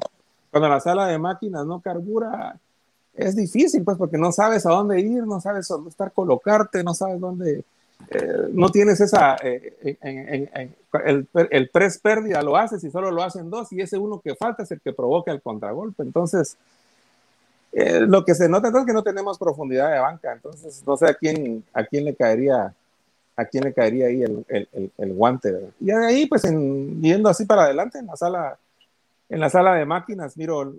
cuando 0.50 0.70
la 0.70 0.80
sala 0.80 1.08
de 1.08 1.20
máquinas 1.20 1.66
no 1.68 1.80
carbura, 1.82 2.60
es 3.16 3.36
difícil, 3.36 3.84
pues 3.84 3.98
porque 3.98 4.18
no 4.18 4.32
sabes 4.32 4.66
a 4.66 4.72
dónde 4.72 5.00
ir, 5.00 5.26
no 5.26 5.40
sabes 5.40 5.68
dónde 5.68 5.90
estar 5.90 6.12
colocarte, 6.12 6.84
no 6.84 6.94
sabes 6.94 7.20
dónde 7.20 7.64
eh, 8.10 8.50
no 8.52 8.70
tienes 8.70 9.02
esa, 9.02 9.36
eh, 9.44 9.98
el, 11.04 11.28
el 11.50 11.70
press 11.70 11.98
pérdida 11.98 12.42
lo 12.42 12.56
haces 12.56 12.84
y 12.84 12.92
solo 12.92 13.12
lo 13.12 13.22
hacen 13.22 13.50
dos 13.50 13.72
y 13.74 13.82
ese 13.82 13.98
uno 13.98 14.22
que 14.22 14.36
falta 14.36 14.64
es 14.64 14.72
el 14.72 14.80
que 14.80 14.94
provoca 14.94 15.32
el 15.32 15.42
contragolpe. 15.42 16.04
Entonces, 16.04 16.58
eh, 17.74 18.02
lo 18.02 18.24
que 18.24 18.34
se 18.34 18.48
nota 18.48 18.70
es 18.70 18.86
que 18.86 18.94
no 18.94 19.04
tenemos 19.04 19.38
profundidad 19.38 19.92
de 19.92 20.00
banca, 20.00 20.32
entonces 20.32 20.84
no 20.86 20.96
sé 20.96 21.08
a 21.08 21.14
quién, 21.16 21.64
a 21.74 21.84
quién 21.84 22.06
le 22.06 22.16
caería 22.16 22.74
a 23.36 23.46
quién 23.46 23.66
le 23.66 23.74
caería 23.74 24.08
ahí 24.08 24.24
el, 24.24 24.44
el, 24.48 24.92
el, 24.98 25.14
guante. 25.14 25.70
Y 25.80 25.92
ahí, 25.92 26.26
pues, 26.26 26.44
en, 26.46 27.00
yendo 27.04 27.30
así 27.30 27.46
para 27.46 27.66
adelante 27.66 28.00
en 28.00 28.08
la 28.08 28.16
sala, 28.16 28.58
en 29.30 29.40
la 29.40 29.52
sala 29.52 29.76
de 29.76 29.86
máquinas, 29.86 30.36
miro 30.38 30.74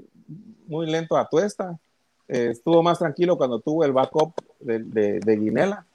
muy 0.67 0.91
lento 0.91 1.17
a 1.17 1.29
Tuesta. 1.29 1.79
estuvo 2.27 2.83
más 2.83 2.99
tranquilo 2.99 3.39
cuando 3.39 3.61
tuvo 3.61 3.85
el 3.85 3.93
backup 3.93 4.33
de, 4.59 4.81
de, 4.81 5.21
de 5.21 5.37
Guinela 5.37 5.87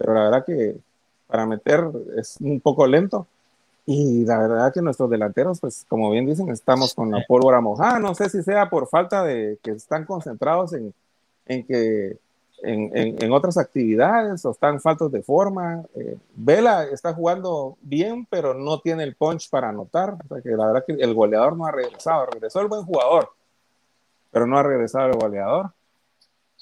pero 0.00 0.14
la 0.14 0.22
verdad 0.22 0.44
que 0.46 0.78
para 1.26 1.44
meter 1.44 1.84
es 2.16 2.38
un 2.40 2.58
poco 2.58 2.86
lento. 2.86 3.26
Y 3.84 4.24
la 4.24 4.38
verdad 4.38 4.72
que 4.72 4.80
nuestros 4.80 5.10
delanteros, 5.10 5.60
pues 5.60 5.84
como 5.88 6.10
bien 6.10 6.24
dicen, 6.24 6.48
estamos 6.48 6.94
con 6.94 7.10
la 7.10 7.22
pólvora 7.28 7.60
mojada. 7.60 7.98
No 7.98 8.14
sé 8.14 8.30
si 8.30 8.42
sea 8.42 8.70
por 8.70 8.88
falta 8.88 9.22
de 9.24 9.58
que 9.62 9.72
están 9.72 10.06
concentrados 10.06 10.72
en, 10.72 10.94
en 11.44 11.66
que 11.66 12.16
en, 12.62 13.22
en, 13.22 13.32
otras 13.32 13.58
actividades 13.58 14.42
o 14.46 14.52
están 14.52 14.80
faltos 14.80 15.12
de 15.12 15.22
forma. 15.22 15.82
Eh, 15.94 16.16
Vela 16.34 16.84
está 16.84 17.12
jugando 17.12 17.76
bien, 17.82 18.26
pero 18.30 18.54
no 18.54 18.80
tiene 18.80 19.02
el 19.02 19.16
punch 19.16 19.50
para 19.50 19.68
anotar. 19.68 20.16
O 20.24 20.28
sea 20.28 20.40
que 20.40 20.50
la 20.50 20.66
verdad 20.66 20.84
que 20.86 20.94
el 20.94 21.12
goleador 21.12 21.58
no 21.58 21.66
ha 21.66 21.72
regresado. 21.72 22.24
Regresó 22.24 22.62
el 22.62 22.68
buen 22.68 22.84
jugador, 22.84 23.30
pero 24.30 24.46
no 24.46 24.56
ha 24.56 24.62
regresado 24.62 25.08
el 25.08 25.18
goleador. 25.18 25.72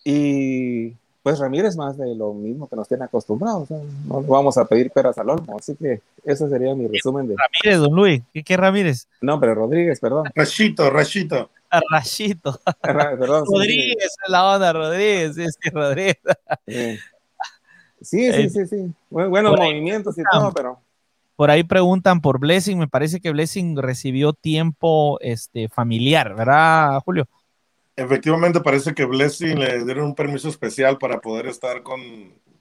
Y 0.05 0.97
pues 1.29 1.41
Ramírez 1.41 1.77
más 1.77 1.99
de 1.99 2.15
lo 2.15 2.33
mismo 2.33 2.67
que 2.67 2.75
nos 2.75 2.89
tiene 2.89 3.05
acostumbrados. 3.05 3.69
no 3.71 4.23
vamos 4.23 4.57
a 4.57 4.65
pedir 4.65 4.91
peras 4.91 5.19
al 5.19 5.29
olmo. 5.29 5.59
Así 5.59 5.77
que 5.77 6.01
ese 6.25 6.49
sería 6.49 6.75
mi 6.75 6.87
resumen 6.87 7.29
de. 7.29 7.35
Ramírez, 7.37 7.81
don 7.83 7.95
Luis. 7.95 8.23
¿Qué, 8.33 8.43
qué 8.43 8.57
Ramírez? 8.57 9.07
No, 9.21 9.39
pero 9.39 9.55
Rodríguez, 9.55 10.01
perdón. 10.01 10.31
Rachito, 10.35 10.89
Rachito. 10.89 11.51
Ah, 11.71 11.83
Rachito. 11.91 12.59
perdón, 12.81 13.45
Rodríguez, 13.47 14.11
sí. 14.25 14.33
la 14.33 14.55
onda, 14.55 14.73
Rodríguez. 14.73 15.35
Sí, 15.35 15.45
sí, 15.45 15.69
Rodríguez. 15.71 16.17
Sí, 18.01 18.33
sí, 18.33 18.49
sí, 18.49 18.67
sí. 18.67 18.95
Buenos 19.11 19.55
movimientos 19.55 20.17
y 20.19 20.23
todo, 20.33 20.51
pero. 20.53 20.81
Por 21.37 21.51
ahí 21.51 21.63
preguntan 21.63 22.23
por 22.23 22.39
Blessing. 22.39 22.79
Me 22.79 22.89
parece 22.89 23.21
que 23.21 23.33
Blessing 23.33 23.77
recibió 23.77 24.33
tiempo 24.33 25.19
este, 25.21 25.69
familiar, 25.69 26.35
¿verdad, 26.35 27.01
Julio? 27.05 27.29
Efectivamente, 27.99 28.61
parece 28.61 28.95
que 28.95 29.05
Blessing 29.05 29.59
le 29.59 29.85
dieron 29.85 30.05
un 30.05 30.15
permiso 30.15 30.49
especial 30.49 30.99
para 30.99 31.21
poder 31.21 31.49
estar 31.49 31.83
con, 31.83 32.01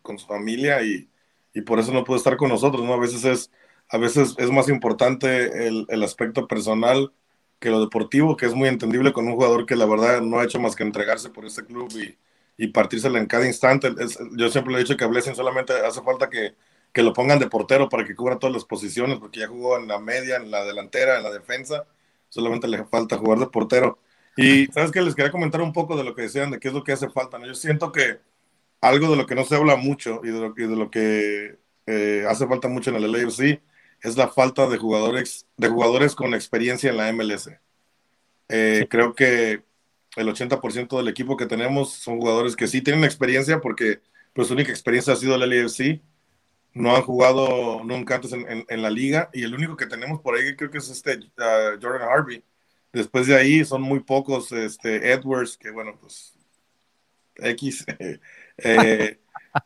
con 0.01 0.17
su 0.17 0.25
familia 0.25 0.81
y, 0.81 1.07
y, 1.53 1.61
por 1.61 1.77
eso 1.77 1.93
no 1.93 2.03
pudo 2.03 2.17
estar 2.17 2.37
con 2.37 2.49
nosotros, 2.49 2.83
¿no? 2.83 2.91
A 2.95 2.97
veces 2.97 3.23
es, 3.23 3.51
a 3.89 3.99
veces 3.99 4.33
es 4.39 4.49
más 4.49 4.67
importante 4.67 5.67
el, 5.67 5.85
el, 5.89 6.01
aspecto 6.01 6.47
personal 6.47 7.13
que 7.59 7.69
lo 7.69 7.79
deportivo, 7.81 8.35
que 8.35 8.47
es 8.47 8.55
muy 8.55 8.67
entendible 8.67 9.13
con 9.13 9.27
un 9.27 9.35
jugador 9.35 9.67
que 9.67 9.75
la 9.75 9.85
verdad 9.85 10.21
no 10.21 10.39
ha 10.39 10.43
hecho 10.43 10.59
más 10.59 10.75
que 10.75 10.81
entregarse 10.81 11.29
por 11.29 11.45
este 11.45 11.63
club 11.63 11.87
y, 11.95 12.17
y 12.57 12.69
partírsela 12.69 13.19
en 13.19 13.27
cada 13.27 13.45
instante. 13.45 13.93
Yo 14.35 14.49
siempre 14.49 14.73
le 14.73 14.79
he 14.79 14.83
dicho 14.83 14.97
que 14.97 15.03
a 15.03 15.07
Blessing 15.07 15.35
solamente 15.35 15.73
hace 15.73 16.01
falta 16.01 16.31
que, 16.31 16.55
que 16.91 17.03
lo 17.03 17.13
pongan 17.13 17.37
de 17.37 17.47
portero 17.47 17.89
para 17.89 18.05
que 18.05 18.15
cubra 18.15 18.39
todas 18.39 18.55
las 18.55 18.65
posiciones, 18.65 19.19
porque 19.19 19.41
ya 19.41 19.47
jugó 19.47 19.77
en 19.77 19.87
la 19.87 19.99
media, 19.99 20.37
en 20.37 20.49
la 20.49 20.63
delantera, 20.65 21.17
en 21.17 21.23
la 21.23 21.31
defensa, 21.31 21.85
solamente 22.27 22.67
le 22.67 22.83
falta 22.85 23.17
jugar 23.17 23.37
de 23.37 23.47
portero 23.47 23.99
y 24.37 24.67
sabes 24.67 24.91
que 24.91 25.01
les 25.01 25.15
quería 25.15 25.31
comentar 25.31 25.61
un 25.61 25.73
poco 25.73 25.97
de 25.97 26.03
lo 26.03 26.13
que 26.13 26.21
decían, 26.21 26.51
de 26.51 26.59
qué 26.59 26.67
es 26.67 26.73
lo 26.73 26.83
que 26.83 26.91
hace 26.91 27.09
falta. 27.09 27.39
¿no? 27.39 27.47
Yo 27.47 27.55
siento 27.55 27.91
que 27.91 28.19
algo 28.79 29.09
de 29.09 29.17
lo 29.17 29.25
que 29.25 29.33
no 29.33 29.43
se 29.43 29.55
habla 29.55 29.75
mucho 29.75 30.21
y 30.23 30.27
de 30.27 30.39
lo, 30.39 30.53
y 30.55 30.67
de 30.67 30.75
lo 30.75 30.91
que 30.91 31.57
eh, 31.87 32.23
hace 32.27 32.45
falta 32.47 32.67
mucho 32.67 32.91
en 32.91 32.97
el 32.97 33.11
LAFC 33.11 33.61
es 34.01 34.15
la 34.15 34.27
falta 34.27 34.67
de 34.67 34.77
jugadores, 34.77 35.47
de 35.57 35.69
jugadores 35.69 36.13
con 36.13 36.35
experiencia 36.35 36.91
en 36.91 36.97
la 36.97 37.11
MLS. 37.11 37.49
Eh, 38.49 38.85
creo 38.89 39.15
que 39.15 39.63
el 40.15 40.27
80% 40.27 40.97
del 40.97 41.07
equipo 41.07 41.35
que 41.35 41.47
tenemos 41.47 41.93
son 41.93 42.19
jugadores 42.19 42.55
que 42.55 42.67
sí 42.67 42.81
tienen 42.81 43.03
experiencia 43.03 43.59
porque 43.59 44.01
pues 44.33 44.47
su 44.49 44.53
única 44.53 44.71
experiencia 44.71 45.13
ha 45.13 45.15
sido 45.15 45.35
el 45.35 45.49
LAFC. 45.49 45.99
No 46.73 46.95
han 46.95 47.01
jugado 47.01 47.83
nunca 47.83 48.15
antes 48.15 48.33
en, 48.33 48.47
en, 48.47 48.65
en, 48.69 48.81
la 48.83 48.91
liga 48.91 49.31
y 49.33 49.43
el 49.43 49.55
único 49.55 49.75
que 49.75 49.87
tenemos 49.87 50.21
por 50.21 50.35
ahí 50.35 50.55
creo 50.55 50.69
que 50.69 50.77
es 50.77 50.89
este 50.89 51.17
uh, 51.17 51.79
Jordan 51.81 52.07
Harvey 52.07 52.43
Después 52.93 53.27
de 53.27 53.35
ahí 53.35 53.65
son 53.65 53.81
muy 53.81 53.99
pocos, 53.99 54.51
este, 54.51 55.11
Edwards, 55.11 55.57
que 55.57 55.71
bueno, 55.71 55.97
pues 55.99 56.35
X. 57.35 57.85
eh, 58.57 59.19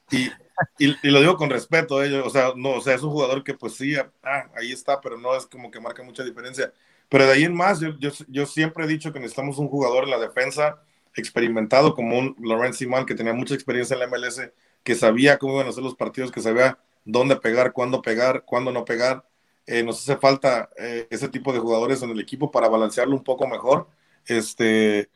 y, 0.10 0.32
y, 0.78 1.10
lo 1.10 1.20
digo 1.22 1.38
con 1.38 1.50
respeto, 1.50 2.04
eh, 2.04 2.20
o 2.20 2.30
sea, 2.30 2.54
no, 2.56 2.72
o 2.72 2.82
sea, 2.82 2.96
es 2.96 3.04
un 3.04 3.12
jugador 3.12 3.44
que 3.44 3.54
pues 3.54 3.76
sí, 3.76 3.96
ah, 3.96 4.50
ahí 4.56 4.72
está, 4.72 5.00
pero 5.02 5.18
no 5.18 5.36
es 5.36 5.46
como 5.46 5.72
que 5.72 5.80
marca 5.80 6.04
mucha 6.04 6.24
diferencia. 6.24 6.74
Pero 7.10 7.26
de 7.26 7.34
ahí 7.34 7.44
en 7.44 7.54
más, 7.54 7.80
yo, 7.80 7.98
yo, 8.00 8.12
yo 8.28 8.46
siempre 8.46 8.86
he 8.86 8.88
dicho 8.88 9.12
que 9.12 9.20
necesitamos 9.20 9.58
un 9.58 9.68
jugador 9.68 10.06
en 10.06 10.12
la 10.12 10.20
defensa 10.20 10.82
experimentado 11.16 11.94
como 11.94 12.18
un 12.18 12.36
Laurent 12.40 12.74
Simon, 12.74 13.06
que 13.06 13.16
tenía 13.16 13.34
mucha 13.34 13.54
experiencia 13.54 13.96
en 13.96 14.00
la 14.00 14.08
MLS, 14.08 14.52
que 14.84 14.96
sabía 14.96 15.38
cómo 15.38 15.56
iban 15.56 15.68
a 15.68 15.72
ser 15.72 15.84
los 15.84 15.96
partidos, 15.96 16.32
que 16.32 16.42
sabía 16.42 16.80
dónde 17.04 17.36
pegar, 17.36 17.74
cuándo 17.74 18.02
pegar, 18.02 18.44
cuándo 18.46 18.72
no 18.72 18.86
pegar, 18.86 19.26
eh, 19.72 19.84
nos 19.84 20.02
hace 20.02 20.18
falta 20.18 20.70
eh, 20.78 21.08
ese 21.10 21.30
tipo 21.30 21.54
de 21.54 21.60
jugadores 21.60 22.02
en 22.02 22.10
el 22.10 22.20
equipo 22.20 22.52
para 22.52 22.68
balancearlo 22.68 23.16
un 23.16 23.24
poco 23.24 23.48
mejor 23.48 23.88
este, 24.26 25.10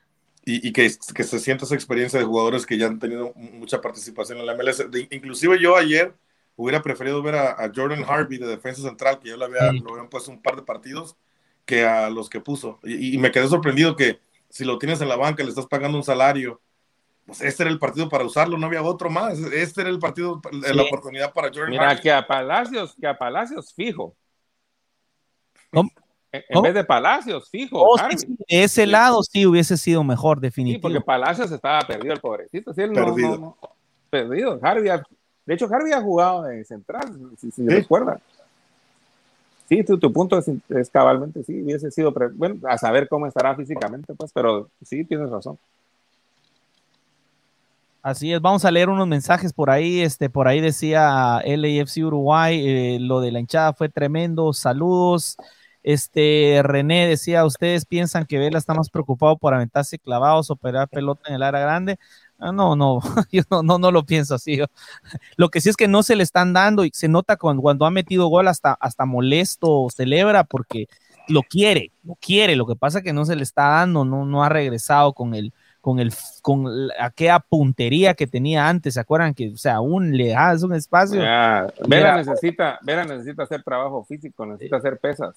y, 0.46 0.68
y 0.68 0.72
que, 0.72 0.90
que, 1.14 1.24
se 1.24 1.40
sienta 1.40 1.66
esa 1.66 1.76
experiencia 1.76 2.18
de 2.18 2.26
jugadores 2.26 2.66
que 2.66 2.78
ya 2.78 2.88
han 2.88 2.98
tenido 2.98 3.34
mucha 3.36 3.82
participación 3.82 4.38
en 4.38 4.46
la 4.46 4.56
MLS. 4.56 4.90
De, 4.90 5.08
inclusive 5.12 5.60
yo 5.60 5.76
ayer 5.76 6.16
hubiera 6.56 6.82
preferido 6.82 7.22
ver 7.22 7.36
a, 7.36 7.52
a, 7.52 7.70
Jordan 7.76 8.06
Harvey 8.08 8.38
de 8.38 8.48
defensa 8.48 8.82
central, 8.82 9.20
que 9.20 9.28
yo 9.28 9.36
le 9.36 9.44
había, 9.44 9.72
sí. 9.72 9.80
lo 9.80 9.92
habían 9.92 10.08
puesto 10.08 10.32
un 10.32 10.42
par 10.42 10.56
de 10.56 10.62
partidos, 10.62 11.18
que 11.66 11.86
a 11.86 12.10
los 12.10 12.30
que 12.30 12.40
puso. 12.40 12.80
Y, 12.84 13.16
y, 13.16 13.18
me 13.18 13.32
quedé 13.32 13.50
sorprendido 13.50 13.98
que 13.98 14.20
si 14.50 14.64
lo 14.64 14.78
tienes 14.78 15.02
en 15.02 15.10
la 15.10 15.18
banca, 15.18 15.44
le 15.44 15.50
estás 15.50 15.68
pagando 15.68 15.98
un 15.98 16.04
salario 16.04 16.62
pues 17.26 17.42
este 17.42 17.64
era 17.64 17.72
el 17.72 17.80
partido 17.80 18.08
para 18.08 18.24
usarlo, 18.24 18.56
no 18.58 18.68
había 18.68 18.84
otro 18.84 19.10
más. 19.10 19.40
Este 19.40 19.82
era 19.82 19.90
el 19.90 19.98
partido, 19.98 20.40
la 20.52 20.84
oportunidad 20.84 21.34
para 21.34 21.48
Jordan 21.48 21.72
Mira, 21.72 22.00
que 22.00 22.12
a 22.12 22.26
Palacios, 22.26 22.96
que 23.00 23.08
a 23.08 23.18
Palacios 23.18 23.74
fijo. 23.74 24.16
En, 25.72 26.62
vez 26.62 26.74
de 26.74 26.84
Palacios, 26.84 27.50
fijo. 27.50 27.82
Oh, 27.82 27.96
de 27.98 28.64
ese 28.64 28.86
lado 28.86 29.24
sí 29.24 29.46
hubiese 29.46 29.78
sido 29.78 30.04
mejor, 30.04 30.42
definitivamente. 30.42 30.88
Sí, 30.88 30.94
porque 30.94 31.06
Palacios 31.06 31.52
estaba 31.52 31.80
perdido, 31.82 32.14
el 32.14 32.20
pobrecito. 32.20 32.74
Sí, 32.74 32.82
perdido. 32.88 33.58
perdido. 34.10 34.60
de 35.46 35.54
hecho, 35.54 35.68
Harvey 35.72 35.94
ha 35.94 36.02
jugado 36.02 36.50
en 36.50 36.66
central, 36.66 37.06
si, 37.38 37.52
si 37.52 37.68
recuerda. 37.68 38.20
Sí, 39.68 39.84
tu, 39.84 39.98
tu 39.98 40.14
punto 40.14 40.38
es, 40.38 40.90
cabalmente, 40.92 41.44
sí, 41.44 41.64
hubiese 41.64 41.90
sido, 41.90 42.14
bueno, 42.36 42.56
a 42.68 42.78
saber 42.78 43.08
cómo 43.08 43.26
estará 43.26 43.56
físicamente, 43.56 44.14
pues, 44.14 44.32
pero 44.32 44.70
sí, 44.84 45.04
tienes 45.06 45.30
razón. 45.30 45.58
Así 48.06 48.32
es, 48.32 48.40
vamos 48.40 48.64
a 48.66 48.70
leer 48.70 48.90
unos 48.90 49.08
mensajes 49.08 49.52
por 49.52 49.72
ahí. 49.72 50.02
Este, 50.02 50.30
por 50.30 50.48
ahí 50.48 50.62
decía 50.62 51.42
LAFC 51.44 52.06
Uruguay, 52.06 52.62
eh, 52.64 52.98
lo 53.02 53.20
de 53.20 53.32
la 53.32 53.40
hinchada 53.40 53.74
fue 53.74 53.90
tremendo. 53.90 54.54
Saludos. 54.54 55.38
Este, 55.82 56.62
René 56.64 57.08
decía, 57.08 57.44
¿ustedes 57.46 57.86
piensan 57.86 58.28
que 58.28 58.38
Vela 58.38 58.60
está 58.60 58.76
más 58.76 58.92
preocupado 58.92 59.38
por 59.40 59.56
aventarse 59.56 59.98
clavados 59.98 60.52
o 60.52 60.56
pegar 60.56 60.88
pelota 60.88 61.30
en 61.30 61.36
el 61.36 61.42
área 61.42 61.62
grande? 61.62 61.98
Ah, 62.38 62.52
no, 62.52 62.76
no, 62.76 63.00
yo 63.32 63.42
no, 63.50 63.80
no, 63.80 63.90
lo 63.90 64.06
pienso 64.06 64.36
así. 64.36 64.60
Lo 65.36 65.50
que 65.50 65.60
sí 65.60 65.70
es 65.70 65.76
que 65.76 65.88
no 65.88 66.04
se 66.04 66.16
le 66.16 66.22
están 66.22 66.54
dando 66.54 66.86
y 66.86 66.92
se 66.94 67.08
nota 67.08 67.38
cuando, 67.38 67.64
cuando 67.64 67.88
ha 67.88 67.92
metido 67.92 68.28
gol 68.28 68.48
hasta, 68.48 68.74
hasta 68.74 69.06
molesto, 69.06 69.88
celebra 69.90 70.44
porque 70.44 70.90
lo 71.28 71.42
quiere, 71.42 71.92
lo 72.04 72.14
quiere. 72.22 72.56
Lo 72.56 72.68
que 72.68 72.76
pasa 72.76 73.00
es 73.00 73.04
que 73.04 73.14
no 73.14 73.26
se 73.26 73.36
le 73.36 73.42
está 73.42 73.64
dando, 73.70 74.06
no, 74.06 74.26
no 74.28 74.44
ha 74.44 74.50
regresado 74.50 75.14
con 75.14 75.34
el, 75.34 75.54
con 75.86 76.00
el 76.00 76.12
con 76.42 76.90
aquella 77.00 77.38
puntería 77.40 78.16
que 78.16 78.26
tenía 78.26 78.68
antes, 78.68 78.96
¿se 78.96 79.00
acuerdan 79.00 79.36
que, 79.36 79.52
o 79.52 79.58
sea, 79.58 79.76
aún 79.76 80.18
le 80.18 80.30
das 80.30 80.64
un 80.64 80.74
espacio? 80.74 81.22
Vera 81.88 82.18
necesita, 82.18 82.80
Vera 82.82 83.06
necesita 83.06 83.44
hacer 83.44 83.62
trabajo 83.62 84.04
físico, 84.04 84.48
necesita 84.48 84.78
hacer 84.78 84.98
pesas 84.98 85.36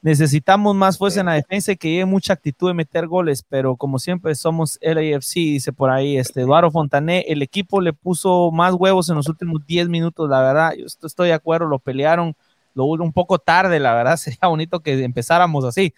necesitamos 0.00 0.76
más 0.76 0.96
fuerza 0.96 1.20
en 1.20 1.26
la 1.26 1.34
defensa 1.34 1.72
y 1.72 1.76
que 1.76 1.90
lleve 1.90 2.04
mucha 2.04 2.34
actitud 2.34 2.68
de 2.68 2.74
meter 2.74 3.08
goles, 3.08 3.44
pero 3.46 3.74
como 3.74 3.98
siempre 3.98 4.32
somos 4.36 4.78
LAFC, 4.80 5.34
dice 5.34 5.72
por 5.72 5.90
ahí 5.90 6.16
este 6.16 6.42
Eduardo 6.42 6.70
Fontané, 6.70 7.24
el 7.26 7.42
equipo 7.42 7.80
le 7.80 7.92
puso 7.92 8.52
más 8.52 8.74
huevos 8.74 9.08
en 9.08 9.16
los 9.16 9.28
últimos 9.28 9.66
10 9.66 9.88
minutos, 9.88 10.30
la 10.30 10.40
verdad, 10.40 10.72
yo 10.78 10.86
estoy 10.86 11.28
de 11.28 11.34
acuerdo, 11.34 11.66
lo 11.66 11.80
pelearon, 11.80 12.36
lo 12.74 12.84
un 12.84 13.12
poco 13.12 13.40
tarde, 13.40 13.80
la 13.80 13.92
verdad, 13.92 14.16
sería 14.18 14.48
bonito 14.48 14.78
que 14.80 15.02
empezáramos 15.02 15.64
así. 15.64 15.92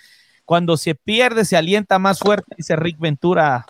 Cuando 0.44 0.76
se 0.76 0.94
pierde, 0.94 1.44
se 1.44 1.56
alienta 1.56 1.98
más 1.98 2.18
fuerte, 2.18 2.54
dice 2.56 2.74
Rick 2.76 2.98
Ventura. 2.98 3.64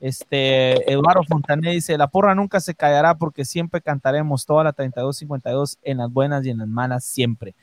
Este 0.00 0.92
Eduardo 0.92 1.22
Fontané 1.28 1.72
dice: 1.72 1.96
La 1.96 2.08
porra 2.08 2.34
nunca 2.34 2.60
se 2.60 2.74
callará 2.74 3.16
porque 3.16 3.44
siempre 3.44 3.80
cantaremos 3.80 4.44
toda 4.44 4.64
la 4.64 4.74
32-52 4.74 5.78
en 5.82 5.98
las 5.98 6.12
buenas 6.12 6.44
y 6.44 6.50
en 6.50 6.58
las 6.58 6.68
malas, 6.68 7.04
siempre. 7.04 7.54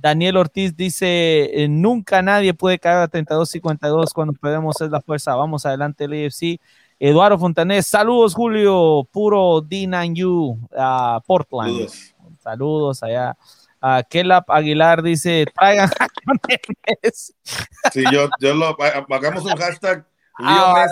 Daniel 0.00 0.36
Ortiz 0.36 0.76
dice, 0.76 1.64
eh, 1.64 1.68
nunca 1.68 2.22
nadie 2.22 2.54
puede 2.54 2.78
caer 2.78 2.98
a 2.98 3.08
32-52 3.08 4.12
cuando 4.12 4.32
podemos 4.32 4.80
es 4.80 4.90
la 4.90 5.00
fuerza. 5.00 5.34
Vamos 5.34 5.66
adelante 5.66 6.04
el 6.04 6.26
AFC. 6.26 6.60
Eduardo 7.00 7.38
Fontanés, 7.38 7.86
saludos 7.86 8.34
Julio, 8.34 9.08
puro 9.12 9.62
D9U, 9.62 10.68
a 10.76 11.20
Portland. 11.26 11.88
Saludos, 12.40 13.02
allá. 13.02 13.36
Uh, 13.80 14.02
Kelap 14.08 14.50
Aguilar 14.50 15.02
dice, 15.02 15.46
traigan. 15.56 15.90
Sí, 17.92 18.02
yo, 18.12 18.28
yo 18.40 18.54
lo, 18.54 18.76
hagamos 18.80 19.44
un 19.44 19.56
hashtag 19.56 20.04
ah, 20.38 20.86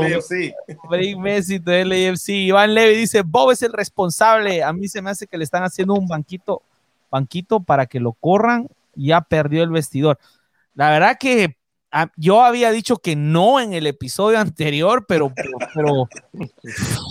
Messi 0.00 0.52
Bring 0.88 1.20
Messi 1.20 1.58
del 1.60 1.88
LAFC. 1.88 2.28
Iván 2.30 2.74
Levy 2.74 2.96
dice, 2.96 3.22
Bob 3.22 3.50
es 3.50 3.62
el 3.62 3.72
responsable. 3.72 4.62
A 4.62 4.72
mí 4.72 4.88
se 4.88 5.02
me 5.02 5.10
hace 5.10 5.26
que 5.26 5.36
le 5.36 5.44
están 5.44 5.62
haciendo 5.62 5.94
un 5.94 6.06
banquito 6.06 6.62
banquito 7.10 7.60
para 7.60 7.86
que 7.86 8.00
lo 8.00 8.12
corran, 8.12 8.68
ya 8.94 9.20
perdió 9.20 9.62
el 9.62 9.70
vestidor. 9.70 10.18
La 10.74 10.90
verdad 10.90 11.16
que 11.18 11.56
ah, 11.92 12.10
yo 12.16 12.42
había 12.42 12.70
dicho 12.70 12.96
que 12.96 13.16
no 13.16 13.60
en 13.60 13.72
el 13.72 13.86
episodio 13.86 14.38
anterior, 14.38 15.04
pero, 15.06 15.32
pero, 15.74 16.08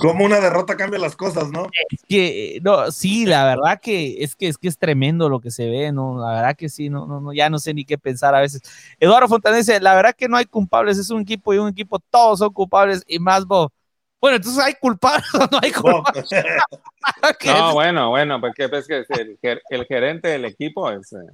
como 0.02 0.26
una 0.26 0.40
derrota 0.40 0.78
cambia 0.78 1.00
las 1.00 1.16
cosas, 1.16 1.52
¿no? 1.52 1.68
que 2.08 2.60
no, 2.64 2.92
sí, 2.92 3.26
la 3.26 3.46
verdad 3.46 3.80
que 3.82 4.24
es 4.24 4.36
que 4.36 4.48
es 4.48 4.58
que 4.58 4.68
es 4.68 4.78
tremendo 4.78 5.30
lo 5.30 5.40
que 5.40 5.52
se 5.52 5.70
ve, 5.70 5.92
no, 5.92 6.20
la 6.20 6.34
verdad 6.34 6.56
que 6.56 6.70
sí, 6.70 6.90
no, 6.90 7.06
no, 7.08 7.20
no 7.20 7.34
ya 7.34 7.50
no 7.50 7.60
sé 7.60 7.74
ni 7.74 7.86
qué 7.86 7.98
pensar 7.98 8.36
a 8.36 8.42
veces. 8.42 8.62
Eduardo 9.00 9.28
Fontanese, 9.28 9.80
la 9.80 9.96
verdad 9.96 10.16
que 10.16 10.28
no 10.28 10.38
hay 10.38 10.46
culpables, 10.46 10.98
es 10.98 11.10
un 11.10 11.22
equipo 11.22 11.54
y 11.54 11.58
un 11.58 11.70
equipo, 11.70 12.00
todos 12.00 12.40
son 12.40 12.54
culpables 12.54 13.04
y 13.08 13.20
más 13.20 13.46
vos 13.46 13.70
bueno, 14.20 14.38
entonces 14.38 14.63
hay 14.63 14.74
culpables 14.76 15.28
o 15.36 15.47
no 15.51 15.59
hay 15.61 15.72
culpables. 15.72 16.30
no, 17.45 17.74
bueno, 17.74 18.09
bueno, 18.09 18.41
porque 18.41 18.70
es 18.72 18.88
que 18.88 19.05
el, 19.70 19.86
gerente 19.86 20.30
del 20.30 20.45
equipo 20.45 20.91
es. 20.91 21.13
Eh, 21.13 21.28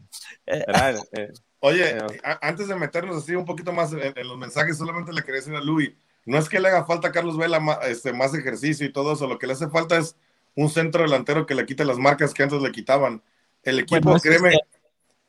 eh, 0.48 0.96
eh, 1.14 1.34
oye, 1.60 1.98
antes 2.42 2.68
de 2.68 2.76
meternos 2.76 3.18
así 3.18 3.36
un 3.36 3.46
poquito 3.46 3.72
más 3.72 3.94
en, 3.94 4.28
los 4.28 4.38
mensajes, 4.38 4.78
solamente 4.78 5.14
le 5.14 5.22
quería 5.22 5.40
decir 5.40 5.56
a 5.56 5.62
Luis: 5.62 5.92
no 6.26 6.38
es 6.38 6.50
que 6.50 6.60
le 6.60 6.68
haga 6.68 6.86
falta 6.86 7.08
a 7.08 7.12
Carlos 7.12 7.38
Vela 7.38 7.60
más, 7.60 7.80
este, 7.84 8.12
más 8.12 8.34
ejercicio 8.34 8.86
y 8.86 8.92
todo 8.92 9.14
eso, 9.14 9.28
lo 9.28 9.40
que 9.40 9.48
le 9.48 9.54
hace 9.54 9.70
falta 9.70 9.98
es 9.98 10.18
un 10.56 10.70
centro 10.70 11.04
delantero 11.04 11.46
que 11.46 11.56
le 11.56 11.66
quite 11.66 11.86
las 11.86 11.98
marcas 11.98 12.34
que 12.34 12.44
antes 12.44 12.62
le 12.62 12.72
quitaban. 12.72 13.22
El 13.64 13.80
equipo, 13.80 14.20
créeme, 14.20 14.60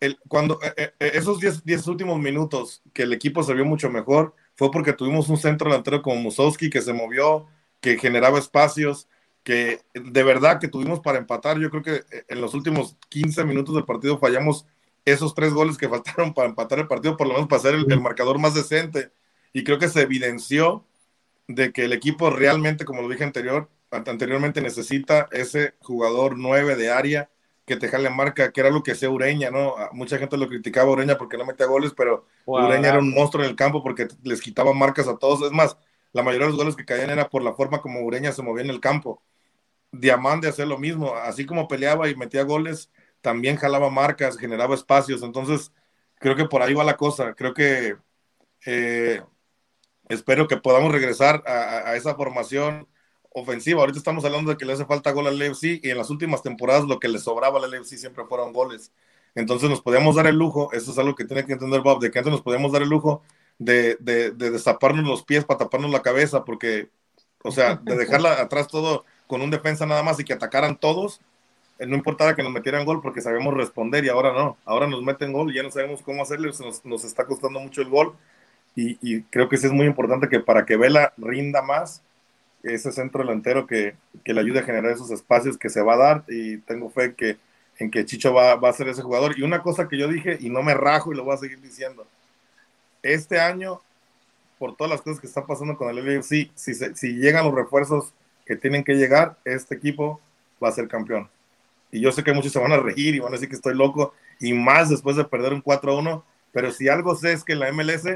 el, 0.00 0.18
cuando 0.26 0.58
esos 0.98 1.38
10 1.64 1.86
últimos 1.86 2.18
minutos 2.18 2.82
que 2.92 3.04
el 3.04 3.12
equipo 3.12 3.44
se 3.44 3.54
vio 3.54 3.64
mucho 3.64 3.88
mejor 3.90 4.34
fue 4.56 4.70
porque 4.70 4.92
tuvimos 4.92 5.28
un 5.28 5.36
centro 5.36 5.68
delantero 5.70 6.02
como 6.02 6.16
Musowski 6.16 6.70
que 6.70 6.82
se 6.82 6.92
movió, 6.92 7.46
que 7.80 7.98
generaba 7.98 8.38
espacios, 8.38 9.08
que 9.42 9.82
de 9.92 10.22
verdad 10.22 10.58
que 10.58 10.68
tuvimos 10.68 11.00
para 11.00 11.18
empatar. 11.18 11.58
Yo 11.58 11.70
creo 11.70 11.82
que 11.82 11.94
eh, 12.16 12.24
en 12.28 12.40
los 12.40 12.54
últimos 12.54 12.96
15 13.10 13.44
minutos 13.44 13.74
del 13.74 13.84
partido 13.84 14.18
fallamos 14.18 14.66
esos 15.04 15.34
tres 15.34 15.52
goles 15.52 15.76
que 15.76 15.88
faltaron 15.90 16.32
para 16.34 16.48
empatar 16.48 16.78
el 16.78 16.88
partido, 16.88 17.16
por 17.16 17.26
lo 17.26 17.34
menos 17.34 17.48
para 17.48 17.62
ser 17.62 17.74
el, 17.74 18.00
marcador 18.00 18.38
más 18.38 18.54
decente. 18.54 19.10
Y 19.52 19.64
creo 19.64 19.78
que 19.78 19.88
se 19.88 20.02
evidenció 20.02 20.84
de 21.46 21.72
que 21.72 21.84
el 21.84 21.92
equipo 21.92 22.30
realmente, 22.30 22.84
como 22.84 23.02
lo 23.02 23.08
dije 23.08 23.24
anterior, 23.24 23.68
anteriormente, 23.90 24.60
necesita 24.60 25.28
ese 25.30 25.74
jugador 25.80 26.36
9 26.36 26.74
de 26.76 26.90
área 26.90 27.30
que 27.66 27.76
te 27.76 27.88
jale 27.88 28.10
marca, 28.10 28.52
que 28.52 28.60
era 28.60 28.70
lo 28.70 28.82
que 28.82 28.92
hacía 28.92 29.10
Ureña, 29.10 29.50
¿no? 29.50 29.74
Mucha 29.92 30.18
gente 30.18 30.36
lo 30.36 30.48
criticaba 30.48 30.90
a 30.90 30.92
Ureña 30.92 31.18
porque 31.18 31.36
no 31.38 31.46
metía 31.46 31.66
goles, 31.66 31.92
pero 31.96 32.26
Ureña 32.56 32.90
era 32.90 32.98
un 32.98 33.12
monstruo 33.14 33.44
en 33.44 33.50
el 33.50 33.56
campo 33.56 33.82
porque 33.82 34.08
les 34.22 34.40
quitaba 34.42 34.72
marcas 34.74 35.08
a 35.08 35.16
todos. 35.18 35.42
Es 35.42 35.52
más, 35.52 35.76
la 36.12 36.22
mayoría 36.22 36.46
de 36.46 36.52
los 36.52 36.60
goles 36.60 36.76
que 36.76 36.84
caían 36.84 37.10
era 37.10 37.28
por 37.30 37.42
la 37.42 37.54
forma 37.54 37.80
como 37.80 38.00
Ureña 38.02 38.32
se 38.32 38.42
movía 38.42 38.64
en 38.64 38.70
el 38.70 38.80
campo. 38.80 39.22
Diamante 39.92 40.48
hacía 40.48 40.66
lo 40.66 40.78
mismo, 40.78 41.14
así 41.16 41.46
como 41.46 41.68
peleaba 41.68 42.08
y 42.08 42.16
metía 42.16 42.42
goles, 42.44 42.90
también 43.20 43.56
jalaba 43.56 43.90
marcas, 43.90 44.36
generaba 44.38 44.74
espacios. 44.74 45.22
Entonces, 45.22 45.72
creo 46.16 46.36
que 46.36 46.46
por 46.46 46.62
ahí 46.62 46.74
va 46.74 46.84
la 46.84 46.96
cosa. 46.96 47.34
Creo 47.34 47.54
que 47.54 47.96
eh, 48.66 49.22
espero 50.08 50.48
que 50.48 50.56
podamos 50.56 50.92
regresar 50.92 51.42
a, 51.46 51.90
a 51.90 51.96
esa 51.96 52.14
formación 52.14 52.88
ofensiva. 53.34 53.80
Ahorita 53.82 53.98
estamos 53.98 54.24
hablando 54.24 54.50
de 54.52 54.56
que 54.56 54.64
le 54.64 54.72
hace 54.74 54.86
falta 54.86 55.12
gol 55.12 55.26
al 55.26 55.36
LFC 55.36 55.80
y 55.82 55.90
en 55.90 55.98
las 55.98 56.10
últimas 56.10 56.42
temporadas 56.42 56.84
lo 56.84 57.00
que 57.00 57.08
le 57.08 57.18
sobraba 57.18 57.58
al 57.58 57.66
LFC 57.66 57.98
siempre 57.98 58.24
fueron 58.26 58.54
goles. 58.54 58.92
Entonces 59.34 59.68
nos 59.68 59.82
podíamos 59.82 60.16
dar 60.16 60.26
el 60.28 60.36
lujo, 60.36 60.72
eso 60.72 60.92
es 60.92 60.98
algo 60.98 61.14
que 61.16 61.24
tiene 61.26 61.44
que 61.44 61.54
entender 61.54 61.82
Bob, 61.82 62.00
de 62.00 62.10
que 62.10 62.18
antes 62.20 62.32
nos 62.32 62.42
podíamos 62.42 62.72
dar 62.72 62.82
el 62.82 62.88
lujo 62.88 63.22
de, 63.58 63.96
de, 64.00 64.30
de 64.32 64.50
destaparnos 64.52 65.04
los 65.06 65.24
pies 65.24 65.44
para 65.44 65.58
taparnos 65.58 65.90
la 65.90 66.02
cabeza, 66.02 66.44
porque, 66.44 66.90
o 67.42 67.50
sea, 67.52 67.76
de 67.76 67.96
dejarla 67.98 68.40
atrás 68.40 68.68
todo 68.68 69.04
con 69.26 69.42
un 69.42 69.50
defensa 69.50 69.86
nada 69.86 70.02
más 70.04 70.20
y 70.20 70.24
que 70.24 70.34
atacaran 70.34 70.78
todos, 70.78 71.20
eh, 71.78 71.86
no 71.86 71.96
importaba 71.96 72.36
que 72.36 72.42
nos 72.44 72.52
metieran 72.52 72.84
gol 72.84 73.02
porque 73.02 73.20
sabíamos 73.20 73.54
responder 73.54 74.04
y 74.04 74.08
ahora 74.10 74.32
no, 74.32 74.58
ahora 74.64 74.86
nos 74.86 75.02
meten 75.02 75.32
gol 75.32 75.50
y 75.50 75.56
ya 75.56 75.62
no 75.64 75.70
sabemos 75.70 76.02
cómo 76.02 76.22
hacerle, 76.22 76.48
nos, 76.48 76.84
nos 76.84 77.04
está 77.04 77.26
costando 77.26 77.60
mucho 77.60 77.82
el 77.82 77.88
gol 77.88 78.16
y, 78.76 78.98
y 79.02 79.22
creo 79.24 79.48
que 79.48 79.56
sí 79.56 79.66
es 79.66 79.72
muy 79.72 79.86
importante 79.86 80.28
que 80.28 80.40
para 80.40 80.66
que 80.66 80.76
Vela 80.76 81.12
rinda 81.16 81.62
más, 81.62 82.02
ese 82.64 82.92
centro 82.92 83.22
delantero 83.22 83.66
que, 83.66 83.94
que, 84.24 84.32
le 84.32 84.40
ayude 84.40 84.60
a 84.60 84.64
generar 84.64 84.90
esos 84.92 85.10
espacios 85.10 85.58
que 85.58 85.68
se 85.68 85.82
va 85.82 85.94
a 85.94 85.98
dar 85.98 86.24
y 86.28 86.58
tengo 86.58 86.90
fe 86.90 87.14
que, 87.14 87.36
en 87.78 87.90
que 87.90 88.04
Chicho 88.04 88.32
va, 88.32 88.56
va, 88.56 88.70
a 88.70 88.72
ser 88.72 88.88
ese 88.88 89.02
jugador. 89.02 89.38
Y 89.38 89.42
una 89.42 89.62
cosa 89.62 89.88
que 89.88 89.98
yo 89.98 90.08
dije 90.08 90.38
y 90.40 90.48
no 90.48 90.62
me 90.62 90.74
rajo 90.74 91.12
y 91.12 91.16
lo 91.16 91.24
voy 91.24 91.34
a 91.34 91.38
seguir 91.38 91.60
diciendo, 91.60 92.06
este 93.02 93.38
año, 93.38 93.80
por 94.58 94.76
todas 94.76 94.90
las 94.90 95.02
cosas 95.02 95.20
que 95.20 95.26
están 95.26 95.46
pasando 95.46 95.76
con 95.76 95.90
el 95.90 95.98
LFC, 95.98 96.50
si, 96.54 96.74
si 96.74 97.12
llegan 97.16 97.44
los 97.44 97.54
refuerzos 97.54 98.12
que 98.46 98.56
tienen 98.56 98.82
que 98.84 98.94
llegar, 98.94 99.36
este 99.44 99.74
equipo 99.74 100.20
va 100.62 100.68
a 100.68 100.72
ser 100.72 100.88
campeón. 100.88 101.28
Y 101.90 102.00
yo 102.00 102.10
sé 102.12 102.24
que 102.24 102.32
muchos 102.32 102.52
se 102.52 102.58
van 102.58 102.72
a 102.72 102.78
reír 102.78 103.14
y 103.14 103.20
van 103.20 103.32
a 103.32 103.36
decir 103.36 103.48
que 103.48 103.56
estoy 103.56 103.74
loco 103.74 104.14
y 104.40 104.52
más 104.52 104.88
después 104.88 105.16
de 105.16 105.24
perder 105.24 105.52
un 105.52 105.62
4-1, 105.62 106.22
pero 106.52 106.72
si 106.72 106.88
algo 106.88 107.14
sé 107.14 107.32
es 107.32 107.44
que 107.44 107.54
la 107.54 107.70
MLS, 107.72 108.06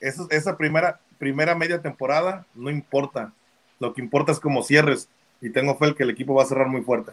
esa 0.00 0.56
primera, 0.56 1.00
primera 1.18 1.54
media 1.54 1.80
temporada 1.80 2.46
no 2.54 2.70
importa 2.70 3.32
lo 3.80 3.92
que 3.92 4.00
importa 4.00 4.30
es 4.30 4.38
cómo 4.38 4.62
cierres 4.62 5.08
y 5.40 5.50
tengo 5.50 5.76
fe 5.76 5.94
que 5.94 6.04
el 6.04 6.10
equipo 6.10 6.34
va 6.34 6.44
a 6.44 6.46
cerrar 6.46 6.68
muy 6.68 6.82
fuerte. 6.82 7.12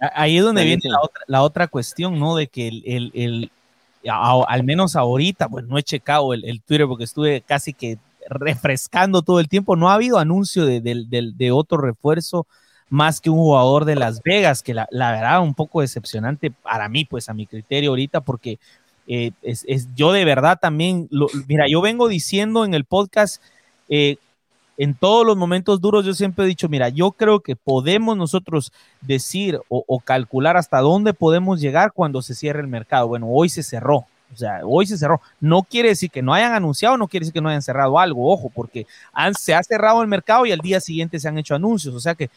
Ahí 0.00 0.36
es 0.36 0.44
donde 0.44 0.64
viene 0.64 0.82
la 1.26 1.42
otra, 1.42 1.68
cuestión, 1.68 2.18
¿no? 2.18 2.36
De 2.36 2.46
que 2.48 2.68
el, 2.68 3.50
al 4.04 4.64
menos 4.64 4.96
ahorita, 4.96 5.48
pues 5.48 5.66
no 5.66 5.78
he 5.78 5.82
checado 5.82 6.34
el, 6.34 6.60
Twitter 6.62 6.86
porque 6.86 7.04
estuve 7.04 7.40
casi 7.40 7.72
que 7.72 7.98
refrescando 8.28 9.22
todo 9.22 9.40
el 9.40 9.48
tiempo. 9.48 9.76
No 9.76 9.90
ha 9.90 9.94
habido 9.94 10.18
anuncio 10.18 10.66
de, 10.66 10.80
de, 10.80 11.50
otro 11.52 11.78
refuerzo 11.78 12.46
más 12.90 13.20
que 13.20 13.30
un 13.30 13.38
jugador 13.38 13.84
de 13.84 13.96
Las 13.96 14.22
Vegas, 14.22 14.62
que 14.62 14.74
la, 14.74 14.88
la 14.90 15.12
verdad 15.12 15.42
un 15.42 15.54
poco 15.54 15.80
decepcionante 15.80 16.50
para 16.50 16.88
mí, 16.88 17.04
pues 17.04 17.28
a 17.28 17.34
mi 17.34 17.46
criterio 17.46 17.90
ahorita, 17.90 18.20
porque 18.20 18.58
eh, 19.06 19.32
es, 19.42 19.88
yo 19.94 20.12
de 20.12 20.24
verdad 20.24 20.58
también, 20.60 21.08
mira, 21.46 21.66
yo 21.68 21.80
vengo 21.80 22.08
diciendo 22.08 22.64
en 22.64 22.74
el 22.74 22.84
podcast, 22.84 23.42
eh, 23.88 24.16
en 24.78 24.94
todos 24.94 25.26
los 25.26 25.36
momentos 25.36 25.80
duros, 25.80 26.06
yo 26.06 26.14
siempre 26.14 26.44
he 26.44 26.48
dicho, 26.48 26.68
mira, 26.68 26.88
yo 26.88 27.10
creo 27.10 27.40
que 27.40 27.56
podemos 27.56 28.16
nosotros 28.16 28.72
decir 29.00 29.60
o, 29.68 30.00
calcular 30.00 30.56
hasta 30.56 30.78
dónde 30.78 31.12
podemos 31.12 31.60
llegar 31.60 31.92
cuando 31.92 32.22
se 32.22 32.36
cierre 32.36 32.60
el 32.60 32.68
mercado. 32.68 33.08
Bueno, 33.08 33.26
hoy 33.28 33.48
se 33.48 33.64
cerró, 33.64 34.06
o 34.32 34.36
sea, 34.36 34.60
hoy 34.64 34.86
se 34.86 34.96
cerró. 34.96 35.20
No 35.40 35.64
quiere 35.64 35.88
decir 35.88 36.12
que 36.12 36.22
no 36.22 36.32
hayan 36.32 36.52
anunciado, 36.52 36.96
no 36.96 37.08
quiere 37.08 37.24
decir 37.24 37.34
que 37.34 37.40
no 37.40 37.48
hayan 37.48 37.62
cerrado 37.62 37.98
algo, 37.98 38.32
ojo, 38.32 38.52
porque 38.54 38.86
se 39.36 39.52
ha 39.52 39.62
cerrado 39.64 40.00
el 40.00 40.06
mercado 40.06 40.46
y 40.46 40.52
al 40.52 40.60
día 40.60 40.78
siguiente 40.78 41.18
se 41.18 41.26
han 41.26 41.38
hecho 41.38 41.56
anuncios. 41.56 41.92
O 41.92 42.00
sea 42.00 42.14
que 42.14 42.30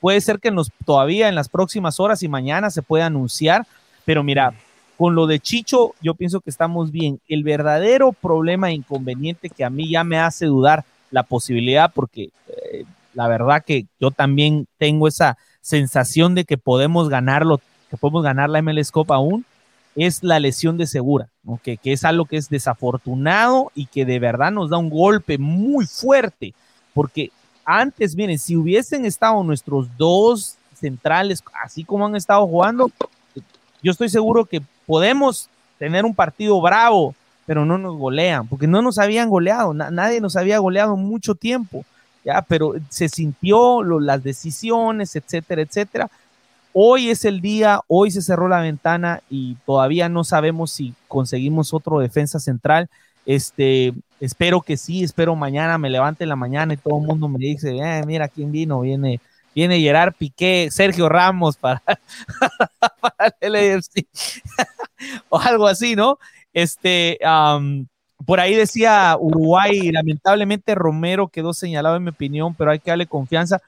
puede 0.00 0.20
ser 0.20 0.38
que 0.38 0.54
todavía 0.84 1.28
en 1.28 1.34
las 1.34 1.48
próximas 1.48 1.98
horas 1.98 2.22
y 2.22 2.28
mañana 2.28 2.70
se 2.70 2.82
pueda 2.82 3.06
anunciar, 3.06 3.66
pero 4.04 4.22
mira, 4.22 4.54
con 4.96 5.16
lo 5.16 5.26
de 5.26 5.40
Chicho, 5.40 5.94
yo 6.00 6.14
pienso 6.14 6.40
que 6.40 6.50
estamos 6.50 6.92
bien. 6.92 7.20
El 7.26 7.42
verdadero 7.42 8.12
problema 8.12 8.70
e 8.70 8.74
inconveniente 8.74 9.50
que 9.50 9.64
a 9.64 9.70
mí 9.70 9.90
ya 9.90 10.04
me 10.04 10.20
hace 10.20 10.46
dudar 10.46 10.84
la 11.10 11.22
posibilidad, 11.22 11.92
porque 11.92 12.30
eh, 12.48 12.84
la 13.14 13.28
verdad 13.28 13.64
que 13.64 13.86
yo 14.00 14.10
también 14.10 14.66
tengo 14.78 15.08
esa 15.08 15.36
sensación 15.60 16.34
de 16.34 16.44
que 16.44 16.58
podemos 16.58 17.08
ganarlo, 17.08 17.60
que 17.90 17.96
podemos 17.96 18.22
ganar 18.22 18.50
la 18.50 18.62
MLS 18.62 18.90
Cup 18.90 19.12
aún, 19.12 19.44
es 19.96 20.22
la 20.22 20.38
lesión 20.38 20.76
de 20.78 20.86
Segura, 20.86 21.28
que 21.62 21.78
es 21.84 22.04
algo 22.04 22.24
que 22.24 22.36
es 22.36 22.48
desafortunado 22.48 23.72
y 23.74 23.86
que 23.86 24.04
de 24.04 24.18
verdad 24.18 24.52
nos 24.52 24.70
da 24.70 24.78
un 24.78 24.88
golpe 24.88 25.36
muy 25.36 25.86
fuerte, 25.86 26.54
porque 26.94 27.30
antes, 27.64 28.16
miren, 28.16 28.38
si 28.38 28.56
hubiesen 28.56 29.04
estado 29.04 29.42
nuestros 29.42 29.88
dos 29.96 30.56
centrales, 30.74 31.42
así 31.62 31.84
como 31.84 32.06
han 32.06 32.16
estado 32.16 32.46
jugando, 32.46 32.90
yo 33.82 33.92
estoy 33.92 34.08
seguro 34.08 34.44
que 34.44 34.62
podemos 34.86 35.48
tener 35.78 36.04
un 36.04 36.14
partido 36.14 36.60
bravo, 36.60 37.14
pero 37.50 37.64
no 37.64 37.78
nos 37.78 37.96
golean, 37.96 38.46
porque 38.46 38.68
no 38.68 38.80
nos 38.80 38.98
habían 38.98 39.28
goleado, 39.28 39.74
nadie 39.74 40.20
nos 40.20 40.36
había 40.36 40.60
goleado 40.60 40.96
mucho 40.96 41.34
tiempo, 41.34 41.84
ya, 42.24 42.42
pero 42.42 42.74
se 42.90 43.08
sintió 43.08 43.82
las 43.82 44.22
decisiones, 44.22 45.16
etcétera, 45.16 45.62
etcétera, 45.62 46.08
Hoy 46.72 47.10
es 47.10 47.24
el 47.24 47.40
día, 47.40 47.80
hoy 47.88 48.12
se 48.12 48.22
cerró 48.22 48.46
la 48.46 48.60
ventana 48.60 49.20
y 49.28 49.56
todavía 49.66 50.08
no 50.08 50.22
sabemos 50.22 50.70
si 50.70 50.94
conseguimos 51.08 51.74
otro 51.74 51.98
defensa 51.98 52.38
central. 52.38 52.88
Este, 53.26 53.94
espero 54.20 54.60
que 54.60 54.76
sí, 54.76 55.02
espero 55.02 55.34
mañana 55.34 55.76
me 55.76 55.90
levante 55.90 56.26
la 56.26 56.36
mañana 56.36 56.74
y 56.74 56.76
todo 56.76 57.00
el 57.00 57.06
mundo 57.08 57.28
me 57.28 57.40
dice, 57.40 57.76
eh, 57.76 58.04
mira 58.06 58.28
quién 58.28 58.52
vino, 58.52 58.82
viene, 58.82 59.20
viene 59.56 59.80
Gerard 59.80 60.14
Piqué, 60.14 60.68
Sergio 60.70 61.08
Ramos 61.08 61.56
para, 61.56 61.82
para 63.00 63.34
el 63.40 63.56
AFC 63.56 64.06
o 65.28 65.40
algo 65.40 65.66
así, 65.66 65.96
¿no? 65.96 66.16
Este, 66.52 67.18
por 68.26 68.40
ahí 68.40 68.54
decía 68.54 69.16
Uruguay, 69.18 69.90
lamentablemente 69.92 70.74
Romero 70.74 71.28
quedó 71.28 71.52
señalado 71.52 71.96
en 71.96 72.04
mi 72.04 72.10
opinión, 72.10 72.54
pero 72.54 72.70
hay 72.70 72.78
que 72.78 72.90
darle 72.90 73.06
confianza. 73.06 73.60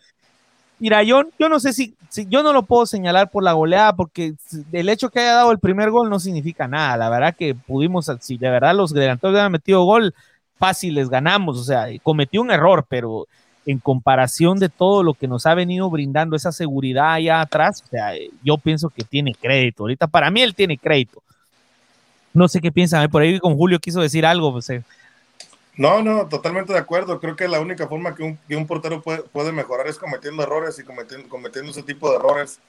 Mira, 0.78 1.02
yo, 1.04 1.22
yo 1.38 1.48
no 1.48 1.60
sé 1.60 1.72
si, 1.72 1.94
si, 2.08 2.26
yo 2.28 2.42
no 2.42 2.52
lo 2.52 2.64
puedo 2.64 2.86
señalar 2.86 3.30
por 3.30 3.44
la 3.44 3.52
goleada, 3.52 3.94
porque 3.94 4.34
el 4.72 4.88
hecho 4.88 5.10
que 5.10 5.20
haya 5.20 5.34
dado 5.34 5.52
el 5.52 5.60
primer 5.60 5.90
gol 5.90 6.10
no 6.10 6.18
significa 6.18 6.66
nada. 6.66 6.96
La 6.96 7.08
verdad 7.08 7.36
que 7.36 7.54
pudimos, 7.54 8.10
si 8.20 8.36
de 8.36 8.50
verdad 8.50 8.74
los 8.74 8.92
delanteros 8.92 9.36
habían 9.36 9.52
metido 9.52 9.84
gol, 9.84 10.12
fácil 10.58 10.94
les 10.94 11.08
ganamos. 11.08 11.58
O 11.58 11.64
sea, 11.64 11.86
cometió 12.02 12.42
un 12.42 12.50
error, 12.50 12.84
pero 12.88 13.28
en 13.64 13.78
comparación 13.78 14.58
de 14.58 14.68
todo 14.68 15.02
lo 15.02 15.14
que 15.14 15.28
nos 15.28 15.46
ha 15.46 15.54
venido 15.54 15.88
brindando 15.88 16.34
esa 16.34 16.52
seguridad 16.52 17.12
allá 17.12 17.40
atrás, 17.40 17.82
o 17.86 17.88
sea, 17.88 18.12
yo 18.42 18.58
pienso 18.58 18.90
que 18.90 19.04
tiene 19.04 19.34
crédito. 19.40 19.84
Ahorita 19.84 20.08
para 20.08 20.30
mí 20.30 20.42
él 20.42 20.54
tiene 20.54 20.78
crédito. 20.78 21.22
No 22.34 22.48
sé 22.48 22.60
qué 22.60 22.72
piensan, 22.72 23.10
por 23.10 23.22
ahí 23.22 23.38
con 23.38 23.56
Julio 23.56 23.78
quiso 23.78 24.00
decir 24.00 24.24
algo, 24.24 24.52
pues, 24.52 24.70
eh, 24.70 24.82
no, 25.76 26.02
no, 26.02 26.28
totalmente 26.28 26.72
de 26.72 26.78
acuerdo. 26.78 27.18
Creo 27.18 27.34
que 27.34 27.48
la 27.48 27.60
única 27.60 27.88
forma 27.88 28.14
que 28.14 28.22
un, 28.22 28.38
que 28.48 28.56
un 28.56 28.66
portero 28.66 29.00
puede, 29.00 29.22
puede, 29.22 29.52
mejorar 29.52 29.86
es 29.86 29.98
cometiendo 29.98 30.42
errores 30.42 30.78
y 30.78 30.84
cometiendo, 30.84 31.28
cometiendo 31.28 31.70
ese 31.70 31.82
tipo 31.82 32.10
de 32.10 32.16
errores 32.16 32.60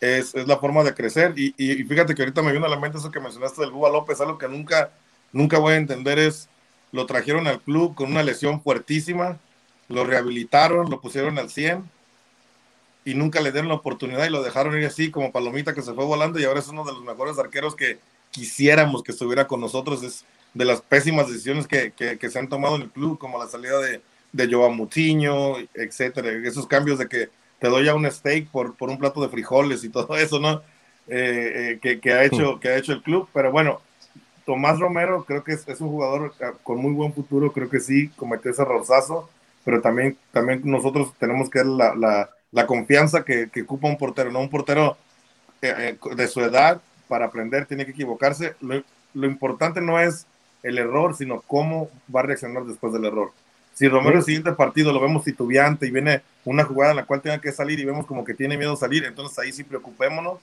es, 0.00 0.34
es 0.34 0.46
la 0.46 0.58
forma 0.58 0.82
de 0.84 0.94
crecer. 0.94 1.32
Y, 1.36 1.54
y, 1.56 1.82
fíjate 1.84 2.14
que 2.14 2.22
ahorita 2.22 2.42
me 2.42 2.52
vino 2.52 2.66
a 2.66 2.68
la 2.68 2.78
mente 2.78 2.98
eso 2.98 3.10
que 3.10 3.20
mencionaste 3.20 3.62
del 3.62 3.70
Búa 3.70 3.90
López, 3.90 4.20
algo 4.20 4.36
que 4.36 4.48
nunca, 4.48 4.90
nunca 5.32 5.58
voy 5.58 5.74
a 5.74 5.76
entender 5.76 6.18
es, 6.18 6.48
lo 6.92 7.06
trajeron 7.06 7.46
al 7.46 7.60
club 7.60 7.94
con 7.94 8.10
una 8.10 8.22
lesión 8.22 8.62
fuertísima, 8.62 9.38
lo 9.88 10.04
rehabilitaron, 10.04 10.90
lo 10.90 11.00
pusieron 11.00 11.38
al 11.38 11.50
100 11.50 11.88
y 13.04 13.14
nunca 13.14 13.40
le 13.40 13.52
dieron 13.52 13.68
la 13.68 13.74
oportunidad 13.74 14.26
y 14.26 14.30
lo 14.30 14.42
dejaron 14.42 14.78
ir 14.78 14.86
así 14.86 15.10
como 15.10 15.32
palomita 15.32 15.74
que 15.74 15.82
se 15.82 15.94
fue 15.94 16.04
volando 16.04 16.38
y 16.38 16.44
ahora 16.44 16.60
es 16.60 16.68
uno 16.68 16.84
de 16.84 16.92
los 16.92 17.02
mejores 17.02 17.38
arqueros 17.38 17.74
que 17.74 17.98
quisiéramos 18.30 19.02
que 19.02 19.12
estuviera 19.12 19.46
con 19.46 19.60
nosotros. 19.60 20.02
Es, 20.02 20.24
de 20.54 20.64
las 20.64 20.80
pésimas 20.80 21.28
decisiones 21.28 21.66
que, 21.66 21.92
que, 21.92 22.30
se 22.30 22.38
han 22.38 22.48
tomado 22.48 22.76
en 22.76 22.82
el 22.82 22.90
club, 22.90 23.18
como 23.18 23.38
la 23.38 23.46
salida 23.46 23.78
de, 23.80 24.02
de 24.32 24.52
Joan 24.52 24.76
Mutiño, 24.76 25.58
etcétera, 25.74 26.30
esos 26.44 26.66
cambios 26.66 26.98
de 26.98 27.08
que 27.08 27.28
te 27.58 27.68
doy 27.68 27.88
a 27.88 27.94
un 27.94 28.10
steak 28.10 28.48
por, 28.48 28.74
por 28.74 28.90
un 28.90 28.98
plato 28.98 29.20
de 29.20 29.28
frijoles 29.28 29.84
y 29.84 29.90
todo 29.90 30.16
eso, 30.16 30.40
¿no? 30.40 30.62
Eh, 31.06 31.72
eh, 31.72 31.78
que, 31.80 32.00
que, 32.00 32.12
ha 32.12 32.24
hecho, 32.24 32.58
que 32.60 32.68
ha 32.68 32.76
hecho 32.76 32.92
el 32.92 33.02
club, 33.02 33.28
pero 33.32 33.50
bueno, 33.50 33.80
Tomás 34.46 34.78
Romero 34.78 35.24
creo 35.24 35.42
que 35.42 35.52
es, 35.52 35.66
es, 35.68 35.80
un 35.80 35.88
jugador 35.88 36.34
ah, 36.40 36.52
con 36.62 36.78
muy 36.78 36.92
buen 36.92 37.12
futuro, 37.12 37.52
creo 37.52 37.68
que 37.68 37.80
sí, 37.80 38.08
cometió 38.10 38.50
ese 38.50 38.64
rosazo, 38.64 39.28
pero 39.64 39.80
también, 39.80 40.16
también 40.32 40.62
nosotros 40.64 41.12
tenemos 41.18 41.50
que 41.50 41.60
dar 41.60 41.66
la, 41.66 41.94
la, 41.94 42.30
la 42.52 42.66
confianza 42.66 43.24
que, 43.24 43.50
que, 43.50 43.62
ocupa 43.62 43.88
un 43.88 43.98
portero, 43.98 44.30
no 44.30 44.40
un 44.40 44.50
portero 44.50 44.96
eh, 45.62 45.96
de 46.16 46.28
su 46.28 46.40
edad 46.40 46.80
para 47.10 47.26
aprender, 47.26 47.66
tiene 47.66 47.84
que 47.84 47.90
equivocarse. 47.90 48.54
Lo, 48.60 48.82
lo 49.12 49.26
importante 49.26 49.82
no 49.82 50.00
es 50.00 50.26
el 50.62 50.78
error, 50.78 51.14
sino 51.14 51.42
cómo 51.42 51.90
va 52.14 52.20
a 52.20 52.22
reaccionar 52.22 52.64
después 52.64 52.92
del 52.92 53.04
error. 53.04 53.32
Si 53.74 53.88
Romero 53.88 54.18
el 54.18 54.24
siguiente 54.24 54.52
partido 54.52 54.92
lo 54.92 55.00
vemos 55.00 55.24
titubeante 55.24 55.86
y 55.86 55.90
viene 55.90 56.22
una 56.44 56.64
jugada 56.64 56.92
en 56.92 56.98
la 56.98 57.06
cual 57.06 57.22
tenga 57.22 57.40
que 57.40 57.52
salir 57.52 57.78
y 57.80 57.84
vemos 57.84 58.06
como 58.06 58.24
que 58.24 58.34
tiene 58.34 58.58
miedo 58.58 58.74
a 58.74 58.76
salir, 58.76 59.04
entonces 59.04 59.38
ahí 59.38 59.52
sí 59.52 59.64
preocupémonos, 59.64 60.38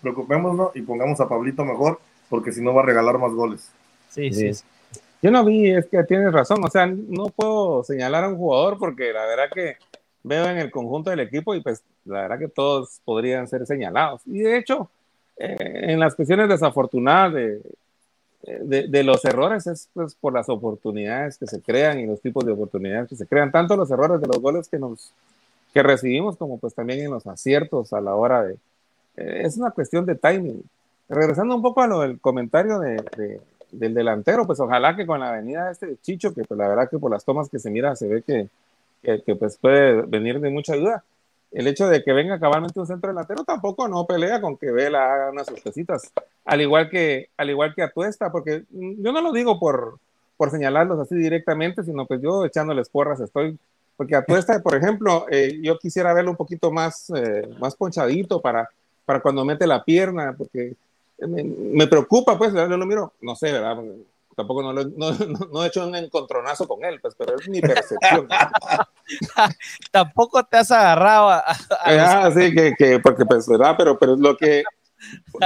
preocupémonos 0.00 0.74
y 0.74 0.82
pongamos 0.82 1.20
a 1.20 1.28
Pablito 1.28 1.64
mejor, 1.64 2.00
porque 2.28 2.52
si 2.52 2.62
no 2.62 2.74
va 2.74 2.82
a 2.82 2.86
regalar 2.86 3.18
más 3.18 3.32
goles. 3.32 3.70
Sí, 4.08 4.32
sí. 4.32 4.50
Yo 5.22 5.30
no 5.30 5.44
vi, 5.44 5.70
es 5.70 5.86
que 5.86 6.02
tienes 6.04 6.32
razón, 6.32 6.64
o 6.64 6.70
sea, 6.70 6.86
no 6.86 7.28
puedo 7.28 7.84
señalar 7.84 8.24
a 8.24 8.28
un 8.28 8.36
jugador 8.36 8.78
porque 8.78 9.12
la 9.12 9.26
verdad 9.26 9.50
que 9.54 9.76
veo 10.22 10.46
en 10.48 10.58
el 10.58 10.70
conjunto 10.70 11.10
del 11.10 11.20
equipo 11.20 11.54
y 11.54 11.62
pues 11.62 11.82
la 12.04 12.22
verdad 12.22 12.38
que 12.38 12.48
todos 12.48 13.00
podrían 13.04 13.46
ser 13.46 13.66
señalados. 13.66 14.22
Y 14.26 14.40
de 14.40 14.56
hecho, 14.56 14.90
en 15.40 15.98
las 15.98 16.14
cuestiones 16.14 16.48
desafortunadas 16.48 17.32
de, 17.32 17.60
de, 18.88 19.02
los 19.04 19.24
errores 19.24 19.66
es 19.66 19.88
pues, 19.94 20.14
por 20.14 20.32
las 20.32 20.48
oportunidades 20.48 21.38
que 21.38 21.46
se 21.46 21.60
crean 21.60 21.98
y 22.00 22.06
los 22.06 22.20
tipos 22.20 22.44
de 22.44 22.52
oportunidades 22.52 23.08
que 23.08 23.16
se 23.16 23.26
crean, 23.26 23.50
tanto 23.50 23.76
los 23.76 23.90
errores 23.90 24.20
de 24.20 24.26
los 24.26 24.38
goles 24.38 24.68
que 24.68 24.78
nos 24.78 25.12
que 25.72 25.82
recibimos 25.82 26.36
como 26.36 26.58
pues 26.58 26.74
también 26.74 27.00
en 27.00 27.10
los 27.10 27.26
aciertos 27.26 27.92
a 27.92 28.00
la 28.00 28.14
hora 28.14 28.42
de... 28.42 28.54
Eh, 29.16 29.42
es 29.44 29.56
una 29.56 29.70
cuestión 29.70 30.04
de 30.04 30.16
timing. 30.16 30.62
Regresando 31.08 31.54
un 31.54 31.62
poco 31.62 31.80
a 31.80 31.86
lo 31.86 32.00
del 32.00 32.20
comentario 32.20 32.78
de, 32.78 33.40
del 33.70 33.94
delantero, 33.94 34.46
pues 34.46 34.60
ojalá 34.60 34.96
que 34.96 35.06
con 35.06 35.20
la 35.20 35.32
venida 35.32 35.66
de 35.66 35.72
este 35.72 35.96
Chicho, 36.02 36.34
que 36.34 36.44
pues 36.44 36.58
la 36.58 36.68
verdad 36.68 36.88
que 36.88 36.98
por 36.98 37.10
las 37.10 37.24
tomas 37.24 37.48
que 37.48 37.58
se 37.58 37.70
mira 37.70 37.94
se 37.96 38.08
ve 38.08 38.22
que, 38.22 38.48
que, 39.02 39.22
que 39.22 39.36
pues 39.36 39.56
puede 39.58 40.02
venir 40.02 40.40
de 40.40 40.50
mucha 40.50 40.74
ayuda, 40.74 41.04
el 41.52 41.66
hecho 41.66 41.88
de 41.88 42.02
que 42.02 42.12
venga 42.12 42.38
cabalmente 42.38 42.78
un 42.78 42.86
centro 42.86 43.10
delantero 43.10 43.44
tampoco 43.44 43.88
no 43.88 44.06
pelea 44.06 44.40
con 44.40 44.56
que 44.56 44.70
Vela 44.70 45.12
haga 45.12 45.30
unas 45.30 45.46
sorpresitas, 45.46 46.12
al 46.44 46.60
igual 46.60 46.88
que 46.88 47.28
al 47.36 47.50
igual 47.50 47.74
que 47.74 47.82
Atuesta, 47.82 48.30
porque 48.30 48.64
yo 48.70 49.12
no 49.12 49.20
lo 49.20 49.32
digo 49.32 49.58
por, 49.58 49.98
por 50.36 50.50
señalarlos 50.50 50.98
así 51.00 51.16
directamente, 51.16 51.82
sino 51.82 52.06
pues 52.06 52.22
yo 52.22 52.44
echándoles 52.44 52.88
porras 52.88 53.20
estoy, 53.20 53.58
porque 53.96 54.16
Atuesta, 54.16 54.62
por 54.62 54.76
ejemplo, 54.76 55.26
eh, 55.30 55.58
yo 55.62 55.78
quisiera 55.78 56.14
verlo 56.14 56.30
un 56.30 56.36
poquito 56.36 56.70
más, 56.70 57.10
eh, 57.14 57.48
más 57.58 57.74
ponchadito 57.74 58.40
para, 58.40 58.68
para 59.04 59.20
cuando 59.20 59.44
mete 59.44 59.66
la 59.66 59.84
pierna, 59.84 60.34
porque 60.38 60.74
me, 61.18 61.44
me 61.44 61.86
preocupa, 61.86 62.38
pues, 62.38 62.54
yo 62.54 62.66
lo 62.66 62.86
miro, 62.86 63.12
no 63.20 63.36
sé, 63.36 63.52
¿verdad? 63.52 63.76
Tampoco 64.36 64.62
no, 64.62 64.72
no, 64.96 65.12
no, 65.52 65.64
he 65.64 65.68
hecho 65.68 65.86
un 65.86 65.94
encontronazo 65.94 66.66
con 66.66 66.84
él, 66.84 67.00
pues, 67.00 67.14
pero 67.16 67.36
es 67.36 67.48
mi 67.48 67.60
percepción. 67.60 68.28
tampoco 69.90 70.42
te 70.44 70.58
has 70.58 70.70
agarrado 70.70 71.30
a... 71.30 71.44
ah, 71.84 72.30
sí, 72.34 72.54
que, 72.54 72.74
que, 72.76 72.98
porque 73.00 73.24
pues, 73.24 73.46
¿verdad? 73.46 73.74
Pero, 73.76 73.98
pero 73.98 74.16
lo 74.16 74.36
que, 74.36 74.64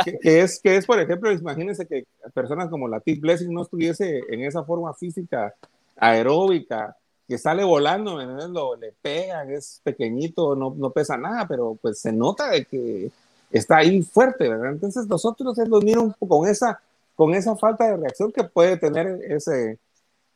que, 0.04 0.40
es, 0.40 0.60
que 0.60 0.76
es, 0.76 0.86
por 0.86 1.00
ejemplo, 1.00 1.30
imagínense 1.32 1.86
que 1.86 2.06
personas 2.32 2.68
como 2.68 2.88
la 2.88 3.00
Tip 3.00 3.20
Blessing 3.20 3.52
no 3.52 3.62
estuviese 3.62 4.22
en 4.28 4.42
esa 4.42 4.64
forma 4.64 4.92
física 4.94 5.54
aeróbica, 5.96 6.96
que 7.26 7.38
sale 7.38 7.64
volando, 7.64 8.18
lo, 8.48 8.76
le 8.76 8.92
pegan, 9.00 9.50
es 9.50 9.80
pequeñito, 9.82 10.54
no, 10.54 10.74
no 10.76 10.90
pesa 10.90 11.16
nada, 11.16 11.48
pero 11.48 11.78
pues 11.80 11.98
se 11.98 12.12
nota 12.12 12.50
de 12.50 12.66
que 12.66 13.10
está 13.50 13.78
ahí 13.78 14.02
fuerte, 14.02 14.48
¿verdad? 14.48 14.72
Entonces 14.72 15.06
nosotros 15.06 15.56
los 15.56 15.84
miro 15.84 16.14
con 16.18 16.46
esa 16.48 16.80
con 17.14 17.34
esa 17.34 17.56
falta 17.56 17.88
de 17.88 17.96
reacción 17.96 18.32
que 18.32 18.44
puede 18.44 18.76
tener 18.76 19.18
ese, 19.28 19.78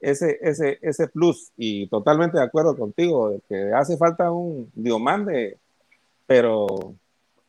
ese, 0.00 0.38
ese, 0.40 0.78
ese 0.82 1.08
plus. 1.08 1.50
Y 1.56 1.88
totalmente 1.88 2.38
de 2.38 2.44
acuerdo 2.44 2.76
contigo, 2.76 3.30
de 3.30 3.40
que 3.48 3.72
hace 3.74 3.96
falta 3.96 4.30
un 4.30 4.70
diomande, 4.74 5.58
pero, 6.26 6.94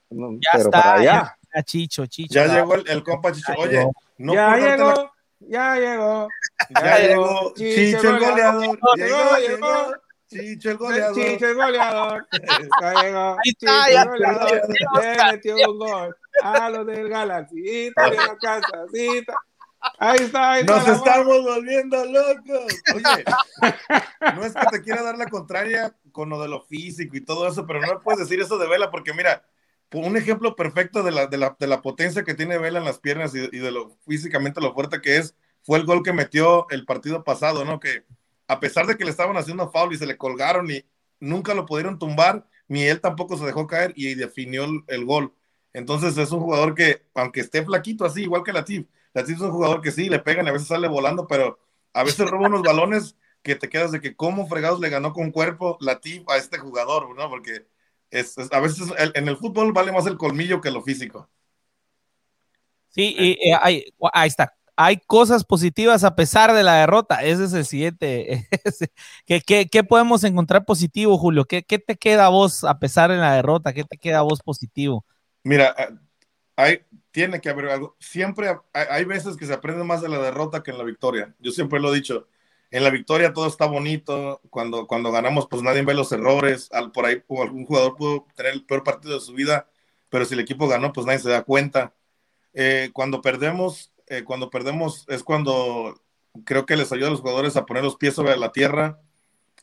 ya 0.10 0.58
está, 0.58 0.70
para 0.70 0.94
allá. 0.94 1.38
Ya, 1.54 1.64
Chicho, 1.64 2.06
Chicho. 2.06 2.34
Ya 2.34 2.48
llegó 2.48 2.76
el, 2.76 3.04
compa 3.04 3.32
Chicho. 3.32 3.54
Oye, 3.58 3.88
no 4.18 4.34
ya 4.34 4.58
llegó, 4.58 5.12
ya 5.40 5.76
llegó, 5.76 6.28
ya, 6.70 7.00
llegó. 7.00 7.54
Chicho, 7.56 8.10
el 8.10 8.20
goleador. 8.20 8.80
Llegó, 8.96 9.38
llegó. 9.38 9.94
Chicho 10.30 10.72
el 10.72 10.78
goleador. 10.78 11.16
Chicho 11.32 11.48
el 11.48 11.56
goleador. 11.56 12.28
Llegó. 13.02 13.38
Chicho 13.44 13.68
el 13.68 14.08
goleador. 14.08 14.62
metió 15.32 15.56
un 15.56 15.80
gol. 15.80 16.18
A 16.44 16.70
los 16.70 16.86
del 16.86 17.10
Galaxy. 17.10 17.60
Y 17.60 17.92
la 17.96 18.38
casa. 18.40 18.86
Ahí 19.98 20.18
está. 20.20 20.52
Ahí 20.52 20.64
Nos 20.66 20.88
estamos 20.88 21.44
volviendo 21.44 22.06
locos. 22.06 22.74
Oye, 22.96 23.24
no 24.36 24.46
es 24.46 24.54
que 24.54 24.66
te 24.72 24.82
quiera 24.82 25.02
dar 25.02 25.18
la 25.18 25.28
contraria 25.28 25.96
con 26.12 26.30
lo 26.30 26.42
de 26.42 26.50
lo 26.50 26.62
físico 26.62 27.16
y 27.16 27.22
todo 27.22 27.48
eso, 27.48 27.66
pero 27.66 27.82
no 27.82 28.02
puedes 28.02 28.20
decir 28.20 28.42
eso 28.42 28.58
de 28.58 28.68
Vela, 28.68 28.92
porque 28.92 29.14
mira, 29.14 29.46
un 29.94 30.18
ejemplo 30.18 30.56
perfecto 30.56 31.02
de 31.02 31.12
la, 31.12 31.28
de 31.28 31.38
la, 31.38 31.56
de 31.58 31.68
la 31.68 31.82
potencia 31.82 32.24
que 32.24 32.34
tiene 32.34 32.58
Vela 32.58 32.80
en 32.80 32.86
las 32.86 33.00
piernas 33.00 33.34
y, 33.34 33.40
y, 33.40 33.60
de 33.60 33.72
lo 33.72 33.98
físicamente 34.06 34.62
lo 34.62 34.74
fuerte 34.74 35.02
que 35.02 35.18
es, 35.18 35.36
fue 35.64 35.80
el 35.80 35.86
gol 35.86 36.04
que 36.04 36.14
metió 36.14 36.68
el 36.70 36.86
partido 36.86 37.24
pasado, 37.24 37.64
¿no? 37.64 37.80
Que 37.80 38.04
a 38.50 38.60
pesar 38.60 38.88
de 38.88 38.98
que 38.98 39.06
le 39.06 39.12
estaban 39.12 39.38
haciendo 39.38 39.70
foul 39.70 39.94
y 39.94 39.98
se 39.98 40.08
le 40.08 40.18
colgaron 40.18 40.70
y 40.72 40.84
nunca 41.20 41.54
lo 41.54 41.68
pudieron 41.68 42.00
tumbar, 42.00 42.48
ni 42.68 42.84
él 42.84 43.00
tampoco 43.00 43.38
se 43.38 43.46
dejó 43.46 43.68
caer 43.68 43.94
y 43.96 44.16
definió 44.16 44.66
el, 44.88 45.06
gol. 45.06 45.36
Entonces 45.72 46.18
es 46.18 46.32
un 46.32 46.40
jugador 46.40 46.74
que, 46.74 47.06
aunque 47.14 47.42
esté 47.42 47.64
flaquito 47.64 48.06
así, 48.06 48.24
igual 48.24 48.44
que 48.44 48.52
Latif, 48.52 48.88
Latif 49.14 49.36
es 49.36 49.42
un 49.42 49.52
jugador 49.52 49.82
que 49.82 49.92
sí, 49.92 50.10
le 50.10 50.18
pegan 50.18 50.48
y 50.48 50.50
a 50.50 50.54
veces 50.54 50.68
sale 50.68 50.88
volando, 50.88 51.28
pero 51.28 51.60
a 51.94 52.04
veces 52.04 52.28
roba 52.28 52.48
unos 52.48 52.64
balones 52.64 53.16
que 53.44 53.54
te 53.54 53.70
quedas 53.70 53.92
de 53.92 54.02
que 54.02 54.16
cómo 54.16 54.48
fregados 54.48 54.80
le 54.80 54.90
ganó 54.90 55.14
con 55.14 55.30
cuerpo 55.30 55.78
Latif 55.80 56.28
a 56.28 56.38
este 56.38 56.58
jugador, 56.58 57.16
¿no? 57.16 57.30
Porque 57.30 57.68
es, 58.10 58.36
a 58.52 58.60
veces 58.60 58.92
en 58.98 59.28
el 59.28 59.38
fútbol 59.38 59.74
vale 59.74 59.92
más 59.92 60.08
el 60.08 60.18
colmillo 60.18 60.60
que 60.60 60.72
lo 60.72 60.82
físico. 60.82 61.30
Sí, 62.90 63.16
y, 63.16 63.52
ahí, 63.62 63.86
ahí 64.12 64.28
está 64.28 64.59
hay 64.82 64.96
cosas 64.96 65.44
positivas 65.44 66.06
a 66.06 66.16
pesar 66.16 66.54
de 66.54 66.64
la 66.64 66.76
derrota. 66.76 67.22
Ese 67.22 67.44
es 67.44 67.52
el 67.52 67.66
siguiente. 67.66 68.48
¿Qué, 69.26 69.68
qué, 69.70 69.84
podemos 69.84 70.24
encontrar 70.24 70.64
positivo, 70.64 71.18
Julio? 71.18 71.44
¿Qué, 71.44 71.64
¿Qué, 71.64 71.80
te 71.80 71.98
queda 71.98 72.28
a 72.28 72.30
vos 72.30 72.64
a 72.64 72.80
pesar 72.80 73.12
de 73.12 73.18
la 73.18 73.34
derrota? 73.34 73.74
¿Qué 73.74 73.84
te 73.84 73.98
queda 73.98 74.20
a 74.20 74.22
vos 74.22 74.40
positivo? 74.42 75.06
Mira, 75.44 75.76
eh, 75.78 75.90
hay, 76.56 76.80
tiene 77.12 77.42
que 77.42 77.50
haber 77.50 77.68
algo. 77.68 77.98
Siempre 78.00 78.58
hay, 78.72 79.04
veces 79.04 79.36
que 79.36 79.46
se 79.46 79.54
aprende 79.54 79.84
más 79.84 80.02
de 80.02 80.08
la 80.08 80.20
derrota 80.20 80.64
que 80.64 80.72
en 80.72 80.78
la 80.78 80.86
victoria. 80.86 81.36
Yo 81.40 81.52
siempre 81.52 81.82
lo 81.82 81.92
he 81.92 81.98
dicho. 81.98 82.30
En 82.72 82.86
la 82.86 82.90
victoria 82.90 83.34
todo 83.34 83.48
está 83.48 83.66
bonito. 83.66 84.40
Cuando, 84.50 84.88
cuando 84.88 85.12
ganamos, 85.12 85.48
pues 85.50 85.62
nadie 85.62 85.82
ve 85.82 85.94
los 85.94 86.14
errores. 86.14 86.70
Al, 86.72 86.94
por 86.94 87.06
ahí 87.06 87.22
algún 87.28 87.66
jugador 87.66 87.98
pudo 87.98 88.28
tener 88.34 88.54
el 88.54 88.64
peor 88.64 88.86
partido 88.86 89.16
de 89.16 89.20
su 89.20 89.34
vida, 89.34 89.68
pero 90.08 90.24
si 90.24 90.36
el 90.36 90.40
equipo 90.40 90.70
ganó, 90.70 90.94
pues 90.94 91.06
nadie 91.06 91.20
se 91.20 91.30
da 91.30 91.44
cuenta. 91.44 91.94
Eh, 92.54 92.92
cuando 92.94 93.22
perdemos, 93.22 93.92
eh, 94.10 94.24
cuando 94.24 94.50
perdemos 94.50 95.06
es 95.08 95.24
cuando 95.24 96.02
creo 96.46 96.66
que 96.66 96.78
les 96.78 96.92
ayuda 96.92 97.08
a 97.08 97.12
los 97.12 97.22
jugadores 97.22 97.56
a 97.56 97.66
poner 97.66 97.84
los 97.84 97.96
pies 97.96 98.14
sobre 98.14 98.38
la 98.38 98.52
tierra, 98.52 99.02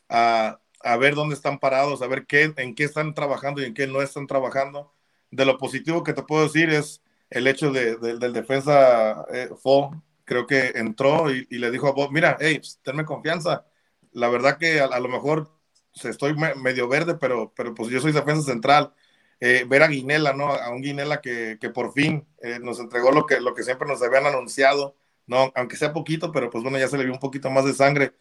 a, 0.09 0.59
a 0.81 0.97
ver 0.97 1.15
dónde 1.15 1.35
están 1.35 1.59
parados, 1.59 2.01
a 2.01 2.07
ver 2.07 2.25
qué, 2.25 2.53
en 2.57 2.75
qué 2.75 2.83
están 2.83 3.13
trabajando 3.13 3.61
y 3.61 3.65
en 3.65 3.73
qué 3.73 3.87
no 3.87 4.01
están 4.01 4.27
trabajando. 4.27 4.93
De 5.31 5.45
lo 5.45 5.57
positivo 5.57 6.03
que 6.03 6.13
te 6.13 6.23
puedo 6.23 6.43
decir 6.43 6.69
es 6.69 7.01
el 7.29 7.47
hecho 7.47 7.71
de, 7.71 7.97
del 7.97 8.33
defensa 8.33 9.25
eh, 9.33 9.49
Fo, 9.61 9.91
creo 10.25 10.47
que 10.47 10.73
entró 10.75 11.31
y, 11.31 11.45
le 11.49 11.71
dijo 11.71 11.87
a 11.87 11.91
Bob, 11.91 12.11
mira, 12.11 12.37
hey, 12.39 12.59
pues, 12.59 12.79
tenme 12.83 13.05
confianza. 13.05 13.65
La 14.11 14.29
verdad 14.29 14.57
que 14.57 14.79
a, 14.81 14.99
lo 14.99 15.09
mejor 15.09 15.51
estoy 15.93 16.35
medio 16.35 16.87
verde, 16.87 17.15
pero, 17.15 17.53
pero 17.55 17.73
pues 17.73 17.89
yo 17.89 17.99
soy 17.99 18.11
defensa 18.11 18.43
central 18.43 18.93
eh, 19.39 19.65
ver 19.67 19.83
a 19.83 19.87
Guinela, 19.87 20.33
¿no? 20.33 20.51
A 20.51 20.69
un 20.71 20.81
Guinela 20.81 21.21
que, 21.21 21.57
que 21.61 21.69
por 21.69 21.93
fin 21.93 22.27
eh, 22.41 22.59
nos 22.59 22.79
entregó 22.79 23.11
lo 23.11 23.25
que, 23.25 23.39
lo 23.39 23.53
que 23.53 23.63
siempre 23.63 23.87
nos 23.87 24.01
habían 24.01 24.25
anunciado, 24.25 24.95
¿no? 25.27 25.51
Aunque 25.55 25.77
sea 25.77 25.93
poquito, 25.93 26.31
pero 26.31 26.49
pues 26.49 26.63
bueno, 26.63 26.79
ya 26.79 26.87
se 26.87 26.97
le 26.97 27.03
vio 27.03 27.13
un 27.13 27.19
poquito 27.19 27.49
más 27.51 27.65
de 27.65 27.73
sangre. 27.73 28.13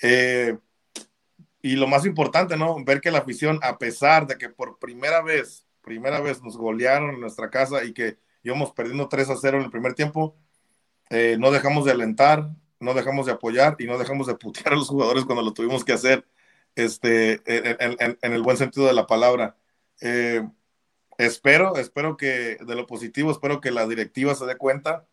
Eh, 0.00 0.56
y 1.60 1.76
lo 1.76 1.86
más 1.86 2.06
importante, 2.06 2.56
¿no? 2.56 2.82
Ver 2.84 3.00
que 3.00 3.10
la 3.10 3.18
afición, 3.18 3.58
a 3.62 3.78
pesar 3.78 4.26
de 4.26 4.38
que 4.38 4.48
por 4.48 4.78
primera 4.78 5.22
vez, 5.22 5.66
primera 5.82 6.20
vez 6.20 6.42
nos 6.42 6.56
golearon 6.56 7.14
en 7.14 7.20
nuestra 7.20 7.50
casa 7.50 7.84
y 7.84 7.92
que 7.92 8.18
íbamos 8.42 8.72
perdiendo 8.72 9.08
3 9.08 9.30
a 9.30 9.36
0 9.36 9.58
en 9.58 9.64
el 9.64 9.70
primer 9.70 9.94
tiempo, 9.94 10.36
no 11.38 11.50
dejamos 11.50 11.84
de 11.84 11.92
alentar, 11.92 12.48
no 12.80 12.94
dejamos 12.94 13.26
de 13.26 13.32
apoyar 13.32 13.76
y 13.78 13.86
no 13.86 13.98
dejamos 13.98 14.26
de 14.26 14.34
putear 14.34 14.72
a 14.72 14.76
los 14.76 14.88
jugadores 14.88 15.24
cuando 15.24 15.42
lo 15.42 15.52
tuvimos 15.52 15.84
que 15.84 15.92
hacer, 15.92 16.26
este, 16.74 17.42
en, 17.44 17.96
en, 18.00 18.18
en 18.20 18.32
el 18.32 18.42
buen 18.42 18.56
sentido 18.56 18.86
de 18.86 18.94
la 18.94 19.06
palabra. 19.06 19.56
Eh, 20.00 20.42
espero, 21.26 21.76
espero 21.76 22.16
que 22.16 22.56
de 22.60 22.74
lo 22.74 22.86
positivo, 22.86 23.30
espero 23.30 23.60
que 23.60 23.70
la 23.70 23.86
directiva 23.86 24.34
se 24.34 24.46
dé 24.46 24.56
cuenta 24.56 25.06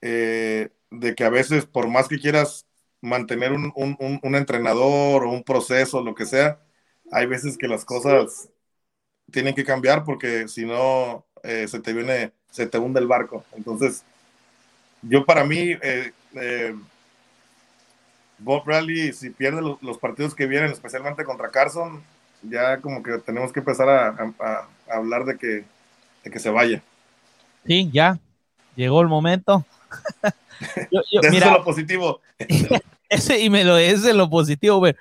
eh, 0.00 0.70
de 0.90 1.14
que 1.14 1.24
a 1.24 1.30
veces, 1.30 1.66
por 1.66 1.88
más 1.88 2.08
que 2.08 2.18
quieras 2.18 2.66
mantener 3.00 3.52
un, 3.52 4.20
entrenador 4.34 5.24
o 5.24 5.30
un 5.30 5.42
proceso, 5.44 6.02
lo 6.02 6.14
que 6.14 6.26
sea, 6.26 6.60
hay 7.12 7.26
veces 7.26 7.58
que 7.58 7.68
las 7.68 7.84
cosas 7.84 8.50
tienen 9.30 9.54
que 9.54 9.64
cambiar 9.64 10.04
porque 10.04 10.48
si 10.48 10.64
no, 10.66 11.26
eh, 11.42 11.66
se 11.68 11.80
te 11.80 11.92
viene, 11.92 12.32
se 12.50 12.66
te 12.66 12.78
hunde 12.78 13.00
el 13.00 13.06
barco. 13.08 13.44
Entonces, 13.56 14.04
yo 15.02 15.24
para 15.24 15.44
mí, 15.44 15.76
eh, 15.82 16.12
Bob 18.38 18.64
Bradley, 18.64 19.12
si 19.12 19.30
pierde 19.30 19.62
los, 19.62 19.98
partidos 19.98 20.34
que 20.34 20.46
vienen, 20.46 20.72
especialmente 20.72 21.24
contra 21.24 21.50
Carson, 21.50 22.02
ya 22.42 22.80
como 22.80 23.02
que 23.02 23.18
tenemos 23.18 23.52
que 23.52 23.60
empezar 23.60 23.88
a, 23.88 24.68
hablar 24.96 25.24
de 25.24 25.36
que, 25.38 25.64
de 26.24 26.30
que 26.30 26.38
se 26.38 26.50
vaya. 26.50 26.82
Sí, 27.66 27.90
ya, 27.92 28.18
llegó 28.76 29.00
el 29.00 29.08
momento. 29.08 29.64
eso 30.90 31.20
es 31.20 31.44
lo 31.44 31.64
positivo. 31.64 32.20
ese, 33.08 33.40
y 33.40 33.50
me 33.50 33.64
lo 33.64 33.76
es 33.76 34.02
lo 34.14 34.28
positivo, 34.28 34.80
pero 34.80 34.98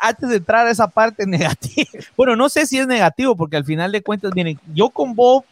antes 0.00 0.28
de 0.28 0.36
entrar 0.36 0.66
a 0.66 0.70
esa 0.70 0.88
parte 0.88 1.26
negativa, 1.26 1.88
bueno, 2.16 2.36
no 2.36 2.48
sé 2.48 2.66
si 2.66 2.78
es 2.78 2.86
negativo, 2.86 3.36
porque 3.36 3.56
al 3.56 3.64
final 3.64 3.92
de 3.92 4.02
cuentas, 4.02 4.32
miren, 4.34 4.58
yo 4.74 4.90
con 4.90 5.14
Bob, 5.14 5.44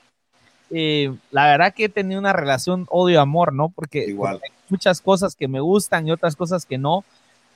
eh, 0.71 1.15
la 1.31 1.47
verdad 1.47 1.75
que 1.75 1.85
he 1.85 1.89
tenido 1.89 2.21
una 2.21 2.33
relación 2.33 2.87
odio-amor, 2.89 3.53
¿no? 3.53 3.69
Porque, 3.69 4.07
Igual. 4.07 4.41
hay 4.43 4.51
muchas 4.69 5.01
cosas 5.01 5.37
que 5.37 5.49
me 5.49 5.61
gustan 5.61 6.07
y 6.07 6.13
otras 6.13 6.35
cosas 6.35 6.65
que 6.65 6.79
no. 6.79 7.05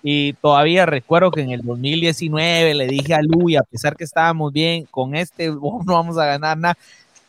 Y 0.08 0.34
todavía 0.34 0.86
recuerdo 0.86 1.32
que 1.32 1.40
en 1.40 1.50
el 1.50 1.62
2019 1.62 2.74
le 2.74 2.86
dije 2.86 3.12
a 3.12 3.22
Luis, 3.22 3.58
a 3.58 3.64
pesar 3.64 3.96
que 3.96 4.04
estábamos 4.04 4.52
bien, 4.52 4.86
con 4.86 5.16
este 5.16 5.48
no 5.48 5.82
vamos 5.84 6.16
a 6.16 6.26
ganar 6.26 6.56
nada. 6.56 6.78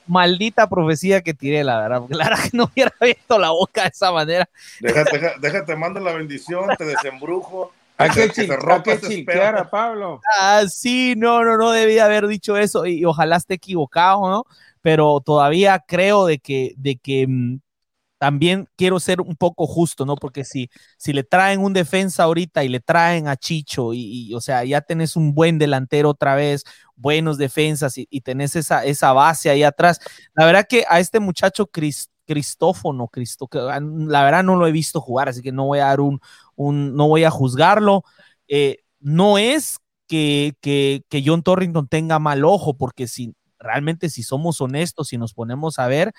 Maldita 0.06 0.70
profecía 0.70 1.22
que 1.22 1.34
tiré, 1.34 1.64
la 1.64 1.80
verdad, 1.80 2.02
porque 2.02 2.14
la 2.14 2.26
verdad 2.26 2.44
que 2.44 2.56
no 2.56 2.66
hubiera 2.66 2.94
abierto 3.02 3.40
la 3.40 3.50
boca 3.50 3.82
de 3.82 3.88
esa 3.88 4.12
manera. 4.12 4.48
Déjate, 4.80 5.20
déjate, 5.42 5.76
mando 5.76 6.00
la 6.00 6.14
bendición, 6.14 6.70
te 6.78 6.86
desembrujo. 6.86 7.72
Hay 7.98 8.12
que, 8.12 8.30
que, 8.30 8.46
que 8.46 9.42
a 9.42 9.68
Pablo. 9.72 10.22
Ah, 10.38 10.62
sí, 10.70 11.16
no, 11.18 11.44
no, 11.44 11.58
no 11.58 11.72
debía 11.72 12.06
haber 12.06 12.28
dicho 12.28 12.58
eso 12.58 12.86
y, 12.86 13.00
y, 13.00 13.06
ojalá 13.06 13.38
esté 13.38 13.56
equivocado, 13.56 14.30
¿no? 14.30 14.46
Pero 14.84 15.20
todavía 15.26 15.84
creo 15.88 16.28
de 16.28 16.38
que, 16.38 16.76
de 16.78 16.98
que 16.98 17.26
mm, 17.28 17.58
también 18.18 18.68
quiero 18.76 19.00
ser 19.00 19.22
un 19.22 19.36
poco 19.36 19.68
justo, 19.68 20.06
¿no? 20.06 20.16
Porque 20.16 20.44
si, 20.44 20.70
si 20.98 21.14
le 21.14 21.24
traen 21.24 21.60
un 21.60 21.74
defensa 21.74 22.24
ahorita 22.24 22.64
y 22.64 22.70
le 22.70 22.80
traen 22.80 23.28
a 23.28 23.38
Chicho 23.38 23.94
y, 23.94 24.34
o 24.34 24.42
sea, 24.42 24.64
ya 24.64 24.82
tenés 24.82 25.16
un 25.16 25.34
buen 25.34 25.60
delantero 25.60 26.10
otra 26.10 26.36
vez, 26.36 26.64
buenos 26.96 27.38
defensas 27.38 27.96
y, 27.98 28.22
tenés 28.22 28.56
esa, 28.56 28.86
esa 28.86 29.14
base 29.14 29.50
ahí 29.50 29.64
atrás. 29.64 30.00
La 30.34 30.46
verdad 30.46 30.66
que 30.68 30.84
a 30.90 31.00
este 31.00 31.20
muchacho 31.20 31.70
Cristófono, 32.26 33.08
Cristo, 33.08 33.48
ah, 33.54 33.80
la 33.82 34.24
verdad 34.24 34.44
no 34.44 34.56
lo 34.56 34.68
he 34.68 34.72
visto 34.72 35.00
jugar, 35.00 35.30
así 35.30 35.42
que 35.42 35.52
no 35.52 35.66
voy 35.66 35.80
a 35.80 35.86
dar 35.86 36.02
un, 36.02 36.20
un 36.56 36.96
no 36.96 37.08
voy 37.08 37.24
a 37.24 37.32
juzgarlo. 37.32 38.04
Eh, 38.48 38.80
no 39.00 39.38
es 39.38 39.78
que, 40.08 40.56
que, 40.62 41.04
que 41.10 41.24
John 41.26 41.44
Torrington 41.44 41.88
tenga 41.88 42.20
mal 42.20 42.46
ojo, 42.46 42.76
porque 42.76 43.08
si 43.08 43.36
realmente 43.60 44.10
si 44.10 44.24
somos 44.24 44.62
honestos 44.62 45.14
y 45.14 45.18
nos 45.18 45.34
ponemos 45.34 45.80
a 45.80 45.88
ver, 45.88 46.14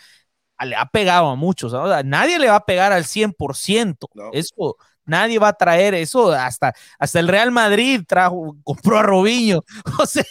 le 0.64 0.76
ha 0.76 0.86
pegado 0.86 1.28
a 1.28 1.36
muchos. 1.36 1.72
Nadie 2.04 2.38
le 2.38 2.48
va 2.48 2.56
a 2.56 2.64
pegar 2.64 2.92
al 2.92 3.04
100%. 3.04 4.08
Eso, 4.32 4.76
nadie 5.08 5.38
va 5.38 5.48
a 5.48 5.52
traer 5.52 5.94
eso. 5.94 6.30
Hasta, 6.30 6.74
hasta 6.98 7.18
el 7.18 7.28
Real 7.28 7.50
Madrid 7.50 8.02
trajo, 8.06 8.56
compró 8.62 8.98
a 8.98 9.02
Robinho. 9.02 9.64
O 10.00 10.06
sea, 10.06 10.24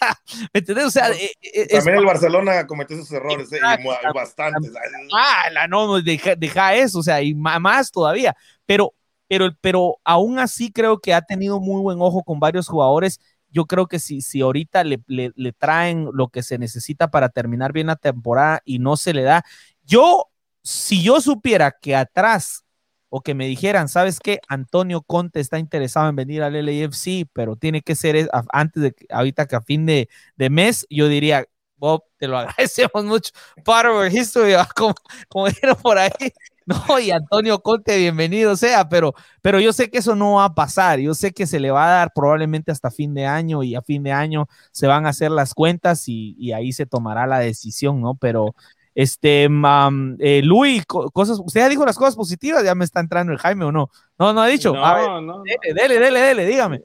¿me 0.53 0.59
entiendes? 0.59 0.85
O 0.85 0.91
sea, 0.91 1.09
eh, 1.11 1.31
eh, 1.41 1.67
También 1.67 1.97
el 1.97 2.05
Barcelona 2.05 2.65
cometió 2.65 2.95
esos 2.95 3.11
errores, 3.11 3.51
eh, 3.51 3.59
y 3.59 4.13
bastantes. 4.13 4.71
Ah, 5.13 5.49
la, 5.51 5.67
no, 5.67 6.01
deja, 6.01 6.35
deja, 6.35 6.73
eso, 6.75 6.99
o 6.99 7.03
sea, 7.03 7.21
y 7.21 7.35
más 7.35 7.91
todavía. 7.91 8.35
Pero, 8.65 8.93
pero, 9.27 9.49
pero 9.59 9.97
aún 10.05 10.39
así 10.39 10.71
creo 10.71 10.99
que 10.99 11.13
ha 11.13 11.21
tenido 11.21 11.59
muy 11.59 11.81
buen 11.81 11.97
ojo 12.01 12.23
con 12.23 12.39
varios 12.39 12.67
jugadores 12.67 13.19
yo 13.49 13.65
creo 13.65 13.87
que 13.87 13.97
si, 13.97 14.21
si 14.21 14.41
ahorita 14.41 14.83
le, 14.83 15.01
le, 15.07 15.31
le, 15.35 15.53
traen 15.53 16.09
lo 16.13 16.27
que 16.27 16.43
se 16.43 16.57
necesita 16.57 17.09
para 17.09 17.29
terminar 17.29 17.71
bien 17.73 17.87
la 17.87 17.95
temporada 17.95 18.61
y 18.65 18.79
no 18.79 18.97
se 18.97 19.13
le 19.13 19.23
da, 19.23 19.43
yo, 19.87 20.29
si 20.63 21.01
yo 21.01 21.21
supiera 21.21 21.71
que 21.71 21.95
atrás 21.95 22.65
o 23.09 23.21
que 23.21 23.33
me 23.33 23.47
dijeran, 23.47 23.87
¿sabes 23.87 24.19
qué? 24.19 24.39
Antonio 24.49 25.01
Conte 25.01 25.39
está 25.39 25.59
interesado 25.59 26.09
en 26.09 26.15
venir 26.17 26.43
al 26.43 26.53
LAFC, 26.53 27.25
pero 27.33 27.55
tiene 27.55 27.81
que 27.81 27.95
ser 27.95 28.29
antes 28.51 28.83
de 28.83 28.95
ahorita 29.09 29.47
que 29.47 29.55
a 29.55 29.61
fin 29.61 29.85
de, 29.85 30.09
mes, 30.37 30.85
yo 30.89 31.07
diría, 31.07 31.45
Bob, 31.77 32.03
te 32.17 32.27
lo 32.27 32.37
agradecemos 32.37 33.05
mucho. 33.05 33.31
Part 33.63 33.87
of 33.87 34.13
history, 34.13 34.55
como, 34.75 34.93
como 35.29 35.47
dijeron 35.47 35.77
por 35.81 35.97
ahí. 35.97 36.11
No, 36.67 36.99
y 36.99 37.11
Antonio 37.11 37.61
Conte, 37.61 37.97
bienvenido 37.97 38.57
sea, 38.57 38.89
pero, 38.89 39.13
pero 39.41 39.61
yo 39.61 39.71
sé 39.71 39.89
que 39.89 39.99
eso 39.99 40.17
no 40.17 40.33
va 40.33 40.43
a 40.43 40.53
pasar. 40.53 40.99
Yo 40.99 41.13
sé 41.13 41.31
que 41.31 41.47
se 41.47 41.61
le 41.61 41.71
va 41.71 41.87
a 41.87 41.91
dar 41.99 42.11
probablemente 42.13 42.73
hasta 42.73 42.91
fin 42.91 43.13
de 43.13 43.25
año 43.25 43.63
y 43.63 43.73
a 43.75 43.81
fin 43.81 44.03
de 44.03 44.11
año 44.11 44.49
se 44.73 44.85
van 44.85 45.05
a 45.05 45.09
hacer 45.11 45.31
las 45.31 45.53
cuentas 45.53 46.09
y, 46.09 46.35
y 46.37 46.51
ahí 46.51 46.73
se 46.73 46.85
tomará 46.85 47.25
la 47.25 47.39
decisión, 47.39 48.01
¿no? 48.01 48.15
Pero, 48.15 48.53
este, 48.97 49.43
eh, 49.43 50.41
Luis, 50.43 50.83
cosas, 50.87 51.39
usted 51.45 51.61
ya 51.61 51.69
dijo 51.69 51.85
las 51.85 51.99
cosas 51.99 52.15
positivas, 52.15 52.63
ya 52.63 52.73
me 52.73 52.83
está 52.83 52.99
entrando 52.99 53.31
el 53.31 53.37
Jaime 53.37 53.65
o 53.65 53.71
no. 53.71 53.91
No, 54.17 54.33
no 54.33 54.41
ha 54.41 54.47
dicho. 54.47 54.73
No, 54.73 55.21
no, 55.21 55.43
dele, 55.43 55.75
dele, 55.75 55.99
dele, 55.99 56.19
dele, 56.19 56.47
dígame. 56.47 56.81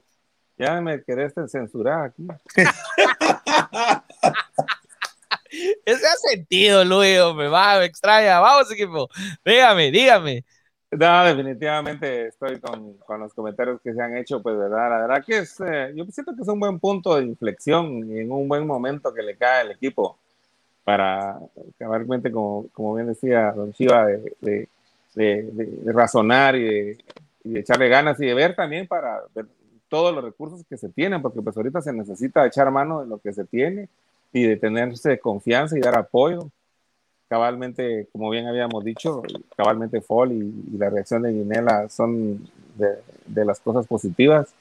Ya 0.55 0.79
me 0.79 1.03
querés 1.03 1.33
censurar 1.47 2.05
aquí. 2.05 2.27
Ese 5.85 6.05
ha 6.05 6.15
sentido, 6.29 6.85
Luis, 6.85 7.17
me 7.35 7.47
va, 7.47 7.79
me 7.79 7.85
extraña. 7.85 8.39
Vamos, 8.39 8.71
equipo. 8.71 9.09
Dígame, 9.43 9.89
dígame. 9.89 10.45
No, 10.91 11.23
definitivamente 11.23 12.27
estoy 12.27 12.59
con, 12.59 12.93
con, 12.99 13.21
los 13.21 13.33
comentarios 13.33 13.81
que 13.81 13.91
se 13.91 13.99
han 13.99 14.15
hecho, 14.17 14.39
pues 14.43 14.55
verdad, 14.55 14.91
la 14.91 14.99
verdad 15.07 15.25
que 15.25 15.39
es, 15.39 15.59
eh, 15.61 15.91
yo 15.95 16.05
siento 16.11 16.35
que 16.35 16.43
es 16.43 16.47
un 16.47 16.59
buen 16.59 16.79
punto 16.79 17.15
de 17.15 17.23
inflexión 17.23 18.07
y 18.07 18.19
en 18.19 18.31
un 18.31 18.47
buen 18.47 18.67
momento 18.67 19.11
que 19.11 19.23
le 19.23 19.35
cae 19.35 19.61
al 19.61 19.71
equipo 19.71 20.19
para 20.83 21.39
cabalmente, 21.77 22.31
como, 22.31 22.67
como 22.73 22.95
bien 22.95 23.07
decía 23.07 23.51
Don 23.51 23.73
Chiva, 23.73 24.07
de, 24.41 24.67
razonar 25.85 26.55
y 26.55 26.63
de, 26.63 26.97
echarle 27.59 27.89
ganas 27.89 28.19
y 28.19 28.25
de 28.25 28.33
ver 28.33 28.55
también 28.55 28.87
para 28.87 29.21
ver 29.35 29.45
todos 29.87 30.13
los 30.13 30.23
recursos 30.23 30.63
que 30.67 30.77
se 30.77 30.89
tienen, 30.89 31.21
porque 31.21 31.41
pues 31.41 31.55
ahorita 31.55 31.81
se 31.81 31.93
necesita 31.93 32.45
echar 32.45 32.71
mano 32.71 33.01
de 33.01 33.07
lo 33.07 33.19
que 33.19 33.31
se 33.33 33.45
tiene 33.45 33.89
y 34.31 34.43
de 34.43 34.57
tenerse 34.57 35.19
confianza 35.19 35.77
y 35.77 35.81
dar 35.81 35.97
apoyo. 35.97 36.49
Cabalmente, 37.29 38.07
como 38.11 38.29
bien 38.29 38.47
habíamos 38.47 38.83
dicho, 38.83 39.21
cabalmente 39.55 40.01
Fall 40.01 40.31
y, 40.31 40.77
la 40.77 40.89
reacción 40.89 41.21
de 41.21 41.31
Guinela 41.31 41.89
son 41.89 42.47
de, 42.75 43.45
las 43.45 43.59
cosas 43.59 43.87
positivas. 43.87 44.53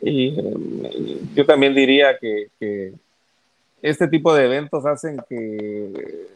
Y 0.00 0.38
eh, 0.38 1.20
yo 1.34 1.46
también 1.46 1.74
diría 1.74 2.18
que, 2.18 2.94
este 3.84 4.08
tipo 4.08 4.34
de 4.34 4.46
eventos 4.46 4.86
hacen 4.86 5.22
que 5.28 6.26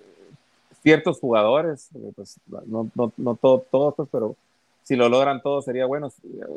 ciertos 0.83 1.19
jugadores, 1.19 1.89
pues, 2.15 2.39
no, 2.67 2.91
no, 2.95 3.13
no 3.17 3.37
todos, 3.37 3.95
pues, 3.97 4.09
pero 4.13 4.37
si 4.85 4.97
lo 4.97 5.09
logran 5.09 5.41
todos 5.41 5.65
sería 5.65 5.87
bueno. 5.87 6.13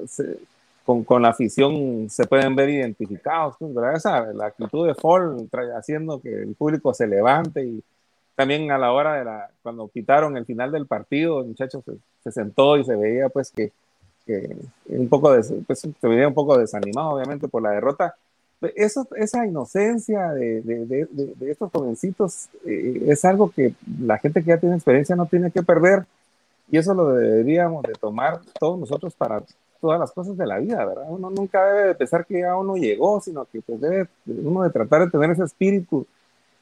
Se, 0.05 0.37
con, 0.85 1.05
con, 1.05 1.21
la 1.21 1.29
afición 1.29 2.09
se 2.09 2.25
pueden 2.25 2.57
ver 2.57 2.69
identificados, 2.69 3.55
pues, 3.57 3.73
¿verdad? 3.73 3.95
Esa, 3.95 4.33
la 4.33 4.47
actitud 4.47 4.85
de 4.85 4.93
Fall 4.95 5.47
haciendo 5.77 6.19
que 6.19 6.33
el 6.33 6.55
público 6.55 6.93
se 6.93 7.07
levante 7.07 7.63
y 7.63 7.81
también 8.35 8.69
a 8.71 8.77
la 8.77 8.91
hora 8.91 9.13
de 9.13 9.23
la, 9.23 9.49
cuando 9.63 9.87
quitaron 9.87 10.35
el 10.35 10.45
final 10.45 10.73
del 10.73 10.87
partido, 10.87 11.39
el 11.39 11.47
muchacho 11.47 11.81
se, 12.21 12.31
sentó 12.33 12.77
y 12.77 12.83
se 12.83 12.97
veía 12.97 13.29
pues 13.29 13.49
que, 13.51 13.71
que 14.25 14.57
un 14.87 15.07
poco, 15.07 15.31
de, 15.31 15.41
pues, 15.65 15.79
se 15.79 16.07
veía 16.07 16.27
un 16.27 16.33
poco 16.33 16.57
desanimado 16.57 17.11
obviamente 17.11 17.47
por 17.47 17.61
la 17.61 17.71
derrota. 17.71 18.15
Eso, 18.75 19.07
esa 19.15 19.45
inocencia 19.45 20.29
de, 20.33 20.61
de, 20.61 20.85
de, 20.85 21.51
estos 21.51 21.71
jovencitos 21.71 22.47
eh, 22.65 23.05
es 23.07 23.25
algo 23.25 23.49
que 23.49 23.73
la 23.99 24.19
gente 24.19 24.41
que 24.41 24.49
ya 24.49 24.59
tiene 24.59 24.75
experiencia 24.75 25.15
no 25.15 25.25
tiene 25.25 25.49
que 25.49 25.63
perder 25.63 26.05
y 26.69 26.77
eso 26.77 26.93
lo 26.93 27.09
deberíamos 27.09 27.83
de 27.83 27.93
tomar 27.93 28.39
todos 28.59 28.79
nosotros 28.79 29.15
para 29.15 29.43
todas 29.81 29.99
las 29.99 30.11
cosas 30.11 30.37
de 30.37 30.45
la 30.45 30.59
vida, 30.59 30.85
¿verdad? 30.85 31.05
Uno 31.09 31.31
nunca 31.31 31.65
debe 31.65 31.87
de 31.87 31.95
pensar 31.95 32.25
que 32.25 32.39
ya 32.39 32.55
uno 32.55 32.77
llegó, 32.77 33.19
sino 33.19 33.45
que 33.45 33.61
pues 33.61 33.81
debe 33.81 34.07
uno 34.27 34.61
de 34.63 34.69
tratar 34.69 35.05
de 35.05 35.11
tener 35.11 35.31
ese 35.31 35.43
espíritu 35.43 36.05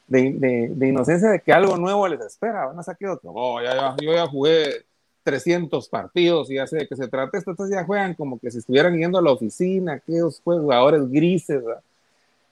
de, 0.08 0.70
de, 0.74 0.88
inocencia 0.88 1.28
de 1.28 1.40
que 1.40 1.52
algo 1.52 1.76
nuevo 1.76 2.08
les 2.08 2.20
espera. 2.20 2.66
Van 2.66 2.78
a 2.78 2.82
sacar 2.82 3.10
otro, 3.10 3.30
oh, 3.34 3.60
ya, 3.60 3.74
ya, 3.74 3.96
yo 4.00 4.12
ya 4.12 4.26
jugué 4.26 4.84
300 5.22 5.88
partidos 5.88 6.50
y 6.50 6.54
ya 6.54 6.66
sé 6.66 6.78
de 6.78 6.88
qué 6.88 6.96
se 6.96 7.08
trata 7.08 7.38
esto, 7.38 7.50
entonces 7.50 7.76
ya 7.76 7.84
juegan 7.84 8.14
como 8.14 8.38
que 8.38 8.50
si 8.50 8.58
estuvieran 8.58 8.96
yendo 8.96 9.18
a 9.18 9.22
la 9.22 9.32
oficina, 9.32 9.92
aquellos 9.92 10.40
jugadores 10.42 11.08
grises, 11.10 11.62
¿verdad? 11.62 11.82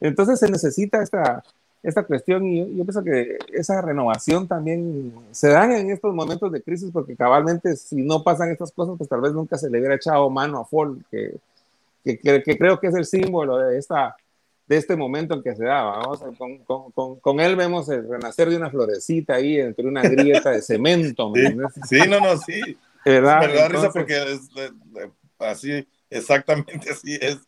Entonces 0.00 0.38
se 0.38 0.50
necesita 0.50 1.02
esta, 1.02 1.42
esta 1.82 2.04
cuestión 2.04 2.46
y 2.46 2.76
yo, 2.76 2.84
pienso 2.84 3.04
que 3.04 3.38
esa 3.52 3.80
renovación 3.80 4.48
también 4.48 5.12
se 5.30 5.48
da 5.48 5.64
en 5.78 5.90
estos 5.90 6.14
momentos 6.14 6.50
de 6.50 6.62
crisis 6.62 6.90
porque 6.92 7.16
cabalmente 7.16 7.76
si 7.76 8.02
no 8.02 8.22
pasan 8.24 8.50
estas 8.50 8.72
cosas 8.72 8.96
pues 8.98 9.08
tal 9.08 9.20
vez 9.20 9.32
nunca 9.32 9.56
se 9.56 9.70
le 9.70 9.78
hubiera 9.78 9.94
echado 9.94 10.28
mano 10.28 10.60
a 10.60 10.64
Fall 10.64 11.04
que, 11.10 11.36
que, 12.04 12.42
que, 12.42 12.58
creo 12.58 12.80
que 12.80 12.88
es 12.88 12.94
el 12.94 13.04
símbolo 13.04 13.58
de 13.58 13.78
esta 13.78 14.16
de 14.66 14.76
este 14.76 14.96
momento 14.96 15.34
en 15.34 15.42
que 15.42 15.54
se 15.54 15.64
da 15.64 15.82
vamos 15.84 16.20
con, 16.36 16.92
con, 16.92 17.20
con, 17.20 17.40
él 17.40 17.54
vemos 17.54 17.88
el 17.88 18.08
renacer 18.08 18.50
de 18.50 18.56
una 18.56 18.70
florecita 18.70 19.34
ahí 19.34 19.58
entre 19.58 19.86
una 19.86 20.02
grieta 20.02 20.50
de 20.50 20.62
cemento 20.62 21.32
sí, 21.34 21.80
sí, 21.88 22.08
no 22.08 22.20
no 22.20 22.36
sí. 22.38 22.60
¿verdad? 23.04 23.46
me 23.46 23.54
da 23.54 23.68
risa 23.68 23.90
porque 23.90 24.32
es, 24.32 24.50
así 25.38 25.86
exactamente 26.10 26.90
así 26.90 27.16
es 27.20 27.38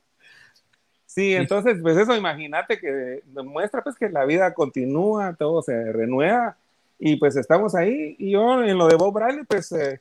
Sí, 1.12 1.34
entonces, 1.34 1.78
pues 1.82 1.96
eso, 1.96 2.14
imagínate 2.14 2.78
que 2.78 3.20
demuestra 3.26 3.82
pues 3.82 3.96
que 3.96 4.08
la 4.08 4.24
vida 4.24 4.54
continúa, 4.54 5.34
todo 5.36 5.60
se 5.60 5.92
renueva 5.92 6.56
y 7.00 7.16
pues 7.16 7.34
estamos 7.34 7.74
ahí. 7.74 8.14
Y 8.16 8.30
yo 8.30 8.62
en 8.62 8.78
lo 8.78 8.86
de 8.86 8.94
Bob 8.94 9.14
Bradley, 9.14 9.44
pues, 9.44 9.72
eh, 9.72 10.00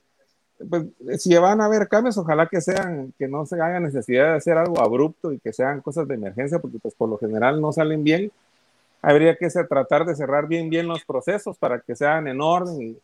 pues 0.69 0.85
si 1.17 1.35
van 1.35 1.61
a 1.61 1.65
haber 1.65 1.87
cambios, 1.87 2.15
ojalá 2.19 2.45
que 2.45 2.61
sean, 2.61 3.11
que 3.17 3.27
no 3.27 3.47
se 3.47 3.55
haga 3.55 3.79
necesidad 3.79 4.25
de 4.25 4.37
hacer 4.37 4.55
algo 4.59 4.79
abrupto 4.81 5.33
y 5.33 5.39
que 5.39 5.51
sean 5.51 5.81
cosas 5.81 6.07
de 6.07 6.13
emergencia, 6.13 6.59
porque 6.59 6.77
pues 6.77 6.93
por 6.93 7.09
lo 7.09 7.17
general 7.17 7.59
no 7.59 7.71
salen 7.71 8.03
bien. 8.03 8.31
Habría 9.01 9.35
que 9.35 9.49
tratar 9.49 10.05
de 10.05 10.15
cerrar 10.15 10.47
bien, 10.47 10.69
bien 10.69 10.87
los 10.87 11.03
procesos 11.05 11.57
para 11.57 11.79
que 11.79 11.95
sean 11.95 12.27
en 12.27 12.39
orden 12.39 12.97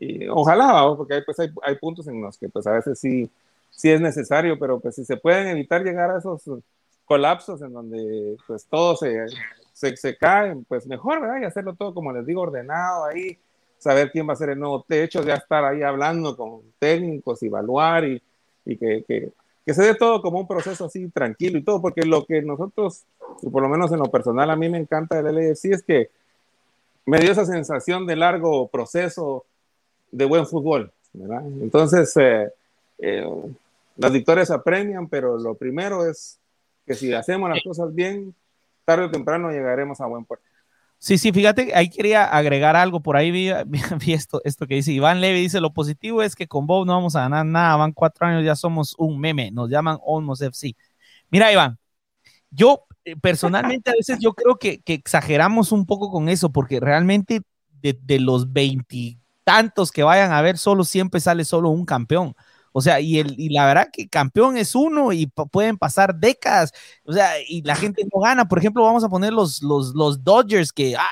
y, 0.00 0.26
ojalá, 0.28 0.92
porque 0.96 1.14
hay, 1.14 1.22
pues 1.22 1.38
hay, 1.38 1.50
hay 1.62 1.76
puntos 1.76 2.08
en 2.08 2.20
los 2.20 2.36
que 2.36 2.48
pues 2.48 2.66
a 2.66 2.72
veces 2.72 2.98
sí, 2.98 3.30
sí 3.70 3.90
es 3.92 4.00
necesario, 4.00 4.58
pero 4.58 4.80
pues 4.80 4.96
si 4.96 5.04
se 5.04 5.16
pueden 5.16 5.46
evitar 5.46 5.84
llegar 5.84 6.10
a 6.10 6.18
esos 6.18 6.42
colapsos 7.04 7.60
en 7.62 7.72
donde 7.72 8.36
pues 8.46 8.66
todo 8.66 8.96
se, 8.96 9.26
se, 9.72 9.96
se 9.96 10.16
cae, 10.16 10.56
pues 10.68 10.86
mejor, 10.86 11.20
¿verdad? 11.20 11.40
Y 11.40 11.44
hacerlo 11.44 11.74
todo, 11.74 11.94
como 11.94 12.12
les 12.12 12.26
digo, 12.26 12.42
ordenado 12.42 13.04
ahí, 13.04 13.38
saber 13.78 14.10
quién 14.10 14.28
va 14.28 14.32
a 14.32 14.36
ser 14.36 14.50
el 14.50 14.58
nuevo 14.58 14.84
techo, 14.88 15.22
ya 15.22 15.34
estar 15.34 15.64
ahí 15.64 15.82
hablando 15.82 16.36
con 16.36 16.62
técnicos, 16.78 17.42
evaluar 17.42 18.04
y, 18.04 18.22
y 18.64 18.76
que, 18.76 19.04
que, 19.06 19.30
que, 19.64 19.74
se 19.74 19.82
dé 19.82 19.94
todo 19.94 20.22
como 20.22 20.40
un 20.40 20.48
proceso 20.48 20.86
así 20.86 21.08
tranquilo 21.08 21.58
y 21.58 21.62
todo, 21.62 21.82
porque 21.82 22.02
lo 22.02 22.24
que 22.24 22.40
nosotros, 22.40 23.04
y 23.42 23.50
por 23.50 23.62
lo 23.62 23.68
menos 23.68 23.92
en 23.92 23.98
lo 23.98 24.10
personal 24.10 24.50
a 24.50 24.56
mí 24.56 24.68
me 24.68 24.78
encanta 24.78 25.20
del 25.20 25.36
LFC 25.36 25.64
es 25.72 25.82
que 25.82 26.10
me 27.06 27.18
dio 27.18 27.32
esa 27.32 27.44
sensación 27.44 28.06
de 28.06 28.16
largo 28.16 28.68
proceso 28.68 29.44
de 30.10 30.24
buen 30.24 30.46
fútbol, 30.46 30.90
¿verdad? 31.12 31.42
Entonces, 31.60 32.16
eh, 32.16 32.48
eh, 32.98 33.28
las 33.96 34.12
victorias 34.12 34.50
apremian, 34.50 35.08
pero 35.08 35.36
lo 35.38 35.54
primero 35.54 36.08
es 36.08 36.38
que 36.86 36.94
si 36.94 37.12
hacemos 37.12 37.48
las 37.50 37.62
cosas 37.62 37.94
bien, 37.94 38.34
tarde 38.84 39.06
o 39.06 39.10
temprano 39.10 39.50
llegaremos 39.50 40.00
a 40.00 40.06
buen 40.06 40.24
puerto. 40.24 40.44
Sí, 40.98 41.18
sí, 41.18 41.32
fíjate, 41.32 41.74
ahí 41.74 41.90
quería 41.90 42.24
agregar 42.24 42.76
algo, 42.76 43.00
por 43.02 43.16
ahí 43.16 43.30
vi, 43.30 43.50
esto, 44.12 44.40
esto 44.44 44.66
que 44.66 44.76
dice 44.76 44.92
Iván 44.92 45.20
Levy, 45.20 45.40
dice, 45.40 45.60
lo 45.60 45.74
positivo 45.74 46.22
es 46.22 46.34
que 46.34 46.46
con 46.48 46.66
Bob 46.66 46.86
no 46.86 46.94
vamos 46.94 47.14
a 47.14 47.20
ganar 47.20 47.44
nada, 47.44 47.76
van 47.76 47.92
cuatro 47.92 48.26
años, 48.26 48.44
ya 48.44 48.56
somos 48.56 48.94
un 48.96 49.20
meme, 49.20 49.50
nos 49.50 49.68
llaman 49.68 49.98
Almost 50.06 50.42
FC. 50.42 50.74
Mira, 51.30 51.52
Iván, 51.52 51.78
yo 52.50 52.86
eh, 53.04 53.16
personalmente 53.16 53.90
a 53.90 53.94
veces 53.94 54.18
yo 54.18 54.32
creo 54.32 54.56
que, 54.56 54.80
que 54.80 54.94
exageramos 54.94 55.72
un 55.72 55.84
poco 55.84 56.10
con 56.10 56.30
eso, 56.30 56.52
porque 56.52 56.80
realmente 56.80 57.42
de, 57.82 57.98
de 58.00 58.18
los 58.18 58.52
veintitantos 58.52 59.90
que 59.92 60.02
vayan 60.04 60.32
a 60.32 60.40
ver, 60.40 60.56
solo 60.56 60.84
siempre 60.84 61.20
sale 61.20 61.44
solo 61.44 61.68
un 61.68 61.84
campeón. 61.84 62.34
O 62.76 62.80
sea, 62.80 62.98
y, 62.98 63.20
el, 63.20 63.36
y 63.38 63.50
la 63.50 63.66
verdad 63.66 63.88
que 63.92 64.08
campeón 64.08 64.56
es 64.56 64.74
uno 64.74 65.12
y 65.12 65.26
pueden 65.28 65.78
pasar 65.78 66.12
décadas. 66.16 66.72
O 67.04 67.12
sea, 67.12 67.30
y 67.46 67.62
la 67.62 67.76
gente 67.76 68.04
no 68.12 68.20
gana. 68.20 68.48
Por 68.48 68.58
ejemplo, 68.58 68.82
vamos 68.82 69.04
a 69.04 69.08
poner 69.08 69.32
los, 69.32 69.62
los, 69.62 69.94
los 69.94 70.24
Dodgers, 70.24 70.72
que 70.72 70.96
ah, 70.96 71.04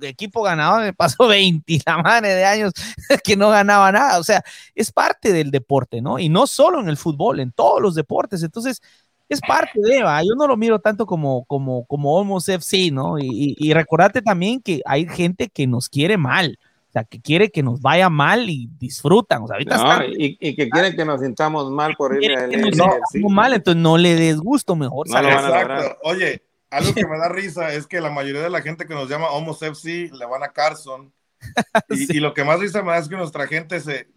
equipo 0.00 0.42
ganador 0.42 0.80
me 0.80 0.94
pasó 0.94 1.26
20, 1.28 1.80
la 1.84 2.20
de 2.22 2.44
años 2.46 2.72
que 3.22 3.36
no 3.36 3.50
ganaba 3.50 3.92
nada. 3.92 4.18
O 4.18 4.24
sea, 4.24 4.42
es 4.74 4.90
parte 4.90 5.30
del 5.34 5.50
deporte, 5.50 6.00
¿no? 6.00 6.18
Y 6.18 6.30
no 6.30 6.46
solo 6.46 6.80
en 6.80 6.88
el 6.88 6.96
fútbol, 6.96 7.40
en 7.40 7.52
todos 7.52 7.82
los 7.82 7.94
deportes. 7.94 8.42
Entonces, 8.42 8.80
es 9.28 9.42
parte 9.42 9.78
de, 9.78 9.98
Eva. 9.98 10.22
Yo 10.22 10.34
no 10.38 10.46
lo 10.46 10.56
miro 10.56 10.78
tanto 10.78 11.04
como, 11.04 11.44
como, 11.44 11.84
como 11.84 12.18
Almost 12.18 12.48
FC, 12.48 12.90
¿no? 12.92 13.18
Y, 13.18 13.26
y, 13.26 13.56
y 13.58 13.74
recordate 13.74 14.22
también 14.22 14.62
que 14.62 14.80
hay 14.86 15.06
gente 15.06 15.50
que 15.50 15.66
nos 15.66 15.90
quiere 15.90 16.16
mal. 16.16 16.58
O 16.90 16.92
sea, 16.92 17.04
que 17.04 17.20
quiere 17.20 17.50
que 17.50 17.62
nos 17.62 17.80
vaya 17.80 18.10
mal 18.10 18.50
y 18.50 18.68
disfrutan. 18.78 19.42
O 19.42 19.46
sea, 19.46 19.54
ahorita 19.54 19.76
no, 19.76 20.04
y, 20.06 20.36
y, 20.40 20.56
que 20.56 20.68
quieren 20.68 20.96
que 20.96 21.04
nos 21.04 21.20
sintamos 21.20 21.70
mal 21.70 21.94
por 21.96 22.20
ir 22.22 22.36
al 22.36 22.50
no, 22.50 23.28
mal, 23.28 23.52
entonces 23.52 23.80
no 23.80 23.96
le 23.96 24.16
des 24.16 24.38
gusto, 24.38 24.74
mejor. 24.74 25.08
No 25.08 25.18
Exacto. 25.18 25.98
Oye, 26.02 26.42
algo 26.68 26.92
que 26.92 27.06
me 27.06 27.16
da 27.16 27.28
risa 27.30 27.72
es 27.72 27.86
que 27.86 28.00
la 28.00 28.10
mayoría 28.10 28.42
de 28.42 28.50
la 28.50 28.60
gente 28.60 28.86
que 28.86 28.94
nos 28.94 29.08
llama 29.08 29.30
Homos 29.30 29.62
FC 29.62 30.10
le 30.12 30.26
van 30.26 30.42
a 30.42 30.48
Carson. 30.48 31.12
Y, 31.88 32.18
y, 32.18 32.20
lo 32.20 32.34
que 32.34 32.44
más 32.44 32.60
risa 32.60 32.82
me 32.82 32.92
da 32.92 32.98
es 32.98 33.08
que 33.08 33.16
nuestra 33.16 33.46
gente 33.46 33.80
se 33.80 34.08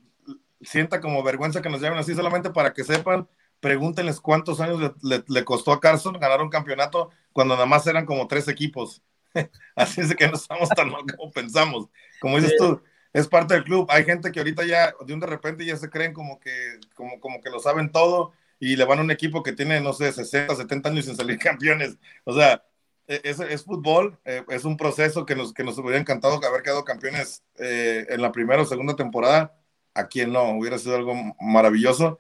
sienta 0.62 1.00
como 1.00 1.24
vergüenza 1.24 1.62
que 1.62 1.70
nos 1.70 1.82
llamen 1.82 2.00
así 2.00 2.14
solamente 2.14 2.50
para 2.50 2.74
que 2.74 2.84
sepan, 2.84 3.28
pregúntenles 3.60 4.20
cuántos 4.20 4.60
años 4.60 4.94
le, 5.02 5.46
costó 5.46 5.72
a 5.72 5.80
Carson 5.80 6.20
ganar 6.20 6.42
un 6.42 6.50
campeonato 6.50 7.12
cuando 7.32 7.56
nada 7.56 7.66
más 7.66 7.88
eran 7.88 8.06
como 8.06 8.28
tres 8.28 8.48
equipos. 8.48 9.02
así 9.76 10.02
es 10.02 10.14
que 10.16 10.28
no 10.28 10.36
estamos 10.36 10.70
tan 10.70 10.92
mal 10.92 11.04
como 11.16 11.32
pensamos. 11.32 11.88
Como 12.24 12.38
dices 12.38 12.56
tú, 12.58 12.82
es 13.12 13.28
parte 13.28 13.54
del 13.54 13.66
club. 13.66 13.86
Hay 13.90 14.06
gente 14.06 14.32
que 14.32 14.40
ahorita 14.40 14.64
ya, 14.66 14.94
de 15.06 15.14
un 15.14 15.20
de 15.20 15.28
repente, 15.28 15.66
ya 15.66 15.76
se 15.76 15.90
creen 15.90 16.14
como 16.14 16.40
que, 16.40 16.80
como, 16.96 17.20
como 17.20 17.42
que 17.42 17.50
lo 17.50 17.60
saben 17.60 17.92
todo 17.92 18.32
y 18.62 18.78
le 18.78 18.86
van 18.86 19.00
a 19.00 19.02
un 19.02 19.12
equipo 19.12 19.44
que 19.44 19.52
tiene, 19.52 19.82
no 19.82 19.92
sé, 19.92 20.14
60, 20.14 20.56
70 20.56 20.88
años 20.88 21.04
sin 21.04 21.18
salir 21.18 21.38
campeones. 21.50 21.98
O 22.24 22.34
sea, 22.34 22.64
e, 23.08 23.20
es, 23.26 23.42
es 23.42 23.66
fútbol, 23.66 24.18
eh, 24.24 24.46
es 24.48 24.64
un 24.64 24.78
proceso 24.78 25.26
que 25.26 25.36
nos, 25.36 25.54
que 25.54 25.66
nos 25.66 25.78
hubiera 25.78 25.98
encantado 26.00 26.40
haber 26.48 26.62
quedado 26.64 26.86
campeones 26.86 27.44
eh, 27.58 28.06
en 28.08 28.22
la 28.22 28.32
primera 28.32 28.62
o 28.62 28.66
segunda 28.66 28.96
temporada. 28.96 29.54
A 29.94 30.08
quien 30.08 30.32
no, 30.32 30.52
hubiera 30.52 30.78
sido 30.78 30.96
algo 30.96 31.14
maravilloso. 31.42 32.18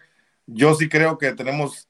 Yo 0.47 0.75
sí 0.75 0.89
creo 0.89 1.17
que 1.17 1.31
tenemos 1.31 1.87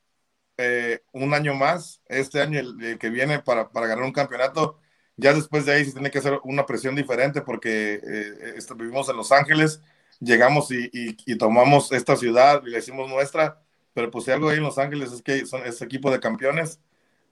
eh, 0.57 1.01
un 1.13 1.33
año 1.33 1.55
más, 1.55 1.99
este 2.05 2.41
año 2.41 2.59
el, 2.59 2.99
que 2.99 3.09
viene, 3.09 3.39
para, 3.39 3.71
para 3.71 3.87
ganar 3.87 4.05
un 4.05 4.13
campeonato 4.13 4.77
ya 5.17 5.33
después 5.33 5.65
de 5.65 5.73
ahí 5.73 5.85
se 5.85 5.93
tiene 5.93 6.11
que 6.11 6.19
hacer 6.19 6.39
una 6.43 6.65
presión 6.65 6.95
diferente 6.95 7.41
porque 7.41 7.99
eh, 8.03 8.59
vivimos 8.75 9.09
en 9.09 9.17
Los 9.17 9.31
Ángeles, 9.31 9.81
llegamos 10.19 10.71
y, 10.71 10.89
y, 10.91 11.37
tomamos 11.37 11.91
esta 11.91 12.15
ciudad 12.15 12.63
y 12.65 12.71
la 12.71 12.79
hicimos 12.79 13.09
nuestra, 13.09 13.61
pero 13.93 14.09
pues 14.09 14.25
si 14.25 14.31
algo 14.31 14.49
hay 14.49 14.57
en 14.57 14.63
Los 14.63 14.77
Ángeles 14.77 15.11
es 15.11 15.21
que 15.21 15.45
son 15.45 15.65
ese 15.65 15.85
equipo 15.85 16.11
de 16.11 16.19
campeones 16.19 16.79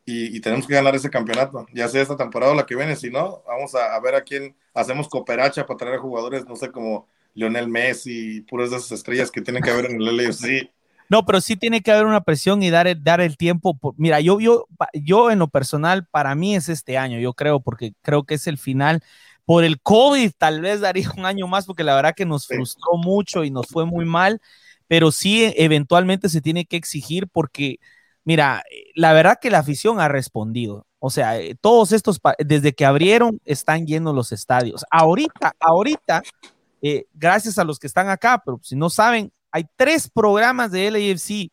y, 0.05 0.35
y, 0.35 0.39
tenemos 0.41 0.67
que 0.67 0.75
ganar 0.75 0.95
ese 0.95 1.09
campeonato, 1.09 1.65
ya 1.73 1.87
sea 1.87 2.01
esta 2.01 2.17
temporada 2.17 2.53
o 2.53 2.55
la 2.55 2.65
que 2.65 2.75
viene, 2.75 2.95
si 2.95 3.09
no, 3.09 3.43
vamos 3.47 3.75
a, 3.75 3.95
a 3.95 3.99
ver 3.99 4.15
a 4.15 4.23
quién 4.23 4.55
hacemos 4.73 5.07
cooperacha 5.07 5.65
para 5.65 5.77
traer 5.77 5.95
a 5.95 6.01
jugadores, 6.01 6.45
no 6.45 6.55
sé, 6.55 6.71
como 6.71 7.07
Lionel 7.33 7.67
Messi, 7.67 8.41
puras 8.41 8.71
de 8.71 8.77
esas 8.77 8.91
estrellas 8.91 9.31
que 9.31 9.41
tienen 9.41 9.63
que 9.63 9.71
haber 9.71 9.85
en 9.85 10.01
el 10.01 10.17
LFC 10.17 10.71
no, 11.11 11.25
pero 11.25 11.41
sí 11.41 11.57
tiene 11.57 11.81
que 11.81 11.91
haber 11.91 12.05
una 12.05 12.21
presión 12.21 12.63
y 12.63 12.69
dar 12.69 12.87
el, 12.87 13.03
dar 13.03 13.19
el 13.19 13.35
tiempo. 13.35 13.77
mira, 13.97 14.21
yo, 14.21 14.39
yo, 14.39 14.65
yo 14.93 15.29
en 15.29 15.39
lo 15.39 15.49
personal, 15.49 16.07
para 16.07 16.35
mí 16.35 16.55
es 16.55 16.69
este 16.69 16.97
año, 16.97 17.19
yo 17.19 17.33
creo, 17.33 17.59
porque 17.59 17.93
creo 18.01 18.23
que 18.23 18.35
es 18.35 18.47
el 18.47 18.57
final. 18.57 19.03
Por 19.43 19.65
el 19.65 19.81
COVID 19.81 20.31
tal 20.37 20.61
vez 20.61 20.79
daría 20.79 21.11
un 21.17 21.25
año 21.25 21.47
más, 21.47 21.65
porque 21.65 21.83
la 21.83 21.95
verdad 21.95 22.15
que 22.15 22.25
nos 22.25 22.47
frustró 22.47 22.93
mucho 22.95 23.43
y 23.43 23.51
nos 23.51 23.67
fue 23.67 23.85
muy 23.85 24.05
mal, 24.05 24.39
pero 24.87 25.11
sí 25.11 25.51
eventualmente 25.57 26.29
se 26.29 26.39
tiene 26.39 26.63
que 26.63 26.77
exigir 26.77 27.27
porque, 27.27 27.81
mira, 28.23 28.63
la 28.95 29.11
verdad 29.11 29.37
que 29.41 29.51
la 29.51 29.59
afición 29.59 29.99
ha 29.99 30.07
respondido. 30.07 30.87
O 30.99 31.09
sea, 31.09 31.37
eh, 31.37 31.57
todos 31.59 31.91
estos, 31.91 32.21
desde 32.39 32.71
que 32.71 32.85
abrieron, 32.85 33.41
están 33.43 33.85
llenos 33.85 34.15
los 34.15 34.31
estadios. 34.31 34.85
Ahorita, 34.89 35.57
ahorita, 35.59 36.21
eh, 36.81 37.03
gracias 37.13 37.57
a 37.57 37.65
los 37.65 37.79
que 37.79 37.87
están 37.87 38.07
acá, 38.07 38.41
pero 38.45 38.61
si 38.63 38.77
no 38.77 38.89
saben, 38.89 39.33
hay 39.51 39.65
tres 39.75 40.09
programas 40.09 40.71
de 40.71 40.89
LAFC 40.89 41.51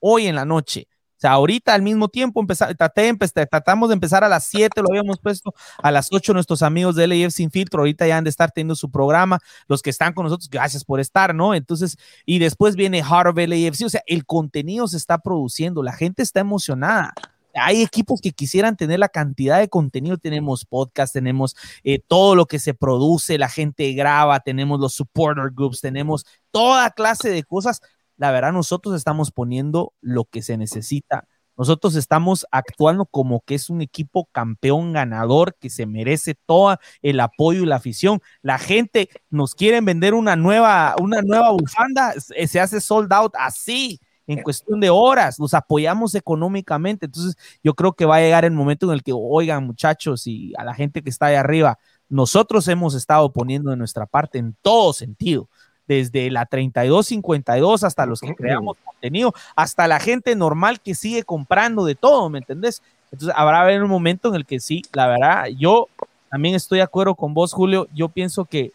hoy 0.00 0.26
en 0.26 0.34
la 0.34 0.44
noche. 0.44 0.88
O 1.16 1.18
sea, 1.18 1.32
ahorita 1.32 1.72
al 1.72 1.80
mismo 1.80 2.08
tiempo 2.08 2.40
empezar, 2.40 2.74
tratamos 2.74 3.88
de 3.88 3.94
empezar 3.94 4.22
a 4.22 4.28
las 4.28 4.44
7, 4.44 4.82
lo 4.82 4.88
habíamos 4.90 5.18
puesto 5.18 5.54
a 5.82 5.90
las 5.90 6.08
8 6.12 6.34
nuestros 6.34 6.62
amigos 6.62 6.94
de 6.94 7.06
LAF 7.06 7.32
Sin 7.32 7.50
Filtro, 7.50 7.80
ahorita 7.80 8.06
ya 8.06 8.18
han 8.18 8.24
de 8.24 8.30
estar 8.30 8.50
teniendo 8.50 8.74
su 8.74 8.90
programa, 8.90 9.38
los 9.66 9.80
que 9.80 9.88
están 9.88 10.12
con 10.12 10.24
nosotros, 10.24 10.50
gracias 10.50 10.84
por 10.84 11.00
estar, 11.00 11.34
¿no? 11.34 11.54
Entonces, 11.54 11.96
y 12.26 12.38
después 12.38 12.76
viene 12.76 13.02
Heart 13.02 13.28
of 13.28 13.36
LAFC, 13.36 13.86
o 13.86 13.88
sea, 13.88 14.02
el 14.06 14.26
contenido 14.26 14.88
se 14.88 14.98
está 14.98 15.16
produciendo, 15.16 15.82
la 15.82 15.94
gente 15.94 16.22
está 16.22 16.40
emocionada 16.40 17.14
hay 17.56 17.82
equipos 17.82 18.20
que 18.20 18.32
quisieran 18.32 18.76
tener 18.76 18.98
la 18.98 19.08
cantidad 19.08 19.58
de 19.58 19.68
contenido. 19.68 20.18
Tenemos 20.18 20.64
podcast, 20.64 21.12
tenemos 21.12 21.56
eh, 21.84 21.98
todo 22.06 22.34
lo 22.34 22.46
que 22.46 22.58
se 22.58 22.74
produce, 22.74 23.38
la 23.38 23.48
gente 23.48 23.92
graba, 23.92 24.40
tenemos 24.40 24.80
los 24.80 24.94
supporter 24.94 25.50
groups, 25.52 25.80
tenemos 25.80 26.26
toda 26.50 26.90
clase 26.90 27.30
de 27.30 27.42
cosas. 27.42 27.80
La 28.16 28.30
verdad, 28.30 28.52
nosotros 28.52 28.94
estamos 28.94 29.30
poniendo 29.30 29.92
lo 30.00 30.24
que 30.24 30.42
se 30.42 30.56
necesita. 30.56 31.26
Nosotros 31.56 31.94
estamos 31.96 32.46
actuando 32.50 33.06
como 33.06 33.40
que 33.40 33.54
es 33.54 33.70
un 33.70 33.80
equipo 33.80 34.28
campeón 34.30 34.92
ganador 34.92 35.56
que 35.58 35.70
se 35.70 35.86
merece 35.86 36.34
todo 36.34 36.78
el 37.00 37.18
apoyo 37.20 37.62
y 37.62 37.66
la 37.66 37.76
afición. 37.76 38.20
La 38.42 38.58
gente 38.58 39.08
nos 39.30 39.54
quiere 39.54 39.80
vender 39.80 40.12
una 40.12 40.36
nueva, 40.36 40.94
una 41.00 41.22
nueva 41.22 41.50
bufanda, 41.52 42.12
se 42.18 42.60
hace 42.60 42.80
sold 42.80 43.10
out 43.12 43.32
así 43.38 44.00
en 44.26 44.42
cuestión 44.42 44.80
de 44.80 44.90
horas, 44.90 45.38
los 45.38 45.54
apoyamos 45.54 46.14
económicamente. 46.14 47.06
Entonces, 47.06 47.36
yo 47.62 47.74
creo 47.74 47.92
que 47.92 48.06
va 48.06 48.16
a 48.16 48.20
llegar 48.20 48.44
el 48.44 48.52
momento 48.52 48.86
en 48.86 48.92
el 48.92 49.02
que, 49.02 49.12
oigan, 49.14 49.64
muchachos, 49.64 50.26
y 50.26 50.52
a 50.56 50.64
la 50.64 50.74
gente 50.74 51.02
que 51.02 51.10
está 51.10 51.26
ahí 51.26 51.36
arriba, 51.36 51.78
nosotros 52.08 52.66
hemos 52.68 52.94
estado 52.94 53.32
poniendo 53.32 53.70
de 53.70 53.76
nuestra 53.76 54.06
parte 54.06 54.38
en 54.38 54.56
todo 54.62 54.92
sentido, 54.92 55.48
desde 55.86 56.30
la 56.30 56.46
3252 56.46 57.84
hasta 57.84 58.06
los 58.06 58.20
que 58.20 58.34
creamos 58.34 58.76
contenido, 58.84 59.32
hasta 59.54 59.86
la 59.86 60.00
gente 60.00 60.34
normal 60.34 60.80
que 60.80 60.96
sigue 60.96 61.22
comprando 61.22 61.84
de 61.84 61.94
todo, 61.94 62.28
¿me 62.28 62.38
entendés? 62.38 62.82
Entonces, 63.12 63.34
habrá 63.38 63.60
haber 63.60 63.82
un 63.82 63.90
momento 63.90 64.28
en 64.28 64.34
el 64.34 64.46
que 64.46 64.58
sí, 64.58 64.82
la 64.92 65.06
verdad, 65.06 65.46
yo 65.56 65.88
también 66.28 66.54
estoy 66.54 66.78
de 66.78 66.82
acuerdo 66.82 67.14
con 67.14 67.34
vos, 67.34 67.52
Julio. 67.52 67.88
Yo 67.94 68.08
pienso 68.08 68.44
que 68.44 68.72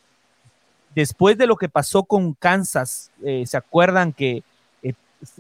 después 0.96 1.38
de 1.38 1.48
lo 1.48 1.58
que 1.58 1.70
pasó 1.70 2.04
con 2.04 2.34
Kansas, 2.34 3.12
eh, 3.24 3.44
¿se 3.46 3.58
acuerdan 3.58 4.14
que 4.14 4.44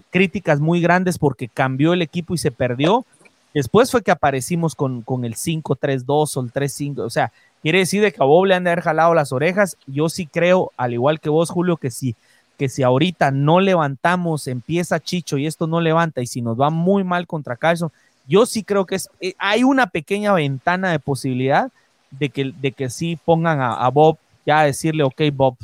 críticas 0.09 0.59
muy 0.59 0.81
grandes 0.81 1.17
porque 1.17 1.47
cambió 1.47 1.93
el 1.93 2.01
equipo 2.01 2.33
y 2.33 2.37
se 2.37 2.51
perdió. 2.51 3.05
Después 3.53 3.91
fue 3.91 4.01
que 4.01 4.11
aparecimos 4.11 4.75
con, 4.75 5.01
con 5.01 5.25
el 5.25 5.35
5-3-2 5.35 6.37
o 6.37 6.41
el 6.41 6.53
3-5. 6.53 6.99
O 6.99 7.09
sea, 7.09 7.31
quiere 7.61 7.79
decir 7.79 8.01
de 8.01 8.11
que 8.11 8.21
a 8.21 8.25
Bob 8.25 8.45
le 8.45 8.55
han 8.55 8.63
de 8.63 8.71
haber 8.71 8.83
jalado 8.83 9.13
las 9.13 9.31
orejas. 9.31 9.77
Yo 9.87 10.09
sí 10.09 10.25
creo, 10.25 10.71
al 10.77 10.93
igual 10.93 11.19
que 11.19 11.29
vos, 11.29 11.49
Julio, 11.49 11.77
que 11.77 11.91
si, 11.91 12.15
que 12.57 12.69
si 12.69 12.83
ahorita 12.83 13.31
no 13.31 13.59
levantamos, 13.59 14.47
empieza 14.47 14.99
Chicho 14.99 15.37
y 15.37 15.47
esto 15.47 15.67
no 15.67 15.81
levanta 15.81 16.21
y 16.21 16.27
si 16.27 16.41
nos 16.41 16.59
va 16.59 16.69
muy 16.69 17.03
mal 17.03 17.27
contra 17.27 17.57
Carson, 17.57 17.91
yo 18.27 18.45
sí 18.45 18.63
creo 18.63 18.85
que 18.85 18.95
es, 18.95 19.09
eh, 19.19 19.33
hay 19.37 19.63
una 19.63 19.87
pequeña 19.87 20.31
ventana 20.33 20.91
de 20.91 20.99
posibilidad 20.99 21.71
de 22.11 22.29
que, 22.29 22.53
de 22.55 22.71
que 22.71 22.89
sí 22.89 23.17
pongan 23.25 23.59
a, 23.59 23.73
a 23.73 23.89
Bob 23.89 24.17
ya 24.45 24.59
a 24.59 24.65
decirle, 24.65 25.03
ok, 25.03 25.21
Bob, 25.33 25.57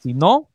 si 0.00 0.14
no, 0.14 0.46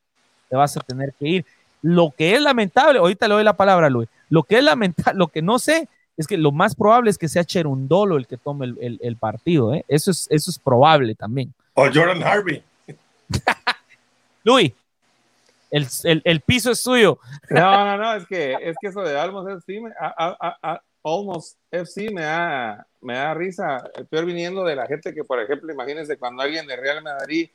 te 0.50 0.56
vas 0.56 0.76
a 0.78 0.82
tener 0.82 1.14
que 1.14 1.28
ir. 1.28 1.46
Lo 1.84 2.12
que 2.18 2.34
es 2.34 2.42
lamentable, 2.42 2.98
ahorita 2.98 3.28
le 3.28 3.36
doy 3.36 3.44
la 3.44 3.54
palabra 3.54 3.88
a 3.88 3.90
Luis, 3.92 4.10
lo 4.30 4.42
que 4.44 4.58
es 4.58 4.64
lamentable, 4.64 5.20
lo 5.20 5.28
que 5.28 5.44
no 5.44 5.60
sé 5.60 5.88
es 6.18 6.26
que 6.26 6.38
lo 6.38 6.52
más 6.52 6.76
probable 6.76 7.12
es 7.12 7.18
que 7.18 7.28
sea 7.28 7.44
Cherundolo 7.44 8.18
el 8.18 8.26
que 8.26 8.38
tome 8.38 8.74
el, 8.80 9.18
partido, 9.18 9.74
¿eh? 9.74 9.84
eso, 9.88 10.10
es, 10.10 10.28
eso 10.32 10.50
es 10.50 10.58
probable 10.58 11.14
también. 11.14 11.54
O 11.74 11.86
Jordan 11.86 12.24
Harvey. 12.24 12.64
Luis, 14.44 14.72
el, 15.72 16.42
piso 16.42 16.72
es 16.72 16.80
suyo. 16.80 17.20
No, 17.50 17.86
no, 17.86 17.98
no, 17.98 18.14
es 18.16 18.26
que, 18.28 18.54
es 18.62 18.76
que 18.80 18.88
eso 18.88 19.02
de 19.02 19.18
Almos 19.20 19.48
FC, 19.48 19.82
me, 19.82 19.92
Almost 21.04 21.58
FC 21.72 22.12
me 22.12 22.22
da, 22.22 22.86
me 23.02 23.16
da 23.16 23.34
risa, 23.34 23.84
el 23.96 24.06
peor 24.06 24.26
viniendo 24.26 24.64
de 24.64 24.76
la 24.76 24.86
gente 24.86 25.14
que, 25.14 25.24
por 25.24 25.40
ejemplo, 25.40 25.74
imagínense 25.74 26.18
cuando 26.18 26.44
alguien 26.44 26.68
de 26.68 26.76
Real 26.76 27.02
Madrid 27.04 27.50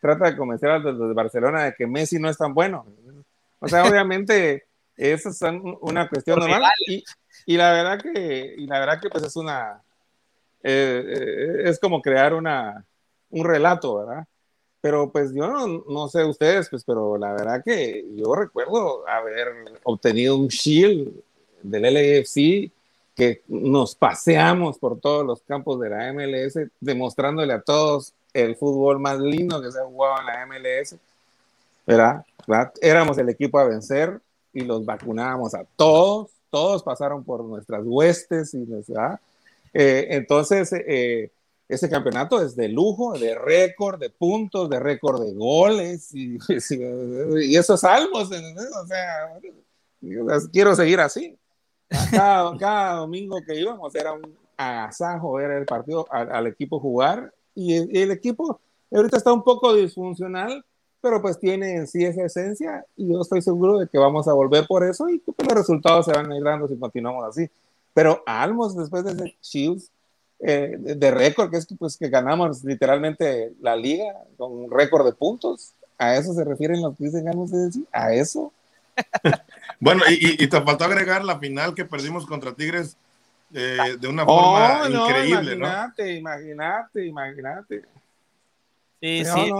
trata 0.00 0.26
de 0.26 0.36
convencer 0.36 0.70
a 0.70 0.78
los 0.78 1.08
de 1.08 1.14
Barcelona 1.14 1.64
de 1.64 1.74
que 1.74 1.86
Messi 1.86 2.18
no 2.18 2.28
es 2.28 2.38
tan 2.38 2.54
bueno. 2.54 2.86
O 3.64 3.68
sea, 3.68 3.84
obviamente, 3.88 4.64
eso 4.96 5.30
es 5.30 5.40
una 5.80 6.08
cuestión 6.08 6.38
normal. 6.38 6.62
Y, 7.46 7.56
la 7.56 7.72
verdad 7.72 8.00
que, 8.00 8.54
y 8.56 8.66
la 8.66 8.78
verdad 8.78 9.00
que 9.00 9.10
pues 9.10 9.24
es 9.24 9.36
una, 9.36 9.82
eh, 10.62 11.04
eh, 11.06 11.62
es 11.64 11.78
como 11.78 12.00
crear 12.00 12.34
una, 12.34 12.84
un 13.30 13.44
relato, 13.44 13.96
¿verdad? 13.96 14.26
Pero 14.80 15.10
pues 15.10 15.32
yo 15.34 15.46
no, 15.46 15.84
no, 15.88 16.08
sé 16.08 16.24
ustedes, 16.24 16.68
pues, 16.68 16.84
pero 16.84 17.16
la 17.16 17.32
verdad 17.32 17.62
que 17.64 18.04
yo 18.14 18.34
recuerdo 18.34 19.08
haber 19.08 19.48
obtenido 19.82 20.36
un 20.36 20.48
shield 20.48 21.10
del 21.62 21.82
LAFC 21.82 22.70
que 23.14 23.42
nos 23.48 23.94
paseamos 23.94 24.78
por 24.78 25.00
todos 25.00 25.24
los 25.24 25.42
campos 25.42 25.80
de 25.80 25.90
la 25.90 26.12
MLS, 26.12 26.58
demostrándole 26.80 27.52
a 27.52 27.62
todos 27.62 28.12
el 28.32 28.56
fútbol 28.56 28.98
más 28.98 29.18
lindo 29.20 29.62
que 29.62 29.70
se 29.70 29.78
ha 29.78 29.84
jugado 29.84 30.20
en 30.20 30.26
la 30.26 30.46
MLS, 30.46 30.96
¿verdad? 31.86 32.24
Éramos 32.80 33.18
el 33.18 33.28
equipo 33.28 33.58
a 33.58 33.64
vencer 33.64 34.20
y 34.52 34.60
los 34.60 34.84
vacunábamos 34.84 35.54
a 35.54 35.64
todos, 35.76 36.30
todos 36.50 36.82
pasaron 36.82 37.24
por 37.24 37.44
nuestras 37.44 37.82
huestes 37.84 38.54
y 38.54 38.66
eh, 39.76 40.06
entonces, 40.10 40.72
eh, 40.72 41.32
ese 41.68 41.90
campeonato 41.90 42.40
es 42.40 42.54
de 42.54 42.68
lujo, 42.68 43.18
de 43.18 43.34
récord, 43.34 43.98
de 43.98 44.10
puntos, 44.10 44.70
de 44.70 44.78
récord 44.78 45.24
de 45.24 45.34
goles 45.34 46.14
y, 46.14 46.38
y 47.48 47.56
esos 47.56 47.80
salmos, 47.80 48.30
o 48.30 48.86
sea, 48.86 49.40
quiero 50.52 50.74
seguir 50.76 51.00
así. 51.00 51.36
Cada, 52.10 52.94
domingo 52.94 53.40
que 53.46 53.60
íbamos 53.60 53.94
era 53.94 54.12
un 54.12 54.36
agasajo 54.56 55.32
ver 55.34 55.50
el 55.50 55.66
partido 55.66 56.06
al, 56.10 56.46
equipo 56.46 56.78
jugar 56.80 57.32
y 57.54 57.74
el 57.98 58.10
equipo 58.10 58.60
ahorita 58.92 59.16
está 59.16 59.32
un 59.32 59.42
poco 59.42 59.74
disfuncional, 59.74 60.64
pero 61.04 61.20
pues 61.20 61.38
tiene 61.38 61.76
en 61.76 61.86
sí 61.86 62.02
esa 62.02 62.24
esencia 62.24 62.86
y 62.96 63.12
yo 63.12 63.20
estoy 63.20 63.42
seguro 63.42 63.78
de 63.78 63.86
que 63.86 63.98
vamos 63.98 64.26
a 64.26 64.32
volver 64.32 64.66
por 64.66 64.82
eso 64.82 65.06
y 65.10 65.18
pues, 65.18 65.36
los 65.46 65.58
resultados 65.58 66.06
se 66.06 66.12
van 66.12 66.32
a 66.32 66.36
ir 66.36 66.42
dando 66.42 66.66
si 66.66 66.78
continuamos 66.78 67.26
así. 67.26 67.46
Pero 67.92 68.22
Almos, 68.24 68.74
después 68.74 69.04
de 69.04 69.12
ese 69.12 69.36
Shields 69.42 69.90
de, 70.40 71.10
récord, 71.10 71.50
que 71.50 71.58
es 71.58 71.66
que, 71.66 71.74
pues, 71.74 71.98
que 71.98 72.08
ganamos 72.08 72.64
literalmente 72.64 73.52
la 73.60 73.76
liga 73.76 74.14
con 74.38 74.50
un 74.50 74.70
récord 74.70 75.04
de 75.04 75.12
puntos, 75.12 75.74
¿A 75.98 76.16
eso 76.16 76.32
se 76.32 76.42
refieren 76.42 76.80
los 76.80 76.96
que 76.96 77.04
dicen 77.04 77.24
decir? 77.24 77.84
¿A 77.92 78.14
eso? 78.14 78.50
bueno, 79.80 80.02
y, 80.08 80.46
te 80.46 80.62
faltó 80.62 80.84
agregar 80.84 81.22
la 81.22 81.38
final 81.38 81.74
que 81.74 81.84
perdimos 81.84 82.24
contra 82.24 82.54
Tigres 82.54 82.96
eh, 83.52 83.96
de 84.00 84.08
una 84.08 84.24
forma 84.24 84.82
oh, 84.82 84.88
increíble, 84.88 85.56
no, 85.56 85.66
imagínate, 85.66 86.16
Imagínate, 86.16 87.06
imagínate, 87.06 87.82
Sí, 89.04 89.22
sí. 89.22 89.50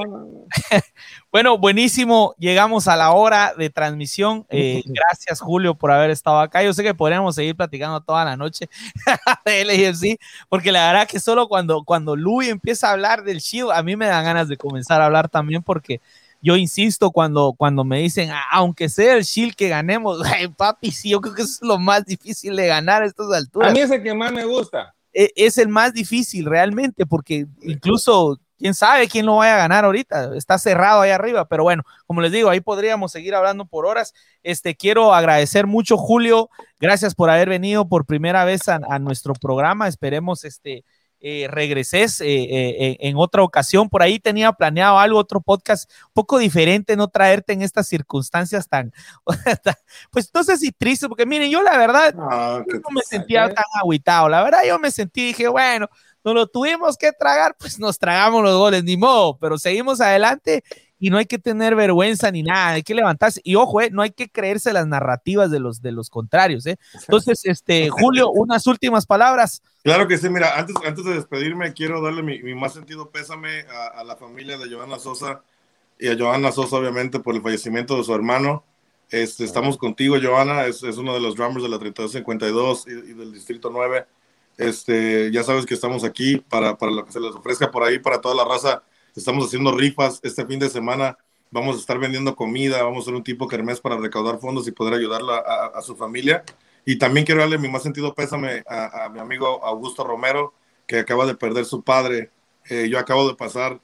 bueno, 1.31 1.59
buenísimo. 1.59 2.35
Llegamos 2.39 2.89
a 2.89 2.97
la 2.97 3.13
hora 3.13 3.53
de 3.55 3.69
transmisión. 3.69 4.47
Eh, 4.49 4.83
gracias, 4.87 5.43
Julio, 5.43 5.75
por 5.75 5.91
haber 5.91 6.09
estado 6.09 6.41
acá. 6.41 6.63
Yo 6.63 6.73
sé 6.73 6.83
que 6.83 6.95
podríamos 6.95 7.35
seguir 7.35 7.55
platicando 7.55 8.01
toda 8.01 8.25
la 8.25 8.39
noche 8.39 8.71
de 9.45 9.65
LAFC, 9.67 10.19
porque 10.49 10.73
la 10.73 10.87
verdad 10.87 11.07
que 11.07 11.21
solo 11.21 11.47
cuando, 11.47 11.85
cuando 11.85 12.17
Louis 12.17 12.49
empieza 12.49 12.89
a 12.89 12.93
hablar 12.93 13.23
del 13.23 13.41
Shield, 13.41 13.73
a 13.73 13.83
mí 13.83 13.97
me 13.97 14.07
dan 14.07 14.25
ganas 14.25 14.49
de 14.49 14.57
comenzar 14.57 15.03
a 15.03 15.07
hablar 15.07 15.29
también, 15.29 15.63
porque 15.63 16.01
yo 16.41 16.57
insisto 16.57 17.11
cuando, 17.11 17.53
cuando 17.53 17.85
me 17.85 17.99
dicen, 17.99 18.31
ah, 18.31 18.45
aunque 18.51 18.89
sea 18.89 19.15
el 19.15 19.25
Shield 19.25 19.57
que 19.57 19.69
ganemos, 19.69 20.23
papi, 20.57 20.91
sí, 20.91 21.11
yo 21.11 21.21
creo 21.21 21.35
que 21.35 21.43
es 21.43 21.59
lo 21.61 21.79
más 21.79 22.07
difícil 22.07 22.57
de 22.57 22.67
ganar 22.67 23.03
a 23.03 23.07
estas 23.07 23.31
alturas. 23.31 23.69
A 23.69 23.75
mí 23.75 23.81
es 23.81 23.91
el 23.91 24.03
que 24.03 24.15
más 24.15 24.33
me 24.33 24.47
gusta. 24.47 24.95
E, 25.13 25.31
es 25.37 25.59
el 25.59 25.69
más 25.69 25.93
difícil 25.93 26.47
realmente, 26.47 27.05
porque 27.05 27.47
incluso 27.61 28.41
quién 28.59 28.75
sabe 28.75 29.09
quién 29.09 29.27
lo 29.27 29.37
vaya 29.37 29.55
a 29.55 29.59
ganar 29.59 29.85
ahorita. 29.85 30.37
Está 30.37 30.59
cerrado 30.59 31.03
ahí 31.03 31.11
arriba, 31.11 31.47
pero 31.47 31.63
bueno, 31.63 31.83
como 32.07 32.21
les 32.21 32.33
digo, 32.33 32.51
ahí 32.51 32.61
podríamos 32.61 33.13
seguir 33.13 33.35
hablando 33.35 33.67
por 33.67 33.87
horas. 33.87 34.15
Este, 34.43 34.75
quiero 34.75 35.15
agradecer 35.15 35.67
mucho, 35.67 35.97
Julio. 35.97 36.51
Gracias 36.79 37.15
por 37.15 37.31
haber 37.31 37.49
venido 37.49 37.89
por 37.89 38.07
primera 38.07 38.45
vez 38.45 38.69
a, 38.69 38.99
nuestro 38.99 39.35
programa. 39.35 39.89
Esperemos 39.89 40.45
este. 40.45 40.85
Eh, 41.27 41.49
regreses 41.49 42.21
eh, 42.21 42.27
eh, 42.27 42.97
en 43.01 43.17
otra 43.17 43.43
ocasión. 43.43 43.89
Por 43.89 44.03
ahí 44.03 44.19
tenía 44.19 44.53
planeado 44.53 44.99
algo, 44.99 45.19
otro 45.19 45.41
podcast 45.41 45.91
un 46.09 46.13
poco 46.13 46.37
diferente, 46.37 46.97
no 46.97 47.09
traerte 47.09 47.55
en 47.55 47.63
estas 47.63 47.89
circunstancias 47.89 48.69
tan, 48.69 48.93
pues 50.11 50.31
no 50.35 50.45
sé 50.45 50.59
si 50.59 50.71
triste, 50.71 51.09
porque 51.09 51.25
miren, 51.25 51.51
yo 51.51 51.63
la 51.63 51.79
verdad 51.79 52.13
no, 52.13 52.59
no 52.59 52.91
me 52.93 53.01
sentía 53.01 53.49
tan 53.55 53.65
aguitado. 53.83 54.29
La 54.29 54.45
verdad, 54.45 54.65
yo 54.69 54.79
me 54.79 54.91
sentí, 54.91 55.29
dije, 55.29 55.49
bueno, 55.49 55.89
no 56.25 56.33
lo 56.33 56.47
tuvimos 56.47 56.97
que 56.97 57.13
tragar, 57.13 57.55
pues 57.59 57.79
nos 57.79 57.99
tragamos 57.99 58.43
los 58.43 58.57
goles, 58.57 58.83
ni 58.83 58.97
modo, 58.97 59.37
pero 59.39 59.59
seguimos 59.59 60.01
adelante 60.01 60.65
y 60.99 61.11
no 61.11 61.19
hay 61.19 61.27
que 61.27 61.39
tener 61.39 61.75
vergüenza 61.75 62.31
ni 62.31 62.43
nada, 62.43 62.71
hay 62.71 62.83
que 62.83 62.95
levantarse. 62.95 63.41
Y 63.45 63.57
ojo, 63.57 63.83
eh, 63.83 63.91
no 63.91 64.01
hay 64.01 64.11
que 64.11 64.31
creerse 64.31 64.73
las 64.73 64.87
narrativas 64.87 65.51
de 65.51 65.61
los, 65.61 65.83
de 65.83 65.93
los 65.93 66.09
contrarios. 66.09 66.65
Eh. 66.67 66.79
Entonces, 66.95 67.45
este, 67.45 67.91
Julio, 67.91 68.31
unas 68.31 68.67
últimas 68.67 69.05
palabras. 69.05 69.63
Claro 69.83 70.09
que 70.09 70.17
sí, 70.17 70.31
mira, 70.31 70.59
antes, 70.59 70.75
antes 70.87 71.05
de 71.05 71.15
despedirme, 71.15 71.75
quiero 71.75 72.01
darle 72.01 72.23
mi, 72.23 72.55
más 72.55 72.73
sentido 72.73 73.11
pésame 73.11 73.67
a, 73.95 74.03
la 74.03 74.17
familia 74.17 74.57
de 74.57 74.75
Johanna 74.75 74.99
Sosa 74.99 75.43
y 75.99 76.09
a 76.09 76.17
Johanna 76.19 76.53
Sosa, 76.53 76.77
obviamente, 76.77 77.21
por 77.21 77.35
el 77.35 77.43
fallecimiento 77.43 77.99
de 77.99 78.05
su 78.05 78.15
hermano. 78.15 78.65
Este, 79.11 79.45
estamos 79.45 79.77
contigo, 79.77 80.17
Johanna, 80.23 80.65
es, 80.65 80.83
es 80.83 80.97
uno 80.97 81.13
de 81.13 81.21
los 81.21 81.35
drummers 81.35 81.65
de 81.65 81.69
la 81.69 81.79
3252 81.79 82.87
y, 82.87 83.11
y 83.11 83.13
del 83.13 83.33
Distrito 83.33 83.69
9 83.71 84.07
este, 84.57 85.31
ya 85.33 85.43
sabes 85.43 85.67
que 85.67 85.75
estamos 85.75 86.05
aquí 86.05 86.37
para, 86.37 86.77
para 86.77 86.93
lo 86.93 87.05
que 87.05 87.13
se 87.13 87.21
les 87.21 87.35
ofrezca 87.35 87.71
por 87.71 87.83
ahí, 87.83 87.99
para 87.99 88.21
toda 88.21 88.35
la 88.35 88.45
raza. 88.45 88.83
Estamos 89.17 89.47
haciendo 89.47 89.73
rifas 89.77 90.21
este 90.23 90.47
fin 90.47 90.59
de 90.59 90.69
semana. 90.69 91.17
Vamos 91.51 91.77
a 91.77 91.81
estar 91.81 91.99
vendiendo 91.99 92.35
comida, 92.35 92.83
vamos 92.83 92.99
a 92.99 93.03
hacer 93.03 93.15
un 93.15 93.23
tipo 93.23 93.47
kermés 93.47 93.81
para 93.81 93.97
recaudar 93.97 94.39
fondos 94.39 94.67
y 94.67 94.73
poder 94.73 94.95
ayudarla 94.95 95.39
a, 95.39 95.81
su 95.83 95.95
familia. 95.97 96.45
Y 96.85 96.97
también 96.99 97.25
quiero 97.25 97.41
darle 97.41 97.59
mi 97.59 97.69
más 97.69 97.83
sentido 97.83 98.15
pésame 98.15 98.65
a, 98.69 99.09
mi 99.13 99.21
amigo 99.21 99.65
Augusto 99.65 100.05
Romero, 100.05 100.53
que 100.87 100.99
acaba 100.99 101.27
de 101.27 101.35
perder 101.35 101.65
su 101.65 101.83
padre. 101.83 102.31
Eh, 102.69 102.89
yo 102.89 102.99
acabo 102.99 103.29
de 103.29 103.35
pasar 103.35 103.81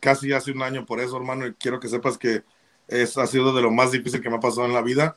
casi 0.00 0.32
hace 0.32 0.52
un 0.52 0.62
año 0.62 0.84
por 0.84 1.00
eso, 1.00 1.16
hermano, 1.16 1.46
y 1.46 1.54
quiero 1.54 1.80
que 1.80 1.88
sepas 1.88 2.18
que 2.18 2.42
es, 2.88 3.16
ha 3.16 3.26
sido 3.26 3.54
de 3.54 3.62
lo 3.62 3.70
más 3.70 3.90
difícil 3.90 4.20
que 4.20 4.30
me 4.30 4.36
ha 4.36 4.40
pasado 4.40 4.66
en 4.66 4.74
la 4.74 4.82
vida 4.82 5.16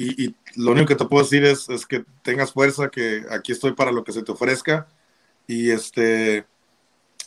y, 0.00 0.36
lo 0.56 0.72
único 0.72 0.86
que 0.86 0.94
te 0.96 1.04
puedo 1.04 1.22
decir 1.22 1.44
es, 1.44 1.68
es, 1.68 1.86
que 1.86 2.04
tengas 2.22 2.52
fuerza, 2.52 2.88
que 2.88 3.24
aquí 3.30 3.52
estoy 3.52 3.72
para 3.72 3.92
lo 3.92 4.02
que 4.02 4.12
se 4.12 4.22
te 4.22 4.32
ofrezca. 4.32 4.88
Y, 5.46 5.70
este, 5.70 6.46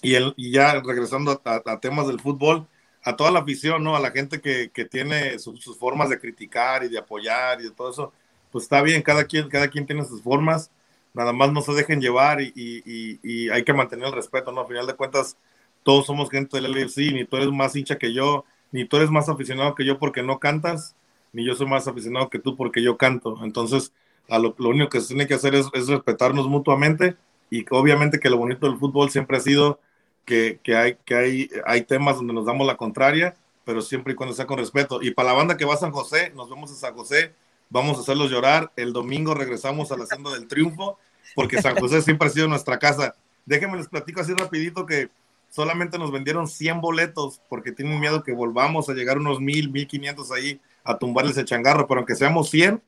y, 0.01 0.15
el, 0.15 0.33
y 0.37 0.51
ya 0.51 0.81
regresando 0.81 1.41
a, 1.45 1.79
temas 1.79 2.07
del 2.07 2.19
fútbol, 2.19 2.67
a 3.03 3.15
toda 3.15 3.31
la 3.31 3.39
afición, 3.39 3.83
¿no? 3.83 3.95
A 3.95 3.99
la 3.99 4.11
gente 4.11 4.41
que, 4.41 4.71
que 4.73 4.85
tiene 4.85 5.37
sus 5.39 5.77
formas 5.77 6.09
de 6.09 6.19
criticar 6.19 6.83
y 6.83 6.89
de 6.89 6.97
apoyar 6.97 7.61
y 7.61 7.65
de 7.65 7.71
todo 7.71 7.91
eso, 7.91 8.13
pues 8.51 8.63
está 8.63 8.81
bien, 8.81 9.01
cada 9.01 9.25
quien, 9.25 9.49
cada 9.49 9.67
quien 9.67 9.85
tiene 9.85 10.05
sus 10.05 10.21
formas, 10.21 10.71
nada 11.13 11.33
más 11.33 11.51
no 11.51 11.61
se 11.61 11.73
dejen 11.73 12.01
llevar 12.01 12.41
y, 12.41 12.53
y, 12.55 13.19
y 13.23 13.49
hay 13.49 13.63
que 13.63 13.73
mantener 13.73 14.07
el 14.07 14.13
respeto, 14.13 14.51
¿no? 14.51 14.61
Al 14.61 14.67
final 14.67 14.87
de 14.87 14.95
cuentas, 14.95 15.37
todos 15.83 16.05
somos 16.05 16.29
gente 16.29 16.59
del 16.59 16.71
LFC, 16.71 17.11
ni 17.11 17.25
tú 17.25 17.37
eres 17.37 17.49
más 17.49 17.75
hincha 17.75 17.97
que 17.97 18.13
yo, 18.13 18.45
ni 18.71 18.85
tú 18.85 18.97
eres 18.97 19.11
más 19.11 19.29
aficionado 19.29 19.75
que 19.75 19.85
yo 19.85 19.99
porque 19.99 20.23
no 20.23 20.39
cantas, 20.39 20.95
ni 21.33 21.45
yo 21.45 21.55
soy 21.55 21.67
más 21.67 21.87
aficionado 21.87 22.29
que 22.29 22.39
tú 22.39 22.55
porque 22.55 22.81
yo 22.81 22.97
canto. 22.97 23.39
Entonces, 23.43 23.91
a 24.29 24.39
lo, 24.39 24.55
único 24.59 24.89
que 24.89 25.01
se 25.01 25.07
tiene 25.07 25.27
que 25.27 25.33
hacer 25.33 25.55
es, 25.55 25.69
respetarnos 25.71 26.47
mutuamente 26.47 27.17
y 27.49 27.65
obviamente 27.71 28.19
que 28.19 28.29
lo 28.29 28.37
bonito 28.37 28.67
del 28.67 28.77
fútbol 28.77 29.09
siempre 29.09 29.37
ha 29.37 29.41
sido 29.41 29.79
que, 30.25 30.59
hay, 30.75 30.97
que 31.03 31.15
hay, 31.15 31.49
hay 31.65 31.81
temas 31.81 32.15
donde 32.15 32.33
nos 32.33 32.45
damos 32.45 32.65
la 32.65 32.77
contraria, 32.77 33.35
pero 33.65 33.81
siempre 33.81 34.13
y 34.13 34.15
cuando 34.15 34.33
sea 34.33 34.47
con 34.47 34.57
respeto. 34.57 35.01
Y 35.01 35.11
para 35.11 35.29
la 35.29 35.35
banda 35.35 35.57
que 35.57 35.65
va 35.65 35.73
a 35.73 35.77
San 35.77 35.91
José, 35.91 36.31
nos 36.35 36.49
vemos 36.49 36.69
en 36.69 36.77
San 36.77 36.93
José, 36.93 37.33
vamos 37.69 37.97
a 37.97 38.01
hacerlos 38.01 38.31
llorar. 38.31 38.71
El 38.75 38.93
domingo 38.93 39.33
regresamos 39.33 39.91
a 39.91 39.97
la 39.97 40.05
senda 40.05 40.31
del 40.31 40.47
triunfo, 40.47 40.97
porque 41.35 41.61
San 41.61 41.75
José 41.77 42.01
siempre 42.03 42.27
ha 42.27 42.31
sido 42.31 42.47
nuestra 42.47 42.79
casa. 42.79 43.15
Déjenme 43.45 43.77
les 43.77 43.89
platico 43.89 44.21
así 44.21 44.33
rapidito 44.33 44.85
que 44.85 45.09
solamente 45.49 45.97
nos 45.97 46.11
vendieron 46.11 46.47
100 46.47 46.79
boletos 46.79 47.41
porque 47.49 47.71
tienen 47.71 47.99
miedo 47.99 48.23
que 48.23 48.31
volvamos 48.31 48.89
a 48.89 48.93
llegar 48.93 49.17
unos 49.17 49.39
1000, 49.39 49.69
1500 49.69 50.31
ahí 50.31 50.61
a 50.83 50.97
tumbarles 50.97 51.37
ese 51.37 51.45
changarro, 51.45 51.87
pero 51.87 51.99
aunque 51.99 52.15
seamos 52.15 52.49
100, 52.49 52.81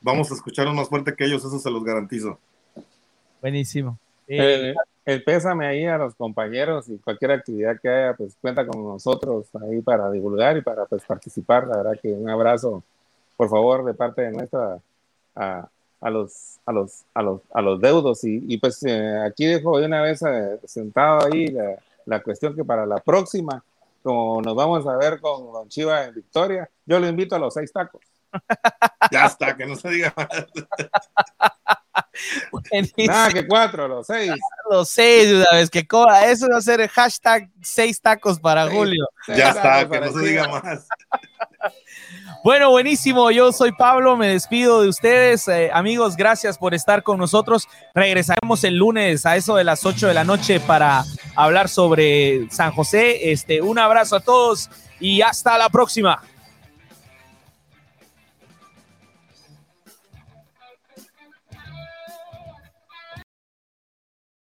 vamos 0.00 0.30
a 0.30 0.34
escucharlos 0.34 0.74
más 0.74 0.88
fuerte 0.88 1.14
que 1.14 1.24
ellos, 1.24 1.44
eso 1.44 1.58
se 1.58 1.70
los 1.70 1.84
garantizo. 1.84 2.38
Buenísimo. 3.40 3.98
El, 4.26 5.22
pésame 5.22 5.66
ahí 5.66 5.84
a 5.84 5.98
los 5.98 6.14
compañeros 6.14 6.88
y 6.88 6.96
cualquier 6.98 7.32
actividad 7.32 7.78
que 7.80 7.88
haya, 7.88 8.14
pues 8.14 8.36
cuenta 8.40 8.66
con 8.66 8.82
nosotros 8.82 9.46
ahí 9.62 9.82
para 9.82 10.10
divulgar 10.10 10.56
y 10.56 10.62
para 10.62 10.86
pues, 10.86 11.04
participar. 11.04 11.66
La 11.66 11.76
verdad 11.76 12.00
que 12.00 12.08
un 12.08 12.28
abrazo, 12.30 12.82
por 13.36 13.50
favor, 13.50 13.84
de 13.84 13.92
parte 13.92 14.22
de 14.22 14.32
nuestra 14.32 14.78
a, 15.36 15.68
a 16.00 16.10
los, 16.10 16.58
a 16.64 16.72
los, 16.72 17.04
a 17.12 17.22
los, 17.22 17.40
a 17.52 17.60
los 17.60 17.80
deudos. 17.80 18.24
Y, 18.24 18.44
y 18.48 18.56
pues 18.56 18.82
eh, 18.84 19.18
aquí 19.26 19.44
dejo 19.44 19.78
de 19.78 19.86
una 19.86 20.00
vez 20.00 20.22
eh, 20.22 20.58
sentado 20.64 21.26
ahí 21.26 21.48
la, 21.48 21.76
la 22.06 22.22
cuestión 22.22 22.54
que 22.54 22.64
para 22.64 22.86
la 22.86 22.98
próxima 22.98 23.62
como 24.04 24.42
nos 24.42 24.54
vamos 24.54 24.86
a 24.86 24.96
ver 24.98 25.18
con 25.18 25.50
Don 25.50 25.68
Chiva 25.70 26.04
en 26.04 26.14
Victoria, 26.14 26.70
yo 26.84 27.00
le 27.00 27.08
invito 27.08 27.34
a 27.36 27.38
los 27.38 27.54
seis 27.54 27.72
tacos. 27.72 28.02
Ya 29.10 29.26
está, 29.26 29.56
que 29.56 29.66
no 29.66 29.76
se 29.76 29.88
diga 29.90 30.12
más. 30.16 30.28
Nada, 32.96 33.30
que 33.30 33.46
cuatro, 33.46 33.88
los 33.88 34.06
seis. 34.06 34.32
Los 34.70 34.88
seis, 34.88 35.32
una 35.32 35.58
vez 35.58 35.70
que 35.70 35.86
cobra. 35.86 36.30
Eso 36.30 36.48
va 36.50 36.58
a 36.58 36.60
ser 36.60 36.80
el 36.80 36.88
hashtag 36.88 37.50
seis 37.60 38.00
tacos 38.00 38.40
para 38.40 38.68
Julio. 38.68 39.06
ya 39.28 39.50
está, 39.50 39.88
que 39.88 40.00
no 40.00 40.12
se 40.12 40.20
diga 40.20 40.48
más. 40.48 40.86
Bueno, 42.42 42.70
buenísimo. 42.70 43.30
Yo 43.30 43.52
soy 43.52 43.72
Pablo, 43.72 44.16
me 44.16 44.28
despido 44.28 44.82
de 44.82 44.88
ustedes. 44.88 45.48
Eh, 45.48 45.70
amigos, 45.72 46.14
gracias 46.14 46.58
por 46.58 46.74
estar 46.74 47.02
con 47.02 47.18
nosotros. 47.18 47.68
Regresaremos 47.94 48.64
el 48.64 48.76
lunes 48.76 49.24
a 49.24 49.36
eso 49.36 49.56
de 49.56 49.64
las 49.64 49.86
8 49.86 50.08
de 50.08 50.14
la 50.14 50.24
noche 50.24 50.60
para 50.60 51.04
hablar 51.36 51.68
sobre 51.68 52.46
San 52.50 52.72
José. 52.72 53.32
Este, 53.32 53.62
un 53.62 53.78
abrazo 53.78 54.16
a 54.16 54.20
todos 54.20 54.68
y 55.00 55.22
hasta 55.22 55.56
la 55.56 55.70
próxima. 55.70 56.20